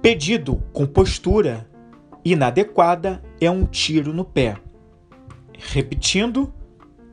pedido 0.00 0.62
com 0.72 0.86
postura 0.86 1.68
inadequada 2.24 3.22
é 3.40 3.50
um 3.50 3.64
tiro 3.64 4.12
no 4.12 4.24
pé. 4.24 4.56
Repetindo, 5.58 6.52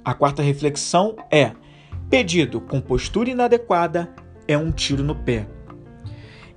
a 0.04 0.14
quarta 0.14 0.44
reflexão 0.44 1.16
é: 1.32 1.54
pedido 2.10 2.62
com 2.62 2.80
postura 2.80 3.30
inadequada 3.30 4.14
é 4.48 4.58
um 4.58 4.72
tiro 4.72 5.04
no 5.04 5.16
pé. 5.16 5.48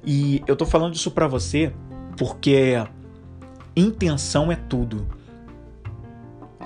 E 0.05 0.43
eu 0.47 0.55
tô 0.55 0.65
falando 0.65 0.95
isso 0.95 1.11
para 1.11 1.27
você 1.27 1.73
porque 2.17 2.75
intenção 3.75 4.53
é 4.53 4.57
tudo. 4.57 5.16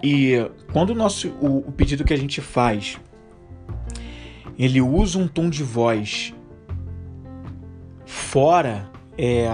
E 0.02 0.50
quando 0.72 0.90
o 0.90 0.94
nosso 0.94 1.28
o, 1.40 1.58
o 1.68 1.72
pedido 1.72 2.04
que 2.04 2.12
a 2.12 2.16
gente 2.16 2.40
faz, 2.40 2.98
ele 4.58 4.80
usa 4.80 5.18
um 5.18 5.28
tom 5.28 5.48
de 5.48 5.62
voz 5.62 6.34
fora 8.04 8.90
é 9.16 9.48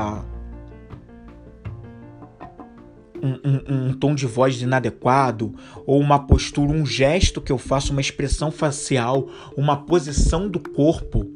um, 3.22 3.32
um, 3.44 3.88
um, 3.88 3.92
tom 3.94 4.14
de 4.14 4.26
voz 4.26 4.60
inadequado, 4.60 5.54
ou 5.86 6.00
uma 6.00 6.18
postura, 6.18 6.70
um 6.70 6.86
gesto 6.86 7.40
que 7.40 7.50
eu 7.50 7.58
faço, 7.58 7.92
uma 7.92 8.00
expressão 8.00 8.50
facial, 8.50 9.28
uma 9.56 9.76
posição 9.76 10.48
do 10.48 10.60
corpo 10.60 11.26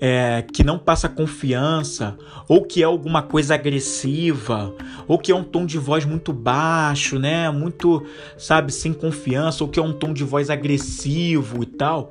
é, 0.00 0.44
que 0.52 0.62
não 0.62 0.78
passa 0.78 1.08
confiança, 1.08 2.16
ou 2.48 2.64
que 2.64 2.82
é 2.82 2.84
alguma 2.84 3.22
coisa 3.22 3.54
agressiva, 3.54 4.74
ou 5.08 5.18
que 5.18 5.32
é 5.32 5.34
um 5.34 5.44
tom 5.44 5.64
de 5.64 5.78
voz 5.78 6.04
muito 6.04 6.32
baixo, 6.32 7.18
né? 7.18 7.50
Muito, 7.50 8.04
sabe, 8.36 8.72
sem 8.72 8.92
confiança, 8.92 9.64
ou 9.64 9.70
que 9.70 9.78
é 9.78 9.82
um 9.82 9.92
tom 9.92 10.12
de 10.12 10.24
voz 10.24 10.50
agressivo 10.50 11.62
e 11.62 11.66
tal. 11.66 12.10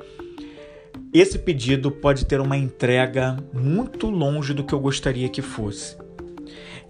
Esse 1.14 1.40
pedido 1.40 1.92
pode 1.92 2.26
ter 2.26 2.42
uma 2.42 2.58
entrega 2.58 3.38
muito 3.54 4.10
longe 4.10 4.54
do 4.54 4.64
que 4.64 4.74
eu 4.74 4.80
gostaria 4.80 5.30
que 5.30 5.42
fosse. 5.42 5.96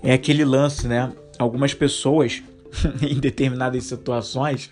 É 0.01 0.13
aquele 0.13 0.43
lance, 0.43 0.87
né? 0.87 1.11
Algumas 1.37 1.73
pessoas 1.73 2.41
em 3.01 3.19
determinadas 3.19 3.83
situações 3.83 4.69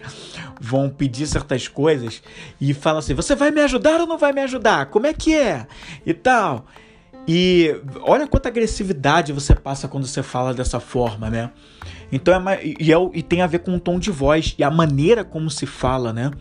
vão 0.59 0.89
pedir 0.89 1.27
certas 1.27 1.67
coisas 1.67 2.21
e 2.59 2.73
falam 2.73 2.99
assim: 2.99 3.13
você 3.13 3.35
vai 3.35 3.51
me 3.51 3.61
ajudar 3.61 4.01
ou 4.01 4.07
não 4.07 4.17
vai 4.17 4.31
me 4.31 4.41
ajudar? 4.41 4.87
Como 4.87 5.07
é 5.07 5.13
que 5.13 5.33
é? 5.35 5.67
E 6.05 6.13
tal. 6.13 6.65
E 7.27 7.79
olha 8.01 8.27
quanta 8.27 8.49
agressividade 8.49 9.31
você 9.31 9.55
passa 9.55 9.87
quando 9.87 10.05
você 10.05 10.21
fala 10.21 10.53
dessa 10.53 10.79
forma, 10.79 11.29
né? 11.29 11.51
Então 12.11 12.49
é, 12.49 12.65
e, 12.65 12.91
é, 12.91 13.09
e 13.13 13.23
tem 13.23 13.41
a 13.41 13.47
ver 13.47 13.59
com 13.59 13.75
o 13.75 13.79
tom 13.79 13.97
de 13.97 14.11
voz 14.11 14.55
e 14.57 14.63
a 14.63 14.69
maneira 14.69 15.23
como 15.23 15.49
se 15.49 15.65
fala, 15.65 16.11
né? 16.11 16.31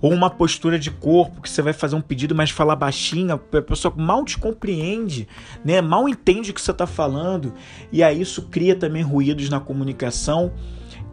Ou 0.00 0.12
uma 0.12 0.30
postura 0.30 0.78
de 0.78 0.92
corpo 0.92 1.40
que 1.40 1.50
você 1.50 1.60
vai 1.60 1.72
fazer 1.72 1.96
um 1.96 2.00
pedido, 2.00 2.34
mas 2.34 2.50
falar 2.50 2.76
baixinho, 2.76 3.34
a 3.34 3.62
pessoa 3.62 3.92
mal 3.96 4.24
te 4.24 4.38
compreende, 4.38 5.26
né? 5.64 5.80
Mal 5.80 6.08
entende 6.08 6.50
o 6.50 6.54
que 6.54 6.60
você 6.60 6.70
está 6.70 6.86
falando. 6.86 7.52
E 7.90 8.02
aí 8.02 8.20
isso 8.20 8.42
cria 8.42 8.76
também 8.76 9.02
ruídos 9.02 9.48
na 9.48 9.58
comunicação 9.58 10.52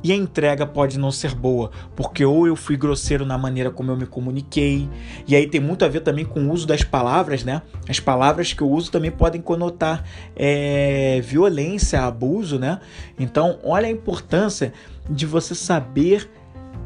e 0.06 0.12
a 0.12 0.16
entrega 0.16 0.68
pode 0.68 1.00
não 1.00 1.10
ser 1.10 1.34
boa, 1.34 1.72
porque 1.96 2.24
ou 2.24 2.46
eu 2.46 2.56
fui 2.56 2.78
grosseiro 2.78 3.26
na 3.26 3.40
maneira 3.40 3.72
como 3.72 3.90
eu 3.90 3.98
me 3.98 4.06
comuniquei, 4.06 4.88
e 5.28 5.36
aí 5.36 5.48
tem 5.48 5.60
muito 5.60 5.84
a 5.84 5.88
ver 5.88 6.02
também 6.02 6.24
com 6.24 6.42
o 6.42 6.52
uso 6.52 6.68
das 6.68 6.84
palavras, 6.84 7.44
né? 7.44 7.64
As 7.90 8.00
palavras 8.00 8.54
que 8.54 8.62
eu 8.62 8.70
uso 8.70 8.92
também 8.92 9.10
podem 9.10 9.42
conotar 9.42 10.04
é, 10.36 11.20
violência, 11.24 12.02
abuso, 12.04 12.60
né? 12.60 12.80
Então, 13.18 13.58
olha 13.64 13.88
a 13.88 13.90
importância 13.90 14.74
de 15.10 15.26
você 15.26 15.56
saber 15.56 16.30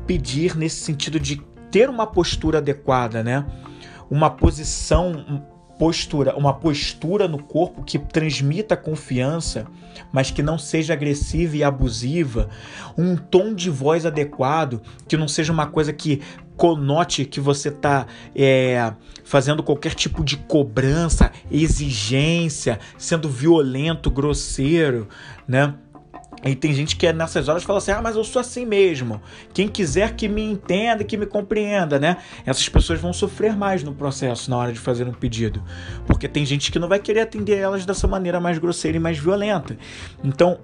pedir 0.07 0.55
nesse 0.55 0.77
sentido 0.77 1.19
de 1.19 1.41
ter 1.69 1.89
uma 1.89 2.07
postura 2.07 2.59
adequada, 2.59 3.21
né? 3.21 3.45
Uma 4.09 4.29
posição 4.29 5.43
postura, 5.79 6.35
uma 6.35 6.53
postura 6.53 7.25
no 7.25 7.41
corpo 7.41 7.83
que 7.83 7.97
transmita 7.97 8.75
confiança, 8.75 9.65
mas 10.11 10.29
que 10.29 10.43
não 10.43 10.57
seja 10.57 10.91
agressiva 10.91 11.55
e 11.55 11.63
abusiva, 11.63 12.49
um 12.97 13.15
tom 13.15 13.53
de 13.53 13.69
voz 13.69 14.05
adequado, 14.05 14.81
que 15.07 15.15
não 15.15 15.27
seja 15.27 15.53
uma 15.53 15.67
coisa 15.67 15.93
que 15.93 16.21
conote 16.57 17.23
que 17.23 17.39
você 17.39 17.69
está 17.69 18.05
é, 18.35 18.91
fazendo 19.23 19.63
qualquer 19.63 19.93
tipo 19.93 20.21
de 20.21 20.35
cobrança, 20.35 21.31
exigência, 21.49 22.77
sendo 22.97 23.29
violento, 23.29 24.11
grosseiro, 24.11 25.07
né? 25.47 25.73
E 26.43 26.55
tem 26.55 26.73
gente 26.73 26.95
que 26.95 27.05
é 27.05 27.13
nessas 27.13 27.47
horas 27.47 27.63
fala 27.63 27.79
assim: 27.79 27.91
ah, 27.91 28.01
mas 28.01 28.15
eu 28.15 28.23
sou 28.23 28.39
assim 28.39 28.65
mesmo. 28.65 29.21
Quem 29.53 29.67
quiser 29.67 30.15
que 30.15 30.27
me 30.27 30.41
entenda, 30.41 31.03
que 31.03 31.17
me 31.17 31.25
compreenda, 31.25 31.99
né? 31.99 32.17
Essas 32.45 32.67
pessoas 32.69 32.99
vão 32.99 33.11
sofrer 33.11 33.55
mais 33.55 33.83
no 33.83 33.93
processo 33.93 34.49
na 34.49 34.57
hora 34.57 34.71
de 34.71 34.79
fazer 34.79 35.07
um 35.07 35.13
pedido. 35.13 35.63
Porque 36.05 36.27
tem 36.27 36.45
gente 36.45 36.71
que 36.71 36.79
não 36.79 36.87
vai 36.87 36.99
querer 36.99 37.21
atender 37.21 37.57
elas 37.57 37.85
dessa 37.85 38.07
maneira 38.07 38.39
mais 38.39 38.57
grosseira 38.57 38.97
e 38.97 38.99
mais 38.99 39.17
violenta. 39.17 39.77
Então, 40.23 40.59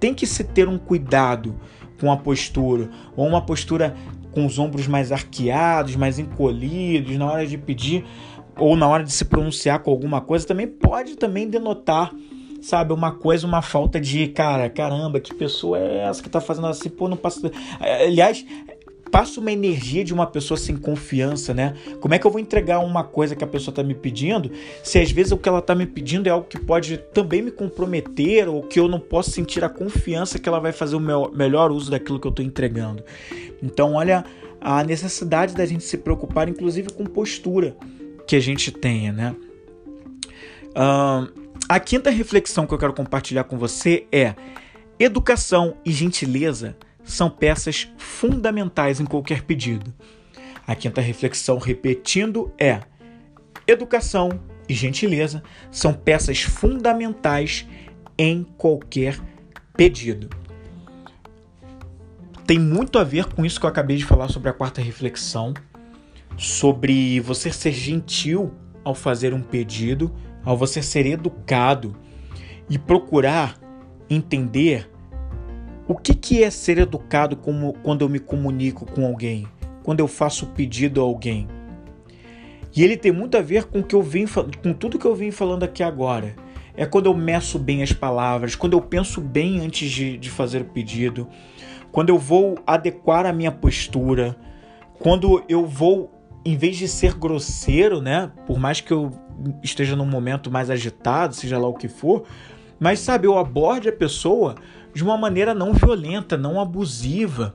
tem 0.00 0.12
que 0.12 0.26
se 0.26 0.42
ter 0.42 0.68
um 0.68 0.78
cuidado 0.78 1.58
com 2.00 2.10
a 2.10 2.16
postura, 2.16 2.90
ou 3.14 3.26
uma 3.26 3.40
postura 3.40 3.94
com 4.32 4.44
os 4.44 4.58
ombros 4.58 4.88
mais 4.88 5.12
arqueados, 5.12 5.94
mais 5.94 6.18
encolhidos 6.18 7.16
na 7.16 7.30
hora 7.30 7.46
de 7.46 7.56
pedir 7.56 8.04
ou 8.56 8.76
na 8.76 8.86
hora 8.88 9.04
de 9.04 9.12
se 9.12 9.24
pronunciar 9.24 9.78
com 9.78 9.90
alguma 9.90 10.20
coisa, 10.20 10.46
também 10.46 10.66
pode 10.66 11.16
também 11.16 11.48
denotar 11.48 12.12
sabe, 12.62 12.92
uma 12.92 13.10
coisa, 13.10 13.46
uma 13.46 13.60
falta 13.60 14.00
de, 14.00 14.28
cara, 14.28 14.70
caramba, 14.70 15.20
que 15.20 15.34
pessoa 15.34 15.78
é 15.78 15.98
essa 15.98 16.22
que 16.22 16.30
tá 16.30 16.40
fazendo 16.40 16.68
assim, 16.68 16.88
pô, 16.88 17.08
não 17.08 17.16
passa. 17.16 17.50
Aliás, 17.80 18.46
passa 19.10 19.40
uma 19.40 19.52
energia 19.52 20.02
de 20.02 20.14
uma 20.14 20.26
pessoa 20.26 20.56
sem 20.56 20.74
confiança, 20.74 21.52
né? 21.52 21.74
Como 22.00 22.14
é 22.14 22.18
que 22.18 22.26
eu 22.26 22.30
vou 22.30 22.40
entregar 22.40 22.78
uma 22.78 23.04
coisa 23.04 23.36
que 23.36 23.44
a 23.44 23.46
pessoa 23.46 23.74
tá 23.74 23.82
me 23.82 23.94
pedindo, 23.94 24.50
se 24.82 24.98
às 24.98 25.10
vezes 25.10 25.32
o 25.32 25.36
que 25.36 25.48
ela 25.48 25.60
tá 25.60 25.74
me 25.74 25.84
pedindo 25.84 26.28
é 26.28 26.30
algo 26.30 26.46
que 26.46 26.58
pode 26.58 26.96
também 27.12 27.42
me 27.42 27.50
comprometer 27.50 28.48
ou 28.48 28.62
que 28.62 28.80
eu 28.80 28.88
não 28.88 28.98
posso 28.98 29.30
sentir 29.30 29.62
a 29.62 29.68
confiança 29.68 30.38
que 30.38 30.48
ela 30.48 30.60
vai 30.60 30.72
fazer 30.72 30.96
o 30.96 31.00
meu 31.00 31.30
melhor 31.34 31.70
uso 31.70 31.90
daquilo 31.90 32.18
que 32.18 32.26
eu 32.26 32.32
tô 32.32 32.42
entregando. 32.42 33.04
Então, 33.62 33.94
olha 33.94 34.24
a 34.58 34.82
necessidade 34.82 35.54
da 35.54 35.66
gente 35.66 35.84
se 35.84 35.98
preocupar, 35.98 36.48
inclusive 36.48 36.90
com 36.92 37.04
postura 37.04 37.76
que 38.26 38.36
a 38.36 38.40
gente 38.40 38.70
tenha, 38.70 39.12
né? 39.12 39.36
Uh, 40.70 41.41
a 41.68 41.80
quinta 41.80 42.10
reflexão 42.10 42.66
que 42.66 42.74
eu 42.74 42.78
quero 42.78 42.92
compartilhar 42.92 43.44
com 43.44 43.56
você 43.56 44.06
é: 44.12 44.34
educação 44.98 45.76
e 45.84 45.92
gentileza 45.92 46.76
são 47.04 47.30
peças 47.30 47.88
fundamentais 47.96 49.00
em 49.00 49.04
qualquer 49.04 49.42
pedido. 49.42 49.92
A 50.66 50.74
quinta 50.74 51.00
reflexão, 51.00 51.58
repetindo, 51.58 52.52
é: 52.58 52.80
educação 53.66 54.40
e 54.68 54.74
gentileza 54.74 55.42
são 55.70 55.92
peças 55.92 56.42
fundamentais 56.42 57.66
em 58.18 58.44
qualquer 58.56 59.18
pedido. 59.76 60.28
Tem 62.46 62.58
muito 62.58 62.98
a 62.98 63.04
ver 63.04 63.26
com 63.26 63.46
isso 63.46 63.58
que 63.58 63.66
eu 63.66 63.70
acabei 63.70 63.96
de 63.96 64.04
falar 64.04 64.28
sobre 64.28 64.50
a 64.50 64.52
quarta 64.52 64.80
reflexão, 64.80 65.54
sobre 66.36 67.20
você 67.20 67.52
ser 67.52 67.72
gentil 67.72 68.52
ao 68.84 68.94
fazer 68.94 69.32
um 69.32 69.40
pedido 69.40 70.12
ao 70.44 70.56
você 70.56 70.82
ser 70.82 71.06
educado 71.06 71.96
e 72.68 72.78
procurar 72.78 73.58
entender 74.08 74.90
o 75.86 75.94
que, 75.94 76.14
que 76.14 76.42
é 76.42 76.50
ser 76.50 76.78
educado 76.78 77.36
como, 77.36 77.74
quando 77.82 78.02
eu 78.02 78.08
me 78.08 78.18
comunico 78.18 78.86
com 78.86 79.04
alguém, 79.04 79.46
quando 79.82 80.00
eu 80.00 80.08
faço 80.08 80.46
pedido 80.48 81.00
a 81.00 81.04
alguém. 81.04 81.48
E 82.74 82.82
ele 82.82 82.96
tem 82.96 83.12
muito 83.12 83.36
a 83.36 83.42
ver 83.42 83.64
com, 83.64 83.82
que 83.82 83.94
eu 83.94 84.02
vim, 84.02 84.24
com 84.26 84.72
tudo 84.72 84.98
que 84.98 85.04
eu 85.04 85.14
vim 85.14 85.30
falando 85.30 85.62
aqui 85.64 85.82
agora. 85.82 86.34
É 86.74 86.86
quando 86.86 87.06
eu 87.06 87.14
meço 87.14 87.58
bem 87.58 87.82
as 87.82 87.92
palavras, 87.92 88.54
quando 88.54 88.72
eu 88.72 88.80
penso 88.80 89.20
bem 89.20 89.60
antes 89.60 89.90
de, 89.90 90.16
de 90.16 90.30
fazer 90.30 90.62
o 90.62 90.64
pedido, 90.64 91.28
quando 91.90 92.08
eu 92.08 92.18
vou 92.18 92.58
adequar 92.66 93.26
a 93.26 93.32
minha 93.32 93.52
postura, 93.52 94.34
quando 94.98 95.44
eu 95.48 95.66
vou, 95.66 96.10
em 96.46 96.56
vez 96.56 96.78
de 96.78 96.88
ser 96.88 97.12
grosseiro, 97.14 98.00
né? 98.00 98.32
Por 98.46 98.58
mais 98.58 98.80
que 98.80 98.90
eu 98.90 99.12
esteja 99.62 99.96
num 99.96 100.06
momento 100.06 100.50
mais 100.50 100.70
agitado, 100.70 101.34
seja 101.34 101.58
lá 101.58 101.68
o 101.68 101.74
que 101.74 101.88
for, 101.88 102.24
mas 102.78 102.98
sabe, 102.98 103.26
eu 103.26 103.38
aborde 103.38 103.88
a 103.88 103.92
pessoa 103.92 104.56
de 104.94 105.02
uma 105.02 105.16
maneira 105.16 105.54
não 105.54 105.72
violenta, 105.72 106.36
não 106.36 106.60
abusiva, 106.60 107.54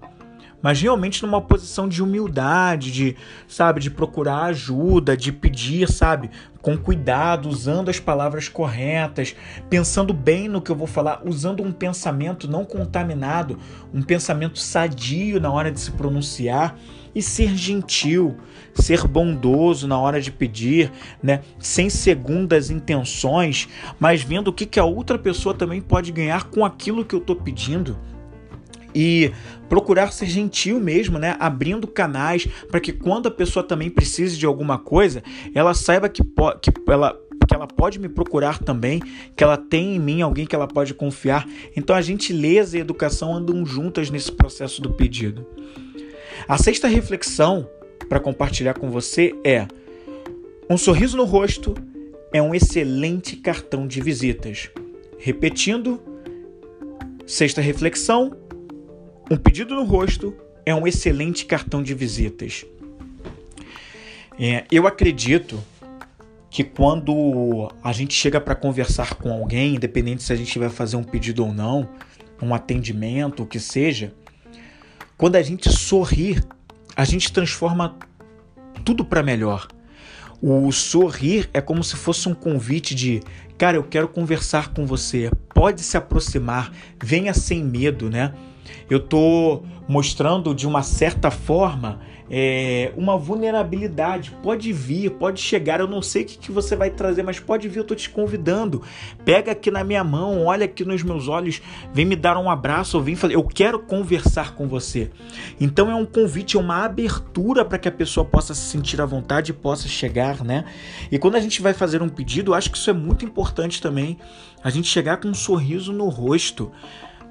mas 0.62 0.82
realmente 0.82 1.22
numa 1.22 1.42
posição 1.42 1.88
de 1.88 2.02
humildade, 2.02 2.92
de, 2.92 3.16
sabe, 3.48 3.80
de 3.80 3.92
procurar 3.92 4.46
ajuda, 4.46 5.16
de 5.16 5.32
pedir, 5.32 5.90
sabe, 5.92 6.32
com 6.62 6.78
cuidado, 6.78 7.48
usando 7.48 7.90
as 7.90 8.00
palavras 8.00 8.50
corretas, 8.50 9.36
pensando 9.70 10.14
bem 10.14 10.48
no 10.48 10.62
que 10.62 10.72
eu 10.72 10.76
vou 10.76 10.88
falar, 10.88 11.22
usando 11.26 11.62
um 11.64 11.72
pensamento 11.72 12.50
não 12.50 12.66
contaminado, 12.66 13.60
um 13.94 14.02
pensamento 14.02 14.60
sadio 14.60 15.40
na 15.40 15.52
hora 15.52 15.72
de 15.72 15.80
se 15.80 15.92
pronunciar 15.92 16.76
e 17.14 17.22
ser 17.22 17.56
gentil, 17.56 18.36
ser 18.74 19.08
bondoso 19.08 19.88
na 19.88 20.00
hora 20.00 20.22
de 20.22 20.32
pedir, 20.32 20.92
né? 21.22 21.42
sem 21.60 21.90
segundas 21.90 22.70
intenções, 22.70 23.68
mas 24.00 24.22
vendo 24.22 24.50
o 24.50 24.54
que, 24.54 24.66
que 24.66 24.80
a 24.80 24.86
outra 24.86 25.18
pessoa 25.18 25.54
também 25.54 25.82
pode 25.82 26.12
ganhar 26.12 26.46
com 26.46 26.66
aquilo 26.66 27.06
que 27.06 27.16
eu 27.16 27.20
estou 27.20 27.36
pedindo 27.36 27.98
e 28.94 29.32
procurar 29.70 30.12
ser 30.12 30.26
gentil 30.26 30.80
mesmo, 30.80 31.20
né? 31.20 31.36
Abrindo 31.40 31.86
canais 31.86 32.48
para 32.72 32.80
que 32.80 32.92
quando 32.92 33.28
a 33.28 33.32
pessoa 33.32 33.62
também 33.64 33.92
precise 33.92 34.38
de 34.38 34.46
alguma 34.46 34.80
coisa, 34.80 35.22
ela 35.54 35.76
saiba 35.76 36.10
que, 36.10 36.24
que 36.24 36.72
ela 36.88 37.16
que 37.48 37.56
ela 37.56 37.68
pode 37.68 37.98
me 37.98 38.10
procurar 38.10 38.60
também, 38.60 39.02
que 39.36 39.44
ela 39.44 39.56
tem 39.56 39.96
em 39.96 40.00
mim 40.00 40.22
alguém 40.22 40.46
que 40.46 40.54
ela 40.54 40.68
pode 40.68 40.94
confiar. 40.94 41.48
Então 41.76 41.96
a 41.96 42.02
gentileza 42.02 42.76
e 42.76 42.80
a 42.80 42.82
educação 42.82 43.34
andam 43.34 43.66
juntas 43.66 44.10
nesse 44.10 44.32
processo 44.32 44.82
do 44.82 44.92
pedido. 44.92 45.48
A 46.46 46.58
sexta 46.58 46.88
reflexão 46.88 47.70
para 48.10 48.20
compartilhar 48.20 48.74
com 48.74 48.90
você 48.90 49.34
é: 49.44 49.68
um 50.70 50.78
sorriso 50.78 51.16
no 51.16 51.24
rosto 51.24 51.74
é 52.34 52.42
um 52.42 52.54
excelente 52.54 53.38
cartão 53.38 53.88
de 53.88 54.02
visitas. 54.02 54.70
Repetindo, 55.18 56.02
sexta 57.26 57.62
reflexão: 57.62 58.36
um 59.32 59.38
pedido 59.38 59.76
no 59.76 59.84
rosto 59.84 60.36
é 60.66 60.76
um 60.76 60.86
excelente 60.86 61.46
cartão 61.46 61.82
de 61.82 61.94
visitas. 61.94 62.66
É, 64.40 64.66
eu 64.72 64.86
acredito 64.86 65.64
que 66.50 66.64
quando 66.64 67.72
a 67.84 67.92
gente 67.92 68.14
chega 68.14 68.40
para 68.40 68.56
conversar 68.56 69.16
com 69.16 69.32
alguém, 69.32 69.76
independente 69.76 70.24
se 70.24 70.32
a 70.32 70.36
gente 70.36 70.58
vai 70.60 70.70
fazer 70.70 70.96
um 70.96 71.04
pedido 71.04 71.46
ou 71.46 71.54
não, 71.54 71.90
um 72.42 72.54
atendimento, 72.54 73.44
o 73.44 73.46
que 73.46 73.60
seja, 73.60 74.14
quando 75.18 75.36
a 75.36 75.42
gente 75.42 75.70
sorrir, 75.72 76.46
a 76.96 77.04
gente 77.04 77.34
transforma 77.34 77.98
tudo 78.86 79.04
para 79.04 79.24
melhor. 79.24 79.68
O 80.42 80.72
sorrir 80.72 81.50
é 81.54 81.60
como 81.60 81.84
se 81.84 81.96
fosse 81.96 82.30
um 82.30 82.36
convite 82.36 82.94
de, 82.94 83.22
cara, 83.58 83.78
eu 83.78 83.84
quero 83.84 84.08
conversar 84.08 84.72
com 84.72 84.86
você, 84.86 85.32
pode 85.54 85.82
se 85.82 85.98
aproximar, 85.98 86.72
venha 87.04 87.34
sem 87.34 87.64
medo, 87.64 88.10
né? 88.10 88.34
Eu 88.90 89.00
tô 89.00 89.64
mostrando 89.88 90.54
de 90.54 90.68
uma 90.68 90.84
certa 90.84 91.32
forma 91.32 92.00
é, 92.30 92.92
uma 92.96 93.18
vulnerabilidade. 93.18 94.32
Pode 94.44 94.72
vir, 94.74 95.12
pode 95.12 95.42
chegar. 95.42 95.80
Eu 95.80 95.88
não 95.88 96.02
sei 96.02 96.24
o 96.24 96.26
que, 96.26 96.38
que 96.38 96.52
você 96.52 96.76
vai 96.76 96.90
trazer, 96.90 97.24
mas 97.24 97.40
pode 97.40 97.68
vir. 97.68 97.80
Eu 97.80 97.84
tô 97.84 97.96
te 97.96 98.10
convidando. 98.10 98.82
Pega 99.24 99.52
aqui 99.52 99.72
na 99.72 99.84
minha 99.84 100.04
mão, 100.04 100.46
olha 100.46 100.66
aqui 100.66 100.84
nos 100.84 101.04
meus 101.04 101.28
olhos, 101.28 101.62
vem 101.94 102.06
me 102.06 102.16
dar 102.16 102.38
um 102.38 102.50
abraço, 102.50 102.98
ou 102.98 103.04
vem 103.04 103.16
falar. 103.16 103.34
Eu 103.34 103.44
quero 103.44 103.80
conversar 103.80 104.56
com 104.56 104.68
você. 104.68 105.10
Então 105.60 105.90
é 105.90 105.96
um 105.96 106.06
convite, 106.06 106.58
é 106.58 106.60
uma 106.60 106.84
abertura 106.84 107.64
para 107.64 107.78
que 107.78 107.88
a 107.88 107.92
pessoa 107.92 108.26
possa 108.26 108.54
se 108.54 108.70
sentir 108.70 109.02
à 109.02 109.06
vontade 109.06 109.52
e 109.52 109.54
possa 109.54 109.88
chegar, 109.88 110.44
né? 110.44 110.66
E 111.12 111.18
quando 111.18 111.36
a 111.36 111.40
gente 111.40 111.62
vai 111.62 111.74
fazer 111.74 112.02
um 112.02 112.10
pedido, 112.10 112.52
eu 112.52 112.56
acho 112.56 112.72
que 112.72 112.78
isso 112.78 112.90
é 112.90 112.94
muito 112.94 113.26
importante 113.26 113.82
também. 113.82 114.18
A 114.64 114.70
gente 114.70 114.88
chegar 114.88 115.18
com 115.18 115.30
um 115.30 115.34
sorriso 115.34 115.94
no 115.94 116.10
rosto, 116.10 116.72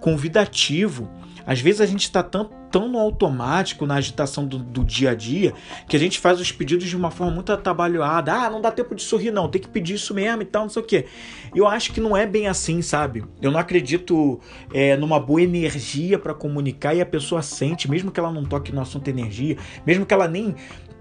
convidativo 0.00 1.10
às 1.46 1.60
vezes 1.60 1.80
a 1.80 1.86
gente 1.86 2.02
está 2.02 2.22
tão, 2.22 2.50
tão 2.70 2.88
no 2.88 2.98
automático, 2.98 3.86
na 3.86 3.94
agitação 3.94 4.44
do, 4.44 4.58
do, 4.58 4.84
dia 4.84 5.10
a 5.10 5.14
dia, 5.14 5.54
que 5.88 5.96
a 5.96 5.98
gente 5.98 6.18
faz 6.18 6.40
os 6.40 6.50
pedidos 6.50 6.88
de 6.88 6.96
uma 6.96 7.10
forma 7.10 7.32
muito 7.32 7.52
atabalhoada. 7.52 8.32
Ah, 8.32 8.50
não 8.50 8.60
dá 8.60 8.72
tempo 8.72 8.94
de 8.94 9.02
sorrir, 9.02 9.30
não, 9.30 9.48
tem 9.48 9.60
que 9.60 9.68
pedir 9.68 9.94
isso 9.94 10.12
mesmo 10.12 10.42
e 10.42 10.44
tal, 10.44 10.62
não 10.62 10.68
sei 10.68 10.82
o 10.82 10.84
quê. 10.84 11.06
Eu 11.54 11.66
acho 11.66 11.92
que 11.92 12.00
não 12.00 12.16
é 12.16 12.26
bem 12.26 12.48
assim, 12.48 12.82
sabe? 12.82 13.24
Eu 13.40 13.50
não 13.50 13.60
acredito 13.60 14.40
é, 14.74 14.96
numa 14.96 15.20
boa 15.20 15.40
energia 15.40 16.18
para 16.18 16.34
comunicar 16.34 16.94
e 16.94 17.00
a 17.00 17.06
pessoa 17.06 17.40
sente, 17.42 17.88
mesmo 17.88 18.10
que 18.10 18.18
ela 18.18 18.32
não 18.32 18.44
toque 18.44 18.72
no 18.72 18.80
assunto 18.80 19.08
energia, 19.08 19.56
mesmo 19.86 20.04
que 20.04 20.12
ela 20.12 20.26
nem 20.26 20.54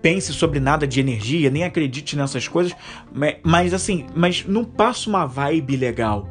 pense 0.05 0.31
sobre 0.33 0.59
nada 0.59 0.85
de 0.85 0.99
energia, 0.99 1.49
nem 1.49 1.63
acredite 1.63 2.15
nessas 2.15 2.47
coisas, 2.47 2.75
mas, 3.43 3.73
assim, 3.73 4.05
mas 4.15 4.45
não 4.45 4.63
passa 4.63 5.09
uma 5.09 5.25
vibe 5.25 5.75
legal. 5.75 6.29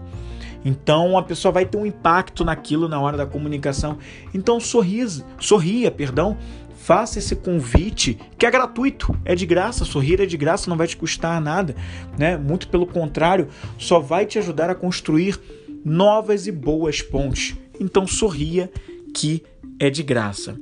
Então 0.64 1.18
a 1.18 1.22
pessoa 1.22 1.52
vai 1.52 1.66
ter 1.66 1.76
um 1.76 1.84
impacto 1.84 2.44
naquilo 2.44 2.88
na 2.88 3.00
hora 3.00 3.16
da 3.16 3.26
comunicação. 3.26 3.98
Então 4.32 4.58
sorrisa, 4.58 5.24
sorria, 5.38 5.90
perdão, 5.90 6.38
faça 6.74 7.18
esse 7.18 7.36
convite 7.36 8.18
que 8.38 8.46
é 8.46 8.50
gratuito, 8.50 9.16
é 9.24 9.34
de 9.34 9.46
graça, 9.46 9.84
sorrir 9.84 10.20
é 10.20 10.26
de 10.26 10.36
graça, 10.36 10.70
não 10.70 10.76
vai 10.76 10.86
te 10.86 10.96
custar 10.96 11.40
nada, 11.40 11.74
né? 12.18 12.36
Muito 12.36 12.68
pelo 12.68 12.86
contrário, 12.86 13.48
só 13.78 13.98
vai 14.00 14.26
te 14.26 14.38
ajudar 14.38 14.70
a 14.70 14.74
construir 14.74 15.38
novas 15.84 16.46
e 16.46 16.52
boas 16.52 17.02
pontes. 17.02 17.56
Então 17.78 18.06
sorria 18.06 18.70
que 19.14 19.42
é 19.78 19.90
de 19.90 20.02
graça. 20.02 20.56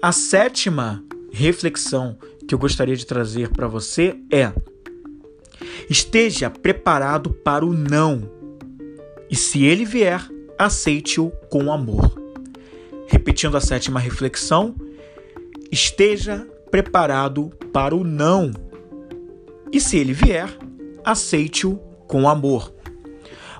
A 0.00 0.10
sétima 0.12 1.02
reflexão 1.32 2.16
que 2.46 2.54
eu 2.54 2.58
gostaria 2.58 2.96
de 2.96 3.06
trazer 3.06 3.50
para 3.50 3.66
você 3.66 4.16
é: 4.30 4.52
esteja 5.88 6.50
preparado 6.50 7.30
para 7.30 7.64
o 7.64 7.72
não 7.72 8.41
e 9.32 9.36
se 9.36 9.64
ele 9.64 9.86
vier, 9.86 10.22
aceite-o 10.58 11.30
com 11.48 11.72
amor. 11.72 12.20
Repetindo 13.08 13.56
a 13.56 13.62
sétima 13.62 13.98
reflexão, 13.98 14.74
esteja 15.70 16.46
preparado 16.70 17.48
para 17.72 17.96
o 17.96 18.04
não. 18.04 18.52
E 19.72 19.80
se 19.80 19.96
ele 19.96 20.12
vier, 20.12 20.54
aceite-o 21.02 21.76
com 22.06 22.28
amor. 22.28 22.74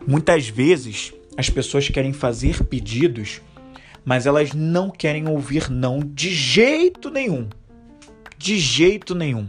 Muitas 0.06 0.46
vezes 0.46 1.14
as 1.38 1.48
pessoas 1.48 1.88
querem 1.88 2.12
fazer 2.12 2.62
pedidos, 2.64 3.40
mas 4.04 4.26
elas 4.26 4.52
não 4.52 4.90
querem 4.90 5.26
ouvir 5.26 5.70
não 5.70 6.00
de 6.00 6.34
jeito 6.34 7.08
nenhum. 7.08 7.48
De 8.36 8.58
jeito 8.58 9.14
nenhum. 9.14 9.48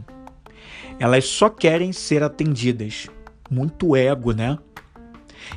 Elas 0.97 1.26
só 1.26 1.49
querem 1.49 1.91
ser 1.91 2.24
atendidas. 2.24 3.07
Muito 3.49 3.93
ego, 3.93 4.32
né? 4.32 4.57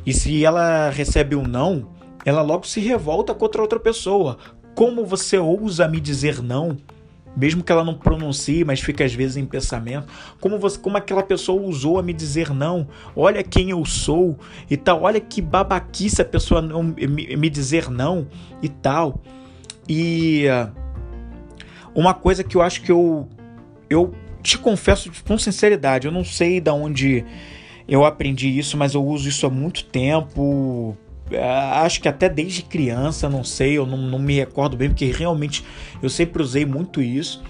E 0.05 0.12
se 0.12 0.45
ela 0.45 0.91
recebe 0.91 1.37
um 1.37 1.43
não, 1.43 1.89
ela 2.24 2.43
logo 2.43 2.66
se 2.66 2.80
revolta 2.80 3.34
contra 3.34 3.62
outra 3.62 3.78
pessoa. 3.78 4.39
Como 4.74 5.05
você 5.05 5.39
ousa 5.39 5.89
me 5.89 6.01
dizer 6.01 6.43
não? 6.43 6.76
Mesmo 7.37 7.62
que 7.62 7.70
ela 7.70 7.84
não 7.84 7.95
pronuncie, 7.95 8.64
mas 8.64 8.80
fica 8.80 9.05
às 9.05 9.12
vezes 9.12 9.37
em 9.37 9.45
pensamento. 9.45 10.07
Como, 10.41 10.59
você, 10.59 10.78
como 10.78 10.97
aquela 10.97 11.22
pessoa 11.22 11.61
usou 11.62 11.99
a 11.99 12.03
me 12.03 12.14
dizer 12.14 12.51
não? 12.51 12.89
Olha 13.14 13.43
quem 13.43 13.70
eu 13.70 13.84
sou 13.84 14.39
e 14.70 14.76
tal. 14.76 15.03
Olha 15.03 15.20
que 15.20 15.43
babaquice 15.43 16.22
a 16.22 16.24
pessoa 16.24 16.62
não, 16.62 16.82
me, 16.82 17.37
me 17.37 17.51
dizer 17.51 17.91
não 17.91 18.26
e 18.62 18.68
tal. 18.68 19.20
E 19.89 20.47
uma 21.95 22.12
coisa 22.14 22.43
que 22.43 22.57
eu 22.57 22.62
acho 22.62 22.82
que 22.82 22.91
eu, 22.91 23.28
eu 23.89 24.14
te 24.43 24.59
confesso 24.59 25.11
com 25.26 25.39
sinceridade, 25.39 26.07
eu 26.07 26.12
não 26.12 26.24
sei 26.24 26.61
de 26.61 26.70
onde 26.70 27.24
eu 27.89 28.05
aprendi 28.05 28.59
isso, 28.59 28.76
mas 28.76 28.95
eu 28.95 29.05
uso 29.05 29.28
isso 29.28 29.47
há 29.47 29.51
muito 29.51 29.84
tempo. 29.84 30.97
É, 31.30 31.43
acho 31.49 32.01
que 32.01 32.09
até 32.09 32.28
desde 32.28 32.62
criança, 32.62 33.28
não 33.28 33.45
sei, 33.45 33.78
eu 33.78 33.87
não, 33.87 33.99
não 33.99 34.18
me 34.18 34.34
recordo 34.34 34.76
bem, 34.76 34.89
porque 34.89 35.07
realmente 35.07 35.64
eu 36.03 36.09
sempre 36.09 36.43
usei 36.43 36.64
muito 36.64 37.01
isso. 37.01 37.43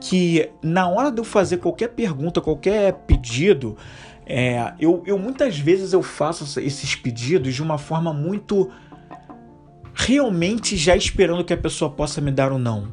Que 0.00 0.50
na 0.62 0.88
hora 0.88 1.10
de 1.10 1.18
eu 1.18 1.24
fazer 1.24 1.58
qualquer 1.58 1.88
pergunta, 1.88 2.40
qualquer 2.40 2.92
pedido, 3.06 3.76
é, 4.26 4.72
eu, 4.80 5.02
eu 5.06 5.18
muitas 5.18 5.58
vezes 5.58 5.92
eu 5.92 6.02
faço 6.02 6.60
esses 6.60 6.94
pedidos 6.94 7.54
de 7.54 7.62
uma 7.62 7.78
forma 7.78 8.12
muito 8.12 8.70
realmente 9.94 10.76
já 10.76 10.94
esperando 10.94 11.42
que 11.44 11.54
a 11.54 11.56
pessoa 11.56 11.90
possa 11.90 12.20
me 12.20 12.30
dar 12.30 12.52
um 12.52 12.58
não, 12.58 12.88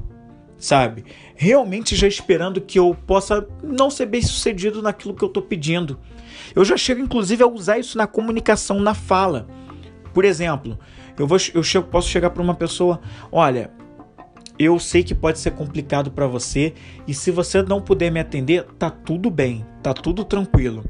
sabe? 0.58 1.04
Realmente 1.36 1.96
já 1.96 2.08
esperando 2.08 2.62
que 2.62 2.80
eu 2.80 2.96
possa 3.06 3.46
não 3.62 3.90
ser 3.90 4.06
bem 4.06 4.22
sucedido 4.22 4.82
naquilo 4.82 5.14
que 5.14 5.24
eu 5.24 5.28
estou 5.28 5.44
pedindo. 5.44 6.00
Eu 6.56 6.64
já 6.64 6.78
chego, 6.78 7.02
inclusive, 7.02 7.44
a 7.44 7.48
usar 7.48 7.80
isso 7.80 7.98
na 7.98 8.08
comunicação, 8.08 8.80
na 8.80 8.94
fala. 8.94 9.48
Por 10.14 10.24
exemplo, 10.26 10.78
eu, 11.18 11.28
vou, 11.28 11.38
eu 11.54 11.64
chego, 11.64 11.88
posso 11.88 12.10
chegar 12.10 12.30
para 12.30 12.44
uma 12.44 12.54
pessoa: 12.54 13.00
olha, 13.32 13.72
eu 14.58 14.80
sei 14.80 15.04
que 15.04 15.16
pode 15.16 15.40
ser 15.40 15.52
complicado 15.52 16.12
para 16.12 16.28
você 16.28 16.74
e 17.08 17.14
se 17.14 17.32
você 17.32 17.62
não 17.64 17.82
puder 17.82 18.12
me 18.12 18.20
atender, 18.20 18.66
tá 18.78 18.90
tudo 18.90 19.30
bem, 19.30 19.66
tá 19.82 19.94
tudo 19.94 20.24
tranquilo. 20.24 20.84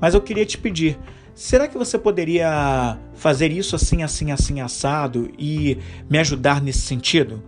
Mas 0.00 0.14
eu 0.14 0.20
queria 0.20 0.46
te 0.46 0.56
pedir, 0.56 0.98
será 1.34 1.66
que 1.66 1.76
você 1.76 1.98
poderia 1.98 2.98
fazer 3.14 3.50
isso 3.50 3.74
assim, 3.74 4.02
assim, 4.02 4.30
assim, 4.30 4.60
assado 4.60 5.30
e 5.36 5.78
me 6.08 6.18
ajudar 6.18 6.62
nesse 6.62 6.80
sentido? 6.80 7.42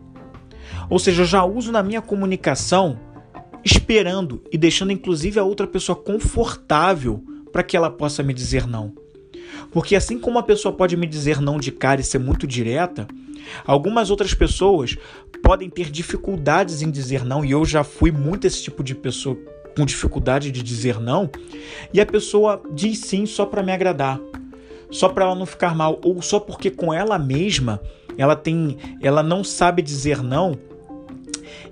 Ou 0.89 0.99
seja, 0.99 1.23
eu 1.23 1.27
já 1.27 1.45
uso 1.45 1.71
na 1.71 1.83
minha 1.83 2.03
comunicação 2.03 2.99
esperando 3.65 4.43
e 4.51 4.59
deixando 4.59 4.91
inclusive 4.91 5.39
a 5.39 5.45
outra 5.45 5.67
pessoa 5.67 5.95
confortável 5.95 7.23
para 7.53 7.63
que 7.63 7.77
ela 7.77 7.91
possa 7.91 8.23
me 8.23 8.35
dizer 8.35 8.67
não. 8.67 8.93
Porque 9.71 9.95
assim 9.95 10.19
como 10.19 10.39
a 10.39 10.43
pessoa 10.43 10.75
pode 10.75 10.97
me 10.97 11.07
dizer 11.07 11.41
não 11.41 11.59
de 11.59 11.71
cara 11.71 12.01
e 12.01 12.05
ser 12.05 12.19
muito 12.19 12.47
direta, 12.47 13.07
algumas 13.65 14.11
outras 14.11 14.35
pessoas 14.35 14.97
podem 15.43 15.69
ter 15.71 15.91
dificuldades 15.91 16.83
em 16.83 16.91
dizer 16.91 17.25
não, 17.25 17.45
e 17.45 17.51
eu 17.53 17.65
já 17.65 17.85
fui 17.85 18.11
muito 18.11 18.47
esse 18.47 18.63
tipo 18.63 18.83
de 18.83 18.95
pessoa 18.95 19.37
com 19.77 19.85
dificuldade 19.85 20.51
de 20.51 20.63
dizer 20.63 21.01
não, 21.01 21.31
e 21.93 22.01
a 22.01 22.07
pessoa 22.07 22.63
diz 22.73 22.99
sim 23.01 23.27
só 23.27 23.47
para 23.47 23.63
me 23.63 23.73
agradar, 23.73 24.21
só 24.91 25.09
para 25.09 25.25
ela 25.25 25.35
não 25.35 25.47
ficar 25.47 25.75
mal, 25.75 26.01
ou 26.05 26.21
só 26.21 26.41
porque 26.41 26.71
com 26.71 26.93
ela 26.93 27.19
mesma 27.19 27.81
ela 28.19 28.35
tem, 28.35 28.77
ela 29.01 29.23
não 29.23 29.45
sabe 29.45 29.83
dizer 29.83 30.23
não 30.23 30.59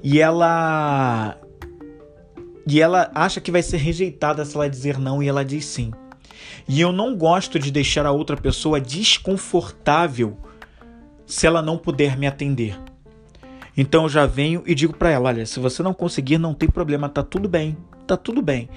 e 0.03 0.21
ela 0.21 1.37
e 2.71 2.83
ela 2.83 3.11
acha 3.15 3.41
que 3.41 3.51
vai 3.51 3.63
ser 3.63 3.79
rejeitada 3.79 4.45
se 4.45 4.55
ela 4.55 4.69
dizer 4.69 4.99
não 4.99 5.23
e 5.23 5.29
ela 5.29 5.43
diz 5.43 5.65
sim. 5.65 5.91
E 6.69 6.79
eu 6.79 6.93
não 6.93 7.17
gosto 7.17 7.59
de 7.59 7.71
deixar 7.71 8.05
a 8.05 8.13
outra 8.13 8.37
pessoa 8.37 8.79
desconfortável 8.79 10.37
se 11.27 11.47
ela 11.47 11.63
não 11.63 11.79
puder 11.79 12.19
me 12.19 12.27
atender. 12.27 12.79
Então 13.75 14.03
eu 14.03 14.09
já 14.11 14.27
venho 14.27 14.63
e 14.67 14.75
digo 14.75 14.93
para 14.93 15.09
ela: 15.09 15.31
olha, 15.31 15.47
se 15.47 15.59
você 15.59 15.83
não 15.83 15.95
conseguir, 15.95 16.37
não 16.37 16.53
tem 16.53 16.69
problema, 16.69 17.09
tá 17.09 17.23
tudo 17.23 17.49
bem, 17.49 17.75
tá 18.07 18.19
tudo 18.19 18.43
bem. 18.43 18.69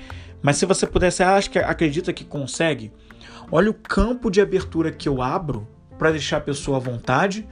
Mas 0.41 0.55
se 0.55 0.65
você 0.65 0.87
puder, 0.87 1.11
você 1.11 1.23
acha 1.23 1.49
que 1.49 1.59
acredita 1.59 2.13
que 2.13 2.23
consegue? 2.23 2.93
Olha 3.51 3.69
o 3.69 3.73
campo 3.73 4.31
de 4.31 4.39
abertura 4.39 4.89
que 4.89 5.09
eu 5.09 5.21
abro 5.21 5.67
para 5.99 6.11
deixar 6.11 6.37
a 6.37 6.41
pessoa 6.41 6.77
à 6.77 6.79
vontade 6.79 7.45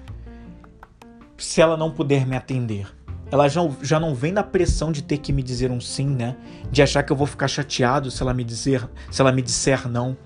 se 1.37 1.59
ela 1.59 1.75
não 1.75 1.91
puder 1.91 2.25
me 2.25 2.37
atender 2.37 2.87
ela 3.31 3.47
já, 3.47 3.61
já 3.81 3.99
não 3.99 4.15
vem 4.15 4.31
na 4.31 4.43
pressão 4.43 4.91
de 4.91 5.03
ter 5.03 5.17
que 5.17 5.31
me 5.31 5.43
dizer 5.43 5.71
um 5.71 5.79
sim, 5.79 6.07
né? 6.07 6.35
De 6.71 6.81
achar 6.81 7.03
que 7.03 7.11
eu 7.11 7.15
vou 7.15 7.27
ficar 7.27 7.47
chateado 7.47 8.09
se 8.09 8.21
ela 8.21 8.33
me 8.33 8.43
dizer, 8.43 8.89
se 9.11 9.21
ela 9.21 9.31
me 9.31 9.41
disser 9.41 9.87
não. 9.87 10.17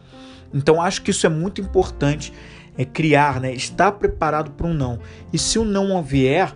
Então 0.54 0.82
acho 0.82 1.02
que 1.02 1.12
isso 1.12 1.26
é 1.26 1.30
muito 1.30 1.60
importante, 1.60 2.32
é 2.78 2.86
criar, 2.86 3.40
né? 3.42 3.54
Estar 3.54 3.92
preparado 3.94 4.52
para 4.52 4.68
um 4.68 4.74
não. 4.74 5.00
E 5.32 5.38
se 5.38 5.60
o 5.60 5.66
não 5.66 6.02
vier, 6.02 6.56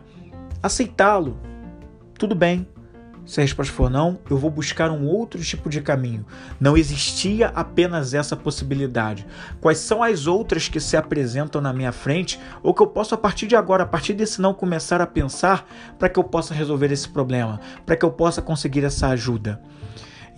aceitá-lo. 0.62 1.38
Tudo 2.18 2.34
bem. 2.34 2.68
Se 3.28 3.42
a 3.42 3.44
resposta 3.44 3.74
for 3.74 3.90
não, 3.90 4.18
eu 4.30 4.38
vou 4.38 4.50
buscar 4.50 4.90
um 4.90 5.06
outro 5.06 5.42
tipo 5.42 5.70
de 5.70 5.82
caminho. 5.82 6.26
Não 6.62 6.78
existia 6.78 7.50
apenas 7.50 8.14
essa 8.14 8.38
possibilidade. 8.38 9.28
Quais 9.60 9.80
são 9.80 10.02
as 10.02 10.28
outras 10.28 10.70
que 10.70 10.80
se 10.80 10.96
apresentam 10.96 11.60
na 11.60 11.74
minha 11.74 11.92
frente 11.92 12.40
ou 12.64 12.74
que 12.74 12.82
eu 12.82 12.88
posso, 12.88 13.14
a 13.14 13.18
partir 13.18 13.46
de 13.46 13.56
agora, 13.56 13.84
a 13.84 13.86
partir 13.86 14.14
desse 14.14 14.42
não, 14.42 14.54
começar 14.54 15.02
a 15.02 15.06
pensar 15.06 15.68
para 16.00 16.08
que 16.08 16.18
eu 16.18 16.24
possa 16.24 16.54
resolver 16.54 16.90
esse 16.90 17.10
problema, 17.10 17.60
para 17.86 17.98
que 17.98 18.06
eu 18.06 18.12
possa 18.12 18.42
conseguir 18.42 18.86
essa 18.86 19.10
ajuda? 19.10 19.62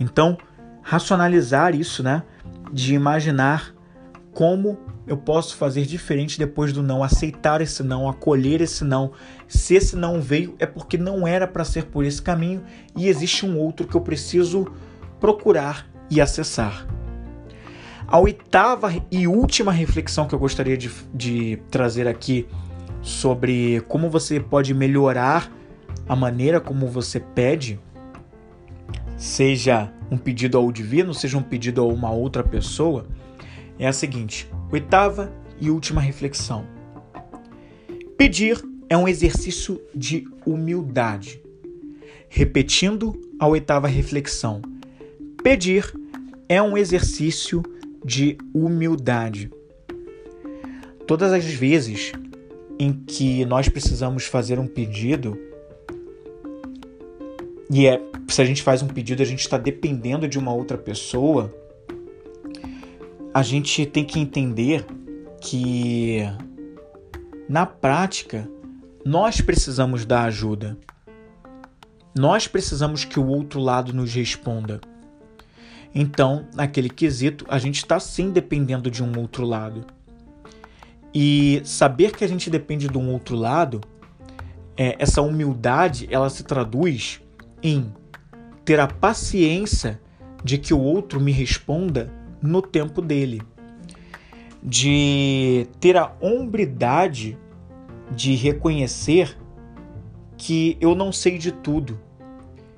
Então, 0.00 0.36
racionalizar 0.82 1.76
isso, 1.76 2.02
né? 2.02 2.24
De 2.72 2.92
imaginar 2.92 3.72
como 4.34 4.76
eu 5.10 5.16
posso 5.16 5.56
fazer 5.56 5.86
diferente 5.86 6.38
depois 6.38 6.72
do 6.72 6.84
não, 6.84 7.02
aceitar 7.02 7.60
esse 7.60 7.82
não, 7.82 8.08
acolher 8.08 8.60
esse 8.60 8.84
não. 8.84 9.10
Se 9.48 9.74
esse 9.74 9.96
não 9.96 10.20
veio, 10.20 10.54
é 10.60 10.66
porque 10.66 10.96
não 10.96 11.26
era 11.26 11.48
para 11.48 11.64
ser 11.64 11.86
por 11.86 12.04
esse 12.04 12.22
caminho 12.22 12.62
e 12.96 13.08
existe 13.08 13.44
um 13.44 13.58
outro 13.58 13.88
que 13.88 13.96
eu 13.96 14.00
preciso 14.00 14.68
procurar 15.18 15.90
e 16.08 16.20
acessar. 16.20 16.86
A 18.06 18.20
oitava 18.20 18.92
e 19.10 19.26
última 19.26 19.72
reflexão 19.72 20.28
que 20.28 20.34
eu 20.34 20.38
gostaria 20.38 20.76
de, 20.76 20.88
de 21.12 21.60
trazer 21.72 22.06
aqui 22.06 22.46
sobre 23.02 23.80
como 23.88 24.08
você 24.08 24.38
pode 24.38 24.72
melhorar 24.72 25.50
a 26.08 26.14
maneira 26.14 26.60
como 26.60 26.86
você 26.86 27.18
pede, 27.18 27.80
seja 29.16 29.92
um 30.08 30.16
pedido 30.16 30.56
ao 30.56 30.70
divino, 30.70 31.12
seja 31.12 31.36
um 31.36 31.42
pedido 31.42 31.80
a 31.80 31.84
uma 31.84 32.12
outra 32.12 32.44
pessoa 32.44 33.06
é 33.80 33.88
a 33.88 33.92
seguinte: 33.92 34.46
oitava 34.70 35.32
e 35.58 35.70
última 35.70 36.00
reflexão. 36.00 36.66
Pedir 38.16 38.62
é 38.88 38.96
um 38.96 39.08
exercício 39.08 39.80
de 39.94 40.28
humildade. 40.44 41.42
Repetindo 42.28 43.18
a 43.38 43.48
oitava 43.48 43.88
reflexão. 43.88 44.60
Pedir 45.42 45.92
é 46.48 46.60
um 46.60 46.76
exercício 46.76 47.62
de 48.04 48.36
humildade. 48.54 49.50
Todas 51.06 51.32
as 51.32 51.44
vezes 51.44 52.12
em 52.78 52.92
que 52.92 53.44
nós 53.46 53.68
precisamos 53.68 54.26
fazer 54.26 54.58
um 54.58 54.66
pedido, 54.66 55.38
e 57.70 57.86
é 57.86 58.00
se 58.28 58.40
a 58.40 58.44
gente 58.44 58.62
faz 58.62 58.82
um 58.82 58.86
pedido, 58.86 59.22
a 59.22 59.26
gente 59.26 59.40
está 59.40 59.58
dependendo 59.58 60.28
de 60.28 60.38
uma 60.38 60.52
outra 60.52 60.78
pessoa, 60.78 61.52
a 63.32 63.42
gente 63.42 63.86
tem 63.86 64.04
que 64.04 64.18
entender 64.18 64.84
que 65.40 66.20
na 67.48 67.64
prática 67.64 68.48
nós 69.04 69.40
precisamos 69.40 70.04
da 70.04 70.24
ajuda. 70.24 70.76
Nós 72.16 72.48
precisamos 72.48 73.04
que 73.04 73.20
o 73.20 73.26
outro 73.26 73.60
lado 73.60 73.92
nos 73.92 74.12
responda. 74.12 74.80
Então, 75.94 76.46
naquele 76.54 76.88
quesito, 76.88 77.44
a 77.48 77.58
gente 77.58 77.76
está 77.76 78.00
sim 78.00 78.30
dependendo 78.30 78.90
de 78.90 79.02
um 79.02 79.16
outro 79.18 79.44
lado. 79.44 79.86
E 81.14 81.62
saber 81.64 82.16
que 82.16 82.24
a 82.24 82.28
gente 82.28 82.50
depende 82.50 82.88
de 82.88 82.98
um 82.98 83.10
outro 83.12 83.36
lado, 83.36 83.80
é, 84.76 84.96
essa 84.98 85.22
humildade, 85.22 86.08
ela 86.10 86.28
se 86.30 86.42
traduz 86.42 87.20
em 87.62 87.92
ter 88.64 88.80
a 88.80 88.86
paciência 88.86 90.00
de 90.44 90.58
que 90.58 90.74
o 90.74 90.78
outro 90.78 91.20
me 91.20 91.32
responda 91.32 92.19
no 92.42 92.62
tempo 92.62 93.00
dele. 93.00 93.42
de 94.62 95.66
ter 95.80 95.96
a 95.96 96.12
hombridade 96.20 97.38
de 98.14 98.34
reconhecer 98.34 99.38
que 100.36 100.76
eu 100.80 100.94
não 100.94 101.12
sei 101.12 101.38
de 101.38 101.50
tudo 101.50 101.98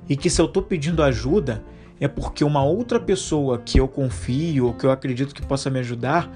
e 0.08 0.16
que 0.16 0.30
se 0.30 0.40
eu 0.40 0.46
estou 0.46 0.62
pedindo 0.62 1.02
ajuda 1.02 1.64
é 2.00 2.06
porque 2.06 2.44
uma 2.44 2.62
outra 2.64 3.00
pessoa 3.00 3.58
que 3.58 3.78
eu 3.78 3.88
confio 3.88 4.66
ou 4.66 4.74
que 4.74 4.84
eu 4.84 4.90
acredito 4.90 5.34
que 5.34 5.42
possa 5.44 5.70
me 5.70 5.78
ajudar 5.80 6.30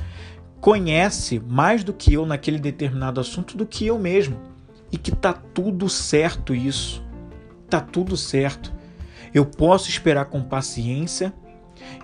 conhece 0.61 1.41
mais 1.41 1.85
do 1.85 1.93
que 1.93 2.14
eu 2.14 2.24
naquele 2.24 2.59
determinado 2.59 3.20
assunto 3.20 3.57
do 3.57 3.66
que 3.66 3.87
eu 3.87 3.99
mesmo 3.99 4.37
e 4.91 4.97
que 4.97 5.11
tá 5.11 5.33
tudo 5.33 5.89
certo 5.89 6.55
isso. 6.55 7.05
Tá 7.68 7.81
tudo 7.81 8.16
certo. 8.16 8.72
Eu 9.35 9.45
posso 9.45 9.89
esperar 9.89 10.27
com 10.27 10.43
paciência 10.43 11.35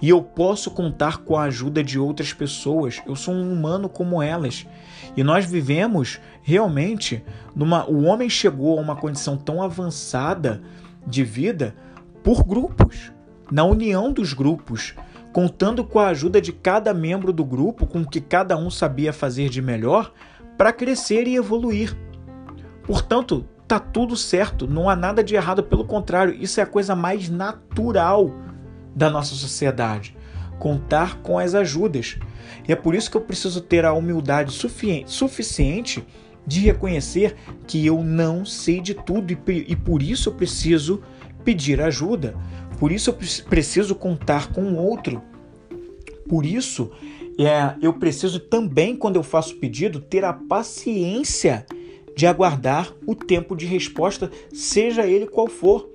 e 0.01 0.09
eu 0.09 0.23
posso 0.23 0.71
contar 0.71 1.19
com 1.19 1.37
a 1.37 1.45
ajuda 1.45 1.83
de 1.83 1.99
outras 1.99 2.33
pessoas. 2.33 3.01
Eu 3.07 3.15
sou 3.15 3.35
um 3.35 3.53
humano 3.53 3.89
como 3.89 4.23
elas. 4.23 4.67
E 5.17 5.23
nós 5.23 5.45
vivemos 5.45 6.21
realmente 6.43 7.25
numa 7.55 7.89
o 7.89 8.05
homem 8.05 8.29
chegou 8.29 8.79
a 8.79 8.83
uma 8.83 8.97
condição 8.97 9.37
tão 9.37 9.63
avançada 9.63 10.63
de 11.07 11.25
vida 11.25 11.75
por 12.23 12.45
grupos, 12.45 13.13
na 13.51 13.65
união 13.65 14.13
dos 14.13 14.33
grupos, 14.33 14.95
contando 15.33 15.85
com 15.85 15.99
a 15.99 16.09
ajuda 16.09 16.41
de 16.41 16.53
cada 16.53 16.95
membro 16.95 17.33
do 17.33 17.45
grupo, 17.45 17.87
com 17.87 18.03
o 18.03 18.09
que 18.09 18.21
cada 18.21 18.57
um 18.57 18.71
sabia 18.71 19.13
fazer 19.13 19.49
de 19.49 19.61
melhor 19.61 20.13
para 20.57 20.73
crescer 20.73 21.27
e 21.27 21.37
evoluir. 21.37 21.97
Portanto, 22.85 23.45
tá 23.67 23.79
tudo 23.79 24.17
certo, 24.17 24.67
não 24.67 24.89
há 24.89 24.95
nada 24.95 25.25
de 25.25 25.35
errado, 25.35 25.63
pelo 25.63 25.85
contrário, 25.85 26.35
isso 26.35 26.61
é 26.61 26.63
a 26.63 26.67
coisa 26.67 26.95
mais 26.95 27.29
natural 27.29 28.31
da 28.95 29.11
nossa 29.11 29.35
sociedade. 29.35 30.17
Contar 30.59 31.21
com 31.23 31.39
as 31.39 31.55
ajudas. 31.55 32.19
E 32.67 32.73
é 32.73 32.77
por 32.77 32.95
isso 32.95 33.11
que 33.11 33.17
eu 33.17 33.21
preciso 33.21 33.61
ter 33.61 33.85
a 33.85 33.93
humildade 33.93 34.53
suficiente 35.07 36.05
de 36.47 36.61
reconhecer 36.61 37.37
que 37.67 37.85
eu 37.87 38.03
não 38.03 38.45
sei 38.45 38.81
de 38.81 38.95
tudo 38.95 39.33
e, 39.33 39.77
por 39.77 40.03
isso 40.03 40.29
eu 40.29 40.35
preciso 40.35 41.03
pedir 41.45 41.81
ajuda. 41.81 42.35
Por 42.79 42.91
isso 42.93 43.11
eu 43.11 43.45
preciso 43.49 43.95
contar 43.95 44.53
com 44.53 44.63
o 44.63 44.77
outro. 44.77 45.23
Por 46.29 46.45
isso 46.45 46.91
é, 47.39 47.75
eu 47.81 47.95
preciso 47.95 48.41
também, 48.41 48.97
quando 48.97 49.17
eu 49.17 49.23
faço 49.23 49.57
pedido, 49.57 50.01
ter 50.01 50.25
a 50.25 50.33
paciência 50.33 51.67
de 52.17 52.27
aguardar 52.27 52.93
o 53.07 53.15
tempo 53.15 53.57
de 53.57 53.67
resposta, 53.67 54.31
seja 54.53 55.07
ele 55.07 55.27
qual 55.27 55.49
for. 55.49 55.92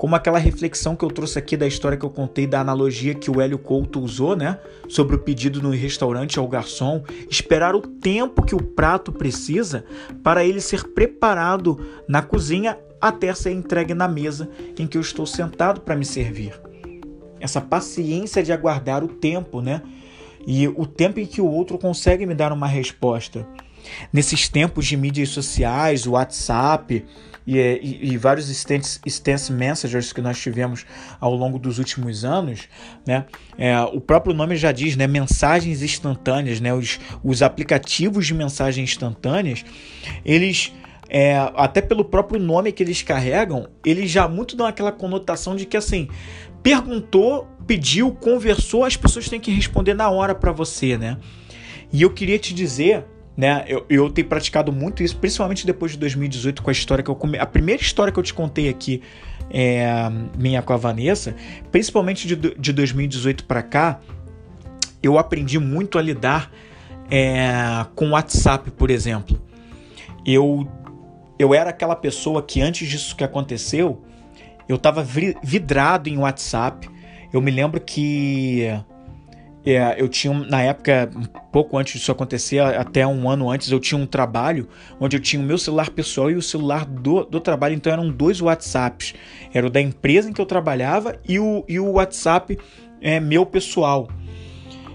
Como 0.00 0.16
aquela 0.16 0.38
reflexão 0.38 0.96
que 0.96 1.04
eu 1.04 1.10
trouxe 1.10 1.38
aqui 1.38 1.58
da 1.58 1.66
história 1.66 1.98
que 1.98 2.06
eu 2.06 2.08
contei 2.08 2.46
da 2.46 2.58
analogia 2.58 3.14
que 3.14 3.30
o 3.30 3.38
Hélio 3.38 3.58
Couto 3.58 4.00
usou, 4.00 4.34
né? 4.34 4.58
Sobre 4.88 5.14
o 5.14 5.18
pedido 5.18 5.60
no 5.60 5.68
restaurante 5.72 6.38
ao 6.38 6.48
garçom, 6.48 7.04
esperar 7.30 7.74
o 7.74 7.82
tempo 7.82 8.42
que 8.42 8.54
o 8.54 8.62
prato 8.62 9.12
precisa 9.12 9.84
para 10.22 10.42
ele 10.42 10.58
ser 10.58 10.84
preparado 10.84 11.78
na 12.08 12.22
cozinha 12.22 12.78
até 12.98 13.34
ser 13.34 13.52
entregue 13.52 13.92
na 13.92 14.08
mesa 14.08 14.48
em 14.78 14.86
que 14.86 14.96
eu 14.96 15.02
estou 15.02 15.26
sentado 15.26 15.82
para 15.82 15.94
me 15.94 16.06
servir. 16.06 16.58
Essa 17.38 17.60
paciência 17.60 18.42
de 18.42 18.54
aguardar 18.54 19.04
o 19.04 19.08
tempo, 19.08 19.60
né? 19.60 19.82
E 20.46 20.66
o 20.66 20.86
tempo 20.86 21.20
em 21.20 21.26
que 21.26 21.42
o 21.42 21.46
outro 21.46 21.76
consegue 21.76 22.24
me 22.24 22.34
dar 22.34 22.54
uma 22.54 22.66
resposta. 22.66 23.46
Nesses 24.10 24.48
tempos 24.48 24.86
de 24.86 24.96
mídias 24.96 25.28
sociais, 25.28 26.06
WhatsApp 26.06 27.04
e, 27.46 27.58
e, 27.58 28.12
e 28.12 28.16
vários 28.16 28.48
stance 28.48 29.52
messengers 29.52 30.12
que 30.12 30.20
nós 30.20 30.38
tivemos 30.38 30.84
ao 31.20 31.34
longo 31.34 31.58
dos 31.58 31.78
últimos 31.78 32.24
anos, 32.24 32.68
né? 33.06 33.24
É, 33.58 33.80
o 33.80 34.00
próprio 34.00 34.34
nome 34.34 34.56
já 34.56 34.72
diz, 34.72 34.96
né? 34.96 35.06
Mensagens 35.06 35.82
instantâneas, 35.82 36.60
né? 36.60 36.72
Os, 36.72 36.98
os 37.22 37.42
aplicativos 37.42 38.26
de 38.26 38.34
mensagens 38.34 38.90
instantâneas, 38.90 39.64
eles 40.24 40.72
é, 41.08 41.36
até 41.56 41.80
pelo 41.80 42.04
próprio 42.04 42.40
nome 42.40 42.70
que 42.70 42.82
eles 42.82 43.02
carregam, 43.02 43.68
eles 43.84 44.08
já 44.10 44.28
muito 44.28 44.54
dão 44.54 44.64
aquela 44.64 44.92
conotação 44.92 45.56
de 45.56 45.66
que 45.66 45.76
assim, 45.76 46.08
perguntou, 46.62 47.48
pediu, 47.66 48.12
conversou, 48.12 48.84
as 48.84 48.96
pessoas 48.96 49.28
têm 49.28 49.40
que 49.40 49.50
responder 49.50 49.94
na 49.94 50.08
hora 50.08 50.36
para 50.36 50.52
você, 50.52 50.96
né? 50.96 51.18
E 51.92 52.02
eu 52.02 52.10
queria 52.10 52.38
te 52.38 52.54
dizer, 52.54 53.04
né? 53.40 53.64
Eu, 53.66 53.86
eu 53.88 54.10
tenho 54.10 54.28
praticado 54.28 54.70
muito 54.70 55.02
isso, 55.02 55.16
principalmente 55.16 55.64
depois 55.64 55.92
de 55.92 55.98
2018, 55.98 56.62
com 56.62 56.68
a 56.68 56.72
história 56.72 57.02
que 57.02 57.10
eu. 57.10 57.18
A 57.40 57.46
primeira 57.46 57.80
história 57.80 58.12
que 58.12 58.18
eu 58.18 58.22
te 58.22 58.34
contei 58.34 58.68
aqui, 58.68 59.00
é, 59.50 59.82
minha 60.36 60.60
com 60.60 60.74
a 60.74 60.76
Vanessa, 60.76 61.34
principalmente 61.72 62.28
de, 62.28 62.36
de 62.36 62.70
2018 62.70 63.46
para 63.46 63.62
cá, 63.62 63.98
eu 65.02 65.18
aprendi 65.18 65.58
muito 65.58 65.98
a 65.98 66.02
lidar 66.02 66.52
é, 67.10 67.86
com 67.94 68.08
o 68.08 68.10
WhatsApp, 68.10 68.70
por 68.72 68.90
exemplo. 68.90 69.40
Eu 70.26 70.68
eu 71.38 71.54
era 71.54 71.70
aquela 71.70 71.96
pessoa 71.96 72.42
que 72.42 72.60
antes 72.60 72.86
disso 72.86 73.16
que 73.16 73.24
aconteceu, 73.24 74.04
eu 74.68 74.76
estava 74.76 75.02
vidrado 75.42 76.10
em 76.10 76.18
WhatsApp. 76.18 76.90
Eu 77.32 77.40
me 77.40 77.50
lembro 77.50 77.80
que 77.80 78.68
eu 79.98 80.08
tinha, 80.08 80.32
na 80.32 80.62
época, 80.62 81.10
um 81.14 81.50
pouco 81.50 81.76
antes 81.76 81.98
disso 81.98 82.10
acontecer, 82.10 82.60
até 82.60 83.06
um 83.06 83.28
ano 83.28 83.50
antes, 83.50 83.70
eu 83.70 83.78
tinha 83.78 84.00
um 84.00 84.06
trabalho 84.06 84.68
onde 84.98 85.16
eu 85.16 85.20
tinha 85.20 85.42
o 85.42 85.44
meu 85.44 85.58
celular 85.58 85.90
pessoal 85.90 86.30
e 86.30 86.34
o 86.34 86.42
celular 86.42 86.84
do, 86.86 87.24
do 87.24 87.40
trabalho, 87.40 87.74
então 87.74 87.92
eram 87.92 88.10
dois 88.10 88.40
WhatsApps. 88.40 89.14
Era 89.52 89.66
o 89.66 89.70
da 89.70 89.80
empresa 89.80 90.30
em 90.30 90.32
que 90.32 90.40
eu 90.40 90.46
trabalhava 90.46 91.16
e 91.28 91.38
o, 91.38 91.64
e 91.68 91.78
o 91.78 91.92
WhatsApp 91.92 92.58
é, 93.00 93.20
meu 93.20 93.44
pessoal 93.44 94.08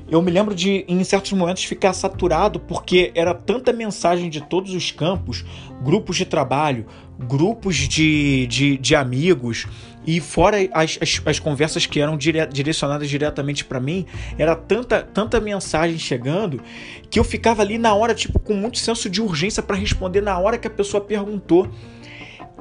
eu 0.07 0.22
me 0.22 0.30
lembro 0.30 0.53
de, 0.53 0.86
em 0.88 1.03
certos 1.03 1.32
momentos, 1.34 1.63
ficar 1.63 1.91
saturado 1.93 2.59
porque 2.59 3.11
era 3.16 3.34
tanta 3.34 3.74
mensagem 3.74 4.30
de 4.30 4.39
todos 4.39 4.74
os 4.74 4.91
campos 4.91 5.43
grupos 5.82 6.16
de 6.16 6.26
trabalho, 6.26 6.86
grupos 7.18 7.76
de, 7.76 8.45
de, 8.47 8.78
de 8.78 8.95
amigos 8.95 9.68
e 10.06 10.20
fora 10.20 10.58
as, 10.72 10.97
as, 11.01 11.22
as, 11.26 11.39
conversas 11.39 11.86
que 11.86 11.99
eram 11.99 12.18
dire, 12.18 12.45
direcionadas 12.47 13.10
diretamente 13.10 13.66
para 13.66 13.80
mim, 13.80 14.06
era 14.38 14.56
tanta, 14.56 15.01
tanta 15.01 15.39
mensagem 15.39 15.97
chegando 15.97 16.62
que 17.10 17.20
eu 17.20 17.24
ficava 17.24 17.62
ali 17.62 17.78
na 17.78 17.93
hora, 17.93 18.14
tipo, 18.14 18.39
com 18.39 18.53
muito 18.53 18.78
senso 18.78 19.10
de 19.10 19.22
urgência 19.22 19.64
para 19.64 19.76
responder 19.76 20.22
na 20.22 20.38
hora 20.38 20.58
que 20.58 20.68
a 20.68 20.72
pessoa 20.72 21.01
perguntou. 21.01 21.70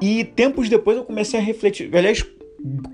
E 0.01 0.23
tempos 0.23 0.67
depois 0.69 0.97
eu 0.97 1.03
comecei 1.03 1.39
a 1.39 1.43
refletir. 1.43 1.89
Aliás, 1.95 2.25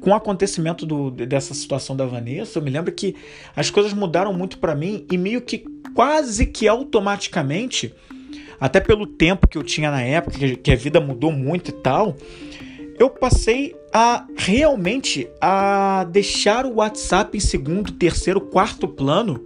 com 0.02 0.10
o 0.10 0.14
acontecimento 0.14 0.86
do, 0.86 1.12
dessa 1.12 1.54
situação 1.54 1.96
da 1.96 2.06
Vanessa, 2.06 2.60
eu 2.60 2.64
me 2.64 2.70
lembro 2.70 2.92
que 2.92 3.16
as 3.56 3.70
coisas 3.70 3.94
mudaram 3.94 4.34
muito 4.34 4.58
para 4.58 4.76
mim 4.76 5.06
e 5.12 5.18
meio 5.18 5.42
que 5.42 5.64
quase 5.96 6.46
que 6.46 6.68
automaticamente, 6.68 7.94
até 8.60 8.80
pelo 8.80 9.08
tempo 9.08 9.48
que 9.48 9.58
eu 9.58 9.64
tinha 9.64 9.90
na 9.90 10.02
época, 10.02 10.38
que 10.58 10.72
a 10.72 10.76
vida 10.76 11.00
mudou 11.00 11.32
muito 11.32 11.70
e 11.70 11.74
tal, 11.74 12.18
eu 13.02 13.10
passei 13.10 13.76
a 13.92 14.26
realmente 14.38 15.28
a 15.42 16.06
deixar 16.10 16.68
o 16.68 16.76
WhatsApp 16.76 17.36
em 17.36 17.42
segundo, 17.42 17.92
terceiro, 17.92 18.40
quarto 18.40 18.88
plano 18.88 19.44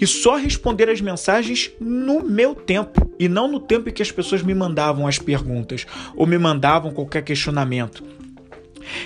e 0.00 0.06
só 0.06 0.36
responder 0.36 0.88
as 0.88 1.00
mensagens 1.00 1.72
no 1.80 2.22
meu 2.22 2.54
tempo 2.54 3.10
e 3.18 3.28
não 3.28 3.48
no 3.48 3.58
tempo 3.58 3.88
em 3.88 3.92
que 3.92 4.02
as 4.02 4.12
pessoas 4.12 4.40
me 4.40 4.54
mandavam 4.54 5.06
as 5.06 5.18
perguntas 5.18 5.84
ou 6.14 6.26
me 6.26 6.38
mandavam 6.38 6.92
qualquer 6.92 7.22
questionamento. 7.22 8.04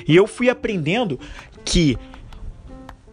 E 0.06 0.14
eu 0.14 0.26
fui 0.26 0.50
aprendendo 0.50 1.18
que 1.64 1.96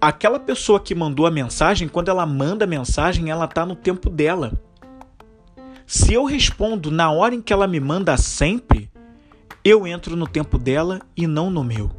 aquela 0.02 0.38
pessoa 0.40 0.82
que 0.82 0.94
mandou 0.94 1.26
a 1.26 1.32
mensagem, 1.32 1.88
quando 1.88 2.10
ela 2.10 2.26
manda 2.26 2.66
a 2.66 2.68
mensagem, 2.68 3.30
ela 3.30 3.48
tá 3.48 3.66
no 3.66 3.76
tempo 3.76 4.10
dela. 4.10 4.52
Se 5.86 6.14
eu 6.14 6.26
respondo 6.26 6.92
na 6.92 7.10
hora 7.10 7.34
em 7.34 7.42
que 7.42 7.54
ela 7.54 7.68
me 7.68 7.80
manda 7.80 8.18
sempre, 8.18 8.92
eu 9.68 9.86
entro 9.86 10.16
no 10.16 10.28
tempo 10.28 10.58
dela 10.58 11.02
e 11.16 11.28
não 11.28 11.50
no 11.50 11.64
meu. 11.64 11.92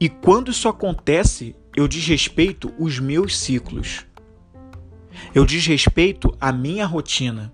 E 0.00 0.08
quando 0.08 0.50
isso 0.50 0.68
acontece, 0.68 1.54
eu 1.76 1.86
desrespeito 1.86 2.72
os 2.78 2.98
meus 2.98 3.36
ciclos. 3.38 4.06
Eu 5.34 5.44
desrespeito 5.44 6.34
a 6.40 6.50
minha 6.52 6.86
rotina. 6.86 7.52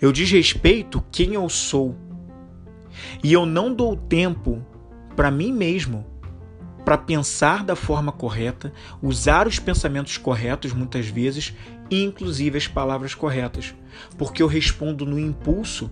Eu 0.00 0.12
desrespeito 0.12 1.02
quem 1.10 1.34
eu 1.34 1.48
sou 1.48 1.96
e 3.22 3.32
eu 3.32 3.46
não 3.46 3.74
dou 3.74 3.96
tempo 3.96 4.64
para 5.16 5.30
mim 5.30 5.52
mesmo 5.52 6.06
para 6.84 6.98
pensar 6.98 7.64
da 7.64 7.74
forma 7.74 8.12
correta, 8.12 8.72
usar 9.00 9.48
os 9.48 9.58
pensamentos 9.58 10.18
corretos 10.18 10.74
muitas 10.74 11.06
vezes 11.06 11.54
inclusive 11.90 12.58
as 12.58 12.66
palavras 12.66 13.14
corretas, 13.14 13.74
porque 14.16 14.42
eu 14.42 14.46
respondo 14.46 15.06
no 15.06 15.18
impulso. 15.18 15.90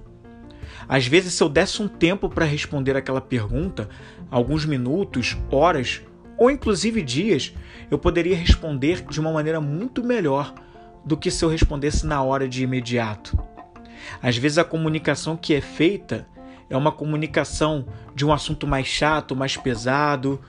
Às 0.89 1.07
vezes, 1.07 1.35
se 1.35 1.43
eu 1.43 1.49
desse 1.49 1.83
um 1.83 1.89
tempo 1.89 2.29
para 2.29 2.45
responder 2.45 2.97
aquela 2.97 3.21
pergunta, 3.21 3.89
alguns 4.31 4.65
minutos, 4.65 5.37
horas 5.51 6.03
ou 6.37 6.51
inclusive 6.51 7.03
dias, 7.03 7.55
eu 7.91 7.99
poderia 7.99 8.37
responder 8.37 9.05
de 9.09 9.21
uma 9.21 9.33
maneira 9.33 9.61
muito 9.61 10.03
melhor 10.03 10.53
do 11.05 11.17
que 11.17 11.31
se 11.31 11.45
eu 11.45 11.49
respondesse 11.49 12.07
na 12.07 12.23
hora 12.23 12.49
de 12.49 12.63
imediato. 12.63 13.39
Às 14.21 14.37
vezes, 14.37 14.59
a 14.59 14.65
comunicação 14.65 15.37
que 15.37 15.55
é 15.55 15.61
feita 15.61 16.27
é 16.69 16.77
uma 16.77 16.91
comunicação 16.91 17.87
de 18.15 18.25
um 18.25 18.33
assunto 18.33 18.67
mais 18.67 18.87
chato, 18.87 19.37
mais 19.37 19.57
pesado, 19.57 20.41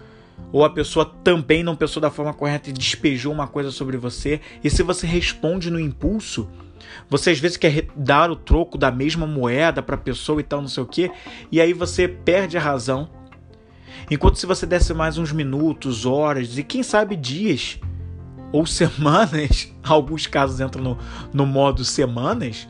ou 0.52 0.64
a 0.64 0.70
pessoa 0.70 1.06
também 1.24 1.64
não 1.64 1.76
pensou 1.76 2.02
da 2.02 2.10
forma 2.10 2.34
correta 2.34 2.70
e 2.70 2.74
despejou 2.74 3.34
uma 3.34 3.48
coisa 3.48 3.72
sobre 3.72 3.98
você, 3.98 4.40
e 4.64 4.70
se 4.70 4.84
você 4.84 5.06
responde 5.06 5.70
no 5.70 5.80
impulso, 5.80 6.48
você 7.10 7.32
às 7.32 7.40
vezes 7.40 7.58
quer 7.58 7.88
dar 7.96 8.30
o 8.30 8.36
troco 8.36 8.78
da 8.78 8.92
mesma 8.92 9.26
moeda 9.28 9.82
para 9.82 9.96
a 9.96 10.00
pessoa 10.00 10.40
e 10.40 10.44
tal, 10.44 10.62
não 10.62 10.68
sei 10.68 10.84
o 10.84 10.88
que, 10.88 11.12
e 11.52 11.60
aí 11.60 11.74
você 11.74 12.08
perde 12.08 12.58
a 12.58 12.62
razão. 12.62 13.10
Enquanto 14.10 14.38
se 14.38 14.46
você 14.46 14.66
desse 14.66 14.94
mais 14.94 15.18
uns 15.18 15.32
minutos, 15.32 16.06
horas 16.06 16.58
e 16.58 16.64
quem 16.64 16.84
sabe 16.84 17.16
dias 17.16 17.80
ou 18.52 18.66
semanas, 18.68 19.74
alguns 19.84 20.28
casos 20.28 20.60
entram 20.60 20.84
no, 20.84 20.98
no 21.34 21.46
modo 21.46 21.86
semanas, 21.86 22.68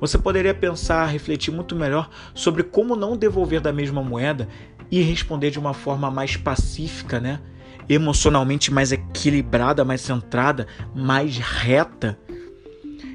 você 0.00 0.16
poderia 0.16 0.54
pensar, 0.54 1.04
refletir 1.06 1.52
muito 1.52 1.76
melhor 1.76 2.08
sobre 2.34 2.62
como 2.62 2.96
não 2.96 3.16
devolver 3.16 3.60
da 3.60 3.72
mesma 3.72 4.02
moeda 4.02 4.48
e 4.90 5.02
responder 5.02 5.50
de 5.50 5.58
uma 5.58 5.74
forma 5.74 6.10
mais 6.10 6.36
pacífica, 6.36 7.20
né? 7.20 7.40
Emocionalmente 7.88 8.72
mais 8.72 8.92
equilibrada, 8.92 9.84
mais 9.84 10.00
centrada, 10.00 10.66
mais 10.94 11.36
reta. 11.38 12.18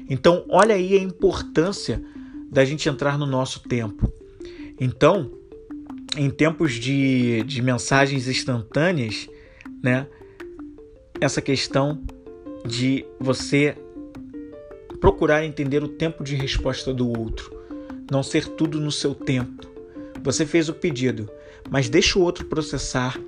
Então, 0.08 0.44
olha 0.48 0.74
aí 0.74 0.96
a 0.96 1.02
importância 1.02 2.02
da 2.50 2.64
gente 2.64 2.88
entrar 2.88 3.18
no 3.18 3.26
nosso 3.26 3.60
tempo. 3.60 4.12
Então, 4.80 5.30
em 6.16 6.30
tempos 6.30 6.74
de, 6.74 7.42
de 7.44 7.60
mensagens 7.60 8.28
instantâneas, 8.28 9.28
né? 9.82 10.06
Essa 11.20 11.40
questão 11.40 12.02
de 12.64 13.04
você 13.18 13.76
procurar 15.00 15.44
entender 15.44 15.82
o 15.82 15.88
tempo 15.88 16.24
de 16.24 16.34
resposta 16.34 16.92
do 16.92 17.08
outro, 17.08 17.50
não 18.10 18.22
ser 18.22 18.46
tudo 18.48 18.80
no 18.80 18.90
seu 18.90 19.14
tempo. 19.14 19.66
Você 20.22 20.44
fez 20.44 20.68
o 20.68 20.74
pedido, 20.74 21.30
mas 21.70 21.88
deixa 21.88 22.18
o 22.18 22.22
outro 22.22 22.46
processar, 22.46 23.18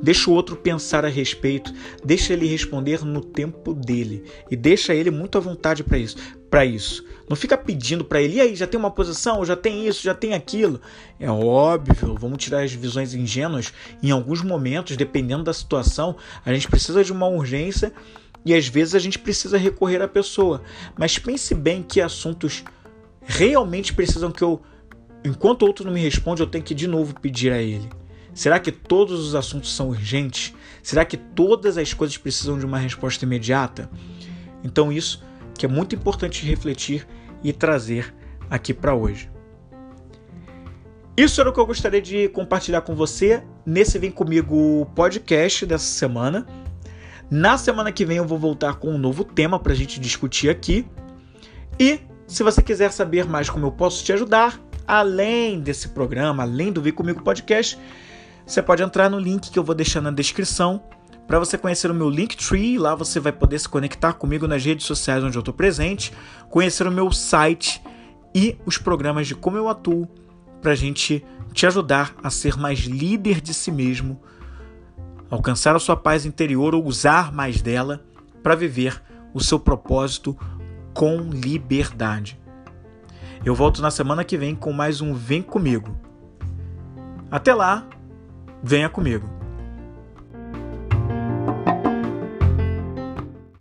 deixa 0.00 0.30
o 0.30 0.34
outro 0.34 0.56
pensar 0.56 1.04
a 1.04 1.08
respeito, 1.08 1.72
deixa 2.04 2.32
ele 2.32 2.46
responder 2.46 3.04
no 3.04 3.20
tempo 3.20 3.74
dele 3.74 4.24
e 4.50 4.56
deixa 4.56 4.94
ele 4.94 5.10
muito 5.10 5.38
à 5.38 5.40
vontade 5.40 5.82
para 5.82 5.98
isso. 5.98 6.16
Para 6.50 6.66
isso, 6.66 7.02
não 7.28 7.34
fica 7.34 7.56
pedindo 7.56 8.04
para 8.04 8.20
ele, 8.20 8.34
e 8.34 8.40
aí 8.42 8.54
já 8.54 8.66
tem 8.66 8.78
uma 8.78 8.90
posição, 8.90 9.42
já 9.42 9.56
tem 9.56 9.88
isso, 9.88 10.02
já 10.02 10.14
tem 10.14 10.34
aquilo. 10.34 10.82
É 11.18 11.30
óbvio, 11.30 12.14
vamos 12.14 12.36
tirar 12.36 12.62
as 12.62 12.74
visões 12.74 13.14
ingênuas. 13.14 13.72
Em 14.02 14.10
alguns 14.10 14.42
momentos, 14.42 14.94
dependendo 14.94 15.44
da 15.44 15.54
situação, 15.54 16.14
a 16.44 16.52
gente 16.52 16.68
precisa 16.68 17.02
de 17.02 17.10
uma 17.10 17.26
urgência 17.26 17.90
e 18.44 18.54
às 18.54 18.68
vezes 18.68 18.94
a 18.94 18.98
gente 18.98 19.18
precisa 19.18 19.56
recorrer 19.56 20.02
à 20.02 20.08
pessoa. 20.08 20.62
Mas 20.94 21.18
pense 21.18 21.54
bem 21.54 21.82
que 21.82 22.02
assuntos 22.02 22.64
realmente 23.24 23.94
precisam 23.94 24.30
que 24.30 24.42
eu, 24.42 24.60
enquanto 25.24 25.62
o 25.62 25.66
outro 25.66 25.86
não 25.86 25.92
me 25.92 26.00
responde, 26.00 26.42
eu 26.42 26.46
tenho 26.46 26.64
que 26.64 26.74
de 26.74 26.86
novo 26.86 27.18
pedir 27.18 27.52
a 27.52 27.62
ele. 27.62 27.88
Será 28.34 28.58
que 28.58 28.72
todos 28.72 29.20
os 29.26 29.34
assuntos 29.34 29.74
são 29.74 29.88
urgentes? 29.88 30.54
Será 30.82 31.04
que 31.04 31.16
todas 31.16 31.76
as 31.76 31.92
coisas 31.92 32.16
precisam 32.16 32.58
de 32.58 32.64
uma 32.64 32.78
resposta 32.78 33.24
imediata? 33.24 33.90
Então 34.64 34.92
isso 34.92 35.22
que 35.54 35.66
é 35.66 35.68
muito 35.68 35.94
importante 35.94 36.44
refletir 36.44 37.06
e 37.44 37.52
trazer 37.52 38.14
aqui 38.50 38.72
para 38.72 38.94
hoje. 38.94 39.30
Isso 41.16 41.40
era 41.40 41.50
o 41.50 41.52
que 41.52 41.60
eu 41.60 41.66
gostaria 41.66 42.00
de 42.00 42.28
compartilhar 42.28 42.80
com 42.80 42.94
você 42.94 43.42
nesse 43.66 43.98
Vem 43.98 44.10
Comigo 44.10 44.90
podcast 44.94 45.66
dessa 45.66 45.84
semana. 45.84 46.46
Na 47.30 47.58
semana 47.58 47.92
que 47.92 48.04
vem 48.04 48.16
eu 48.16 48.26
vou 48.26 48.38
voltar 48.38 48.76
com 48.76 48.90
um 48.90 48.98
novo 48.98 49.22
tema 49.22 49.58
para 49.58 49.72
a 49.72 49.76
gente 49.76 50.00
discutir 50.00 50.48
aqui. 50.48 50.86
E 51.78 52.00
se 52.26 52.42
você 52.42 52.62
quiser 52.62 52.90
saber 52.92 53.26
mais 53.26 53.50
como 53.50 53.66
eu 53.66 53.72
posso 53.72 54.02
te 54.02 54.12
ajudar, 54.12 54.58
além 54.86 55.60
desse 55.60 55.88
programa, 55.88 56.42
além 56.42 56.72
do 56.72 56.80
Vir 56.80 56.92
Comigo 56.92 57.22
Podcast, 57.22 57.78
você 58.46 58.62
pode 58.62 58.82
entrar 58.82 59.08
no 59.08 59.18
link 59.18 59.50
que 59.50 59.58
eu 59.58 59.64
vou 59.64 59.74
deixar 59.74 60.00
na 60.00 60.10
descrição 60.10 60.82
para 61.26 61.38
você 61.38 61.56
conhecer 61.56 61.90
o 61.90 61.94
meu 61.94 62.10
Linktree. 62.10 62.78
Lá 62.78 62.94
você 62.94 63.20
vai 63.20 63.32
poder 63.32 63.58
se 63.58 63.68
conectar 63.68 64.12
comigo 64.14 64.46
nas 64.46 64.64
redes 64.64 64.86
sociais 64.86 65.22
onde 65.24 65.36
eu 65.36 65.40
estou 65.40 65.54
presente, 65.54 66.12
conhecer 66.50 66.86
o 66.86 66.90
meu 66.90 67.10
site 67.10 67.82
e 68.34 68.56
os 68.66 68.78
programas 68.78 69.26
de 69.26 69.34
como 69.34 69.56
eu 69.56 69.68
atuo 69.68 70.08
para 70.60 70.72
a 70.72 70.76
gente 70.76 71.24
te 71.52 71.66
ajudar 71.66 72.14
a 72.22 72.30
ser 72.30 72.56
mais 72.56 72.80
líder 72.80 73.40
de 73.40 73.52
si 73.52 73.70
mesmo 73.70 74.20
alcançar 75.30 75.74
a 75.74 75.78
sua 75.78 75.96
paz 75.96 76.26
interior 76.26 76.74
ou 76.74 76.84
usar 76.84 77.32
mais 77.32 77.62
dela 77.62 78.04
para 78.42 78.54
viver 78.54 79.02
o 79.32 79.40
seu 79.40 79.58
propósito 79.58 80.36
com 80.92 81.18
liberdade. 81.30 82.38
Eu 83.44 83.54
volto 83.54 83.80
na 83.80 83.90
semana 83.90 84.24
que 84.24 84.36
vem 84.36 84.54
com 84.54 84.72
mais 84.72 85.00
um 85.00 85.14
Vem 85.14 85.42
Comigo. 85.42 85.96
Até 87.30 87.54
lá, 87.54 87.88
venha 88.62 88.88
comigo. 88.88 89.41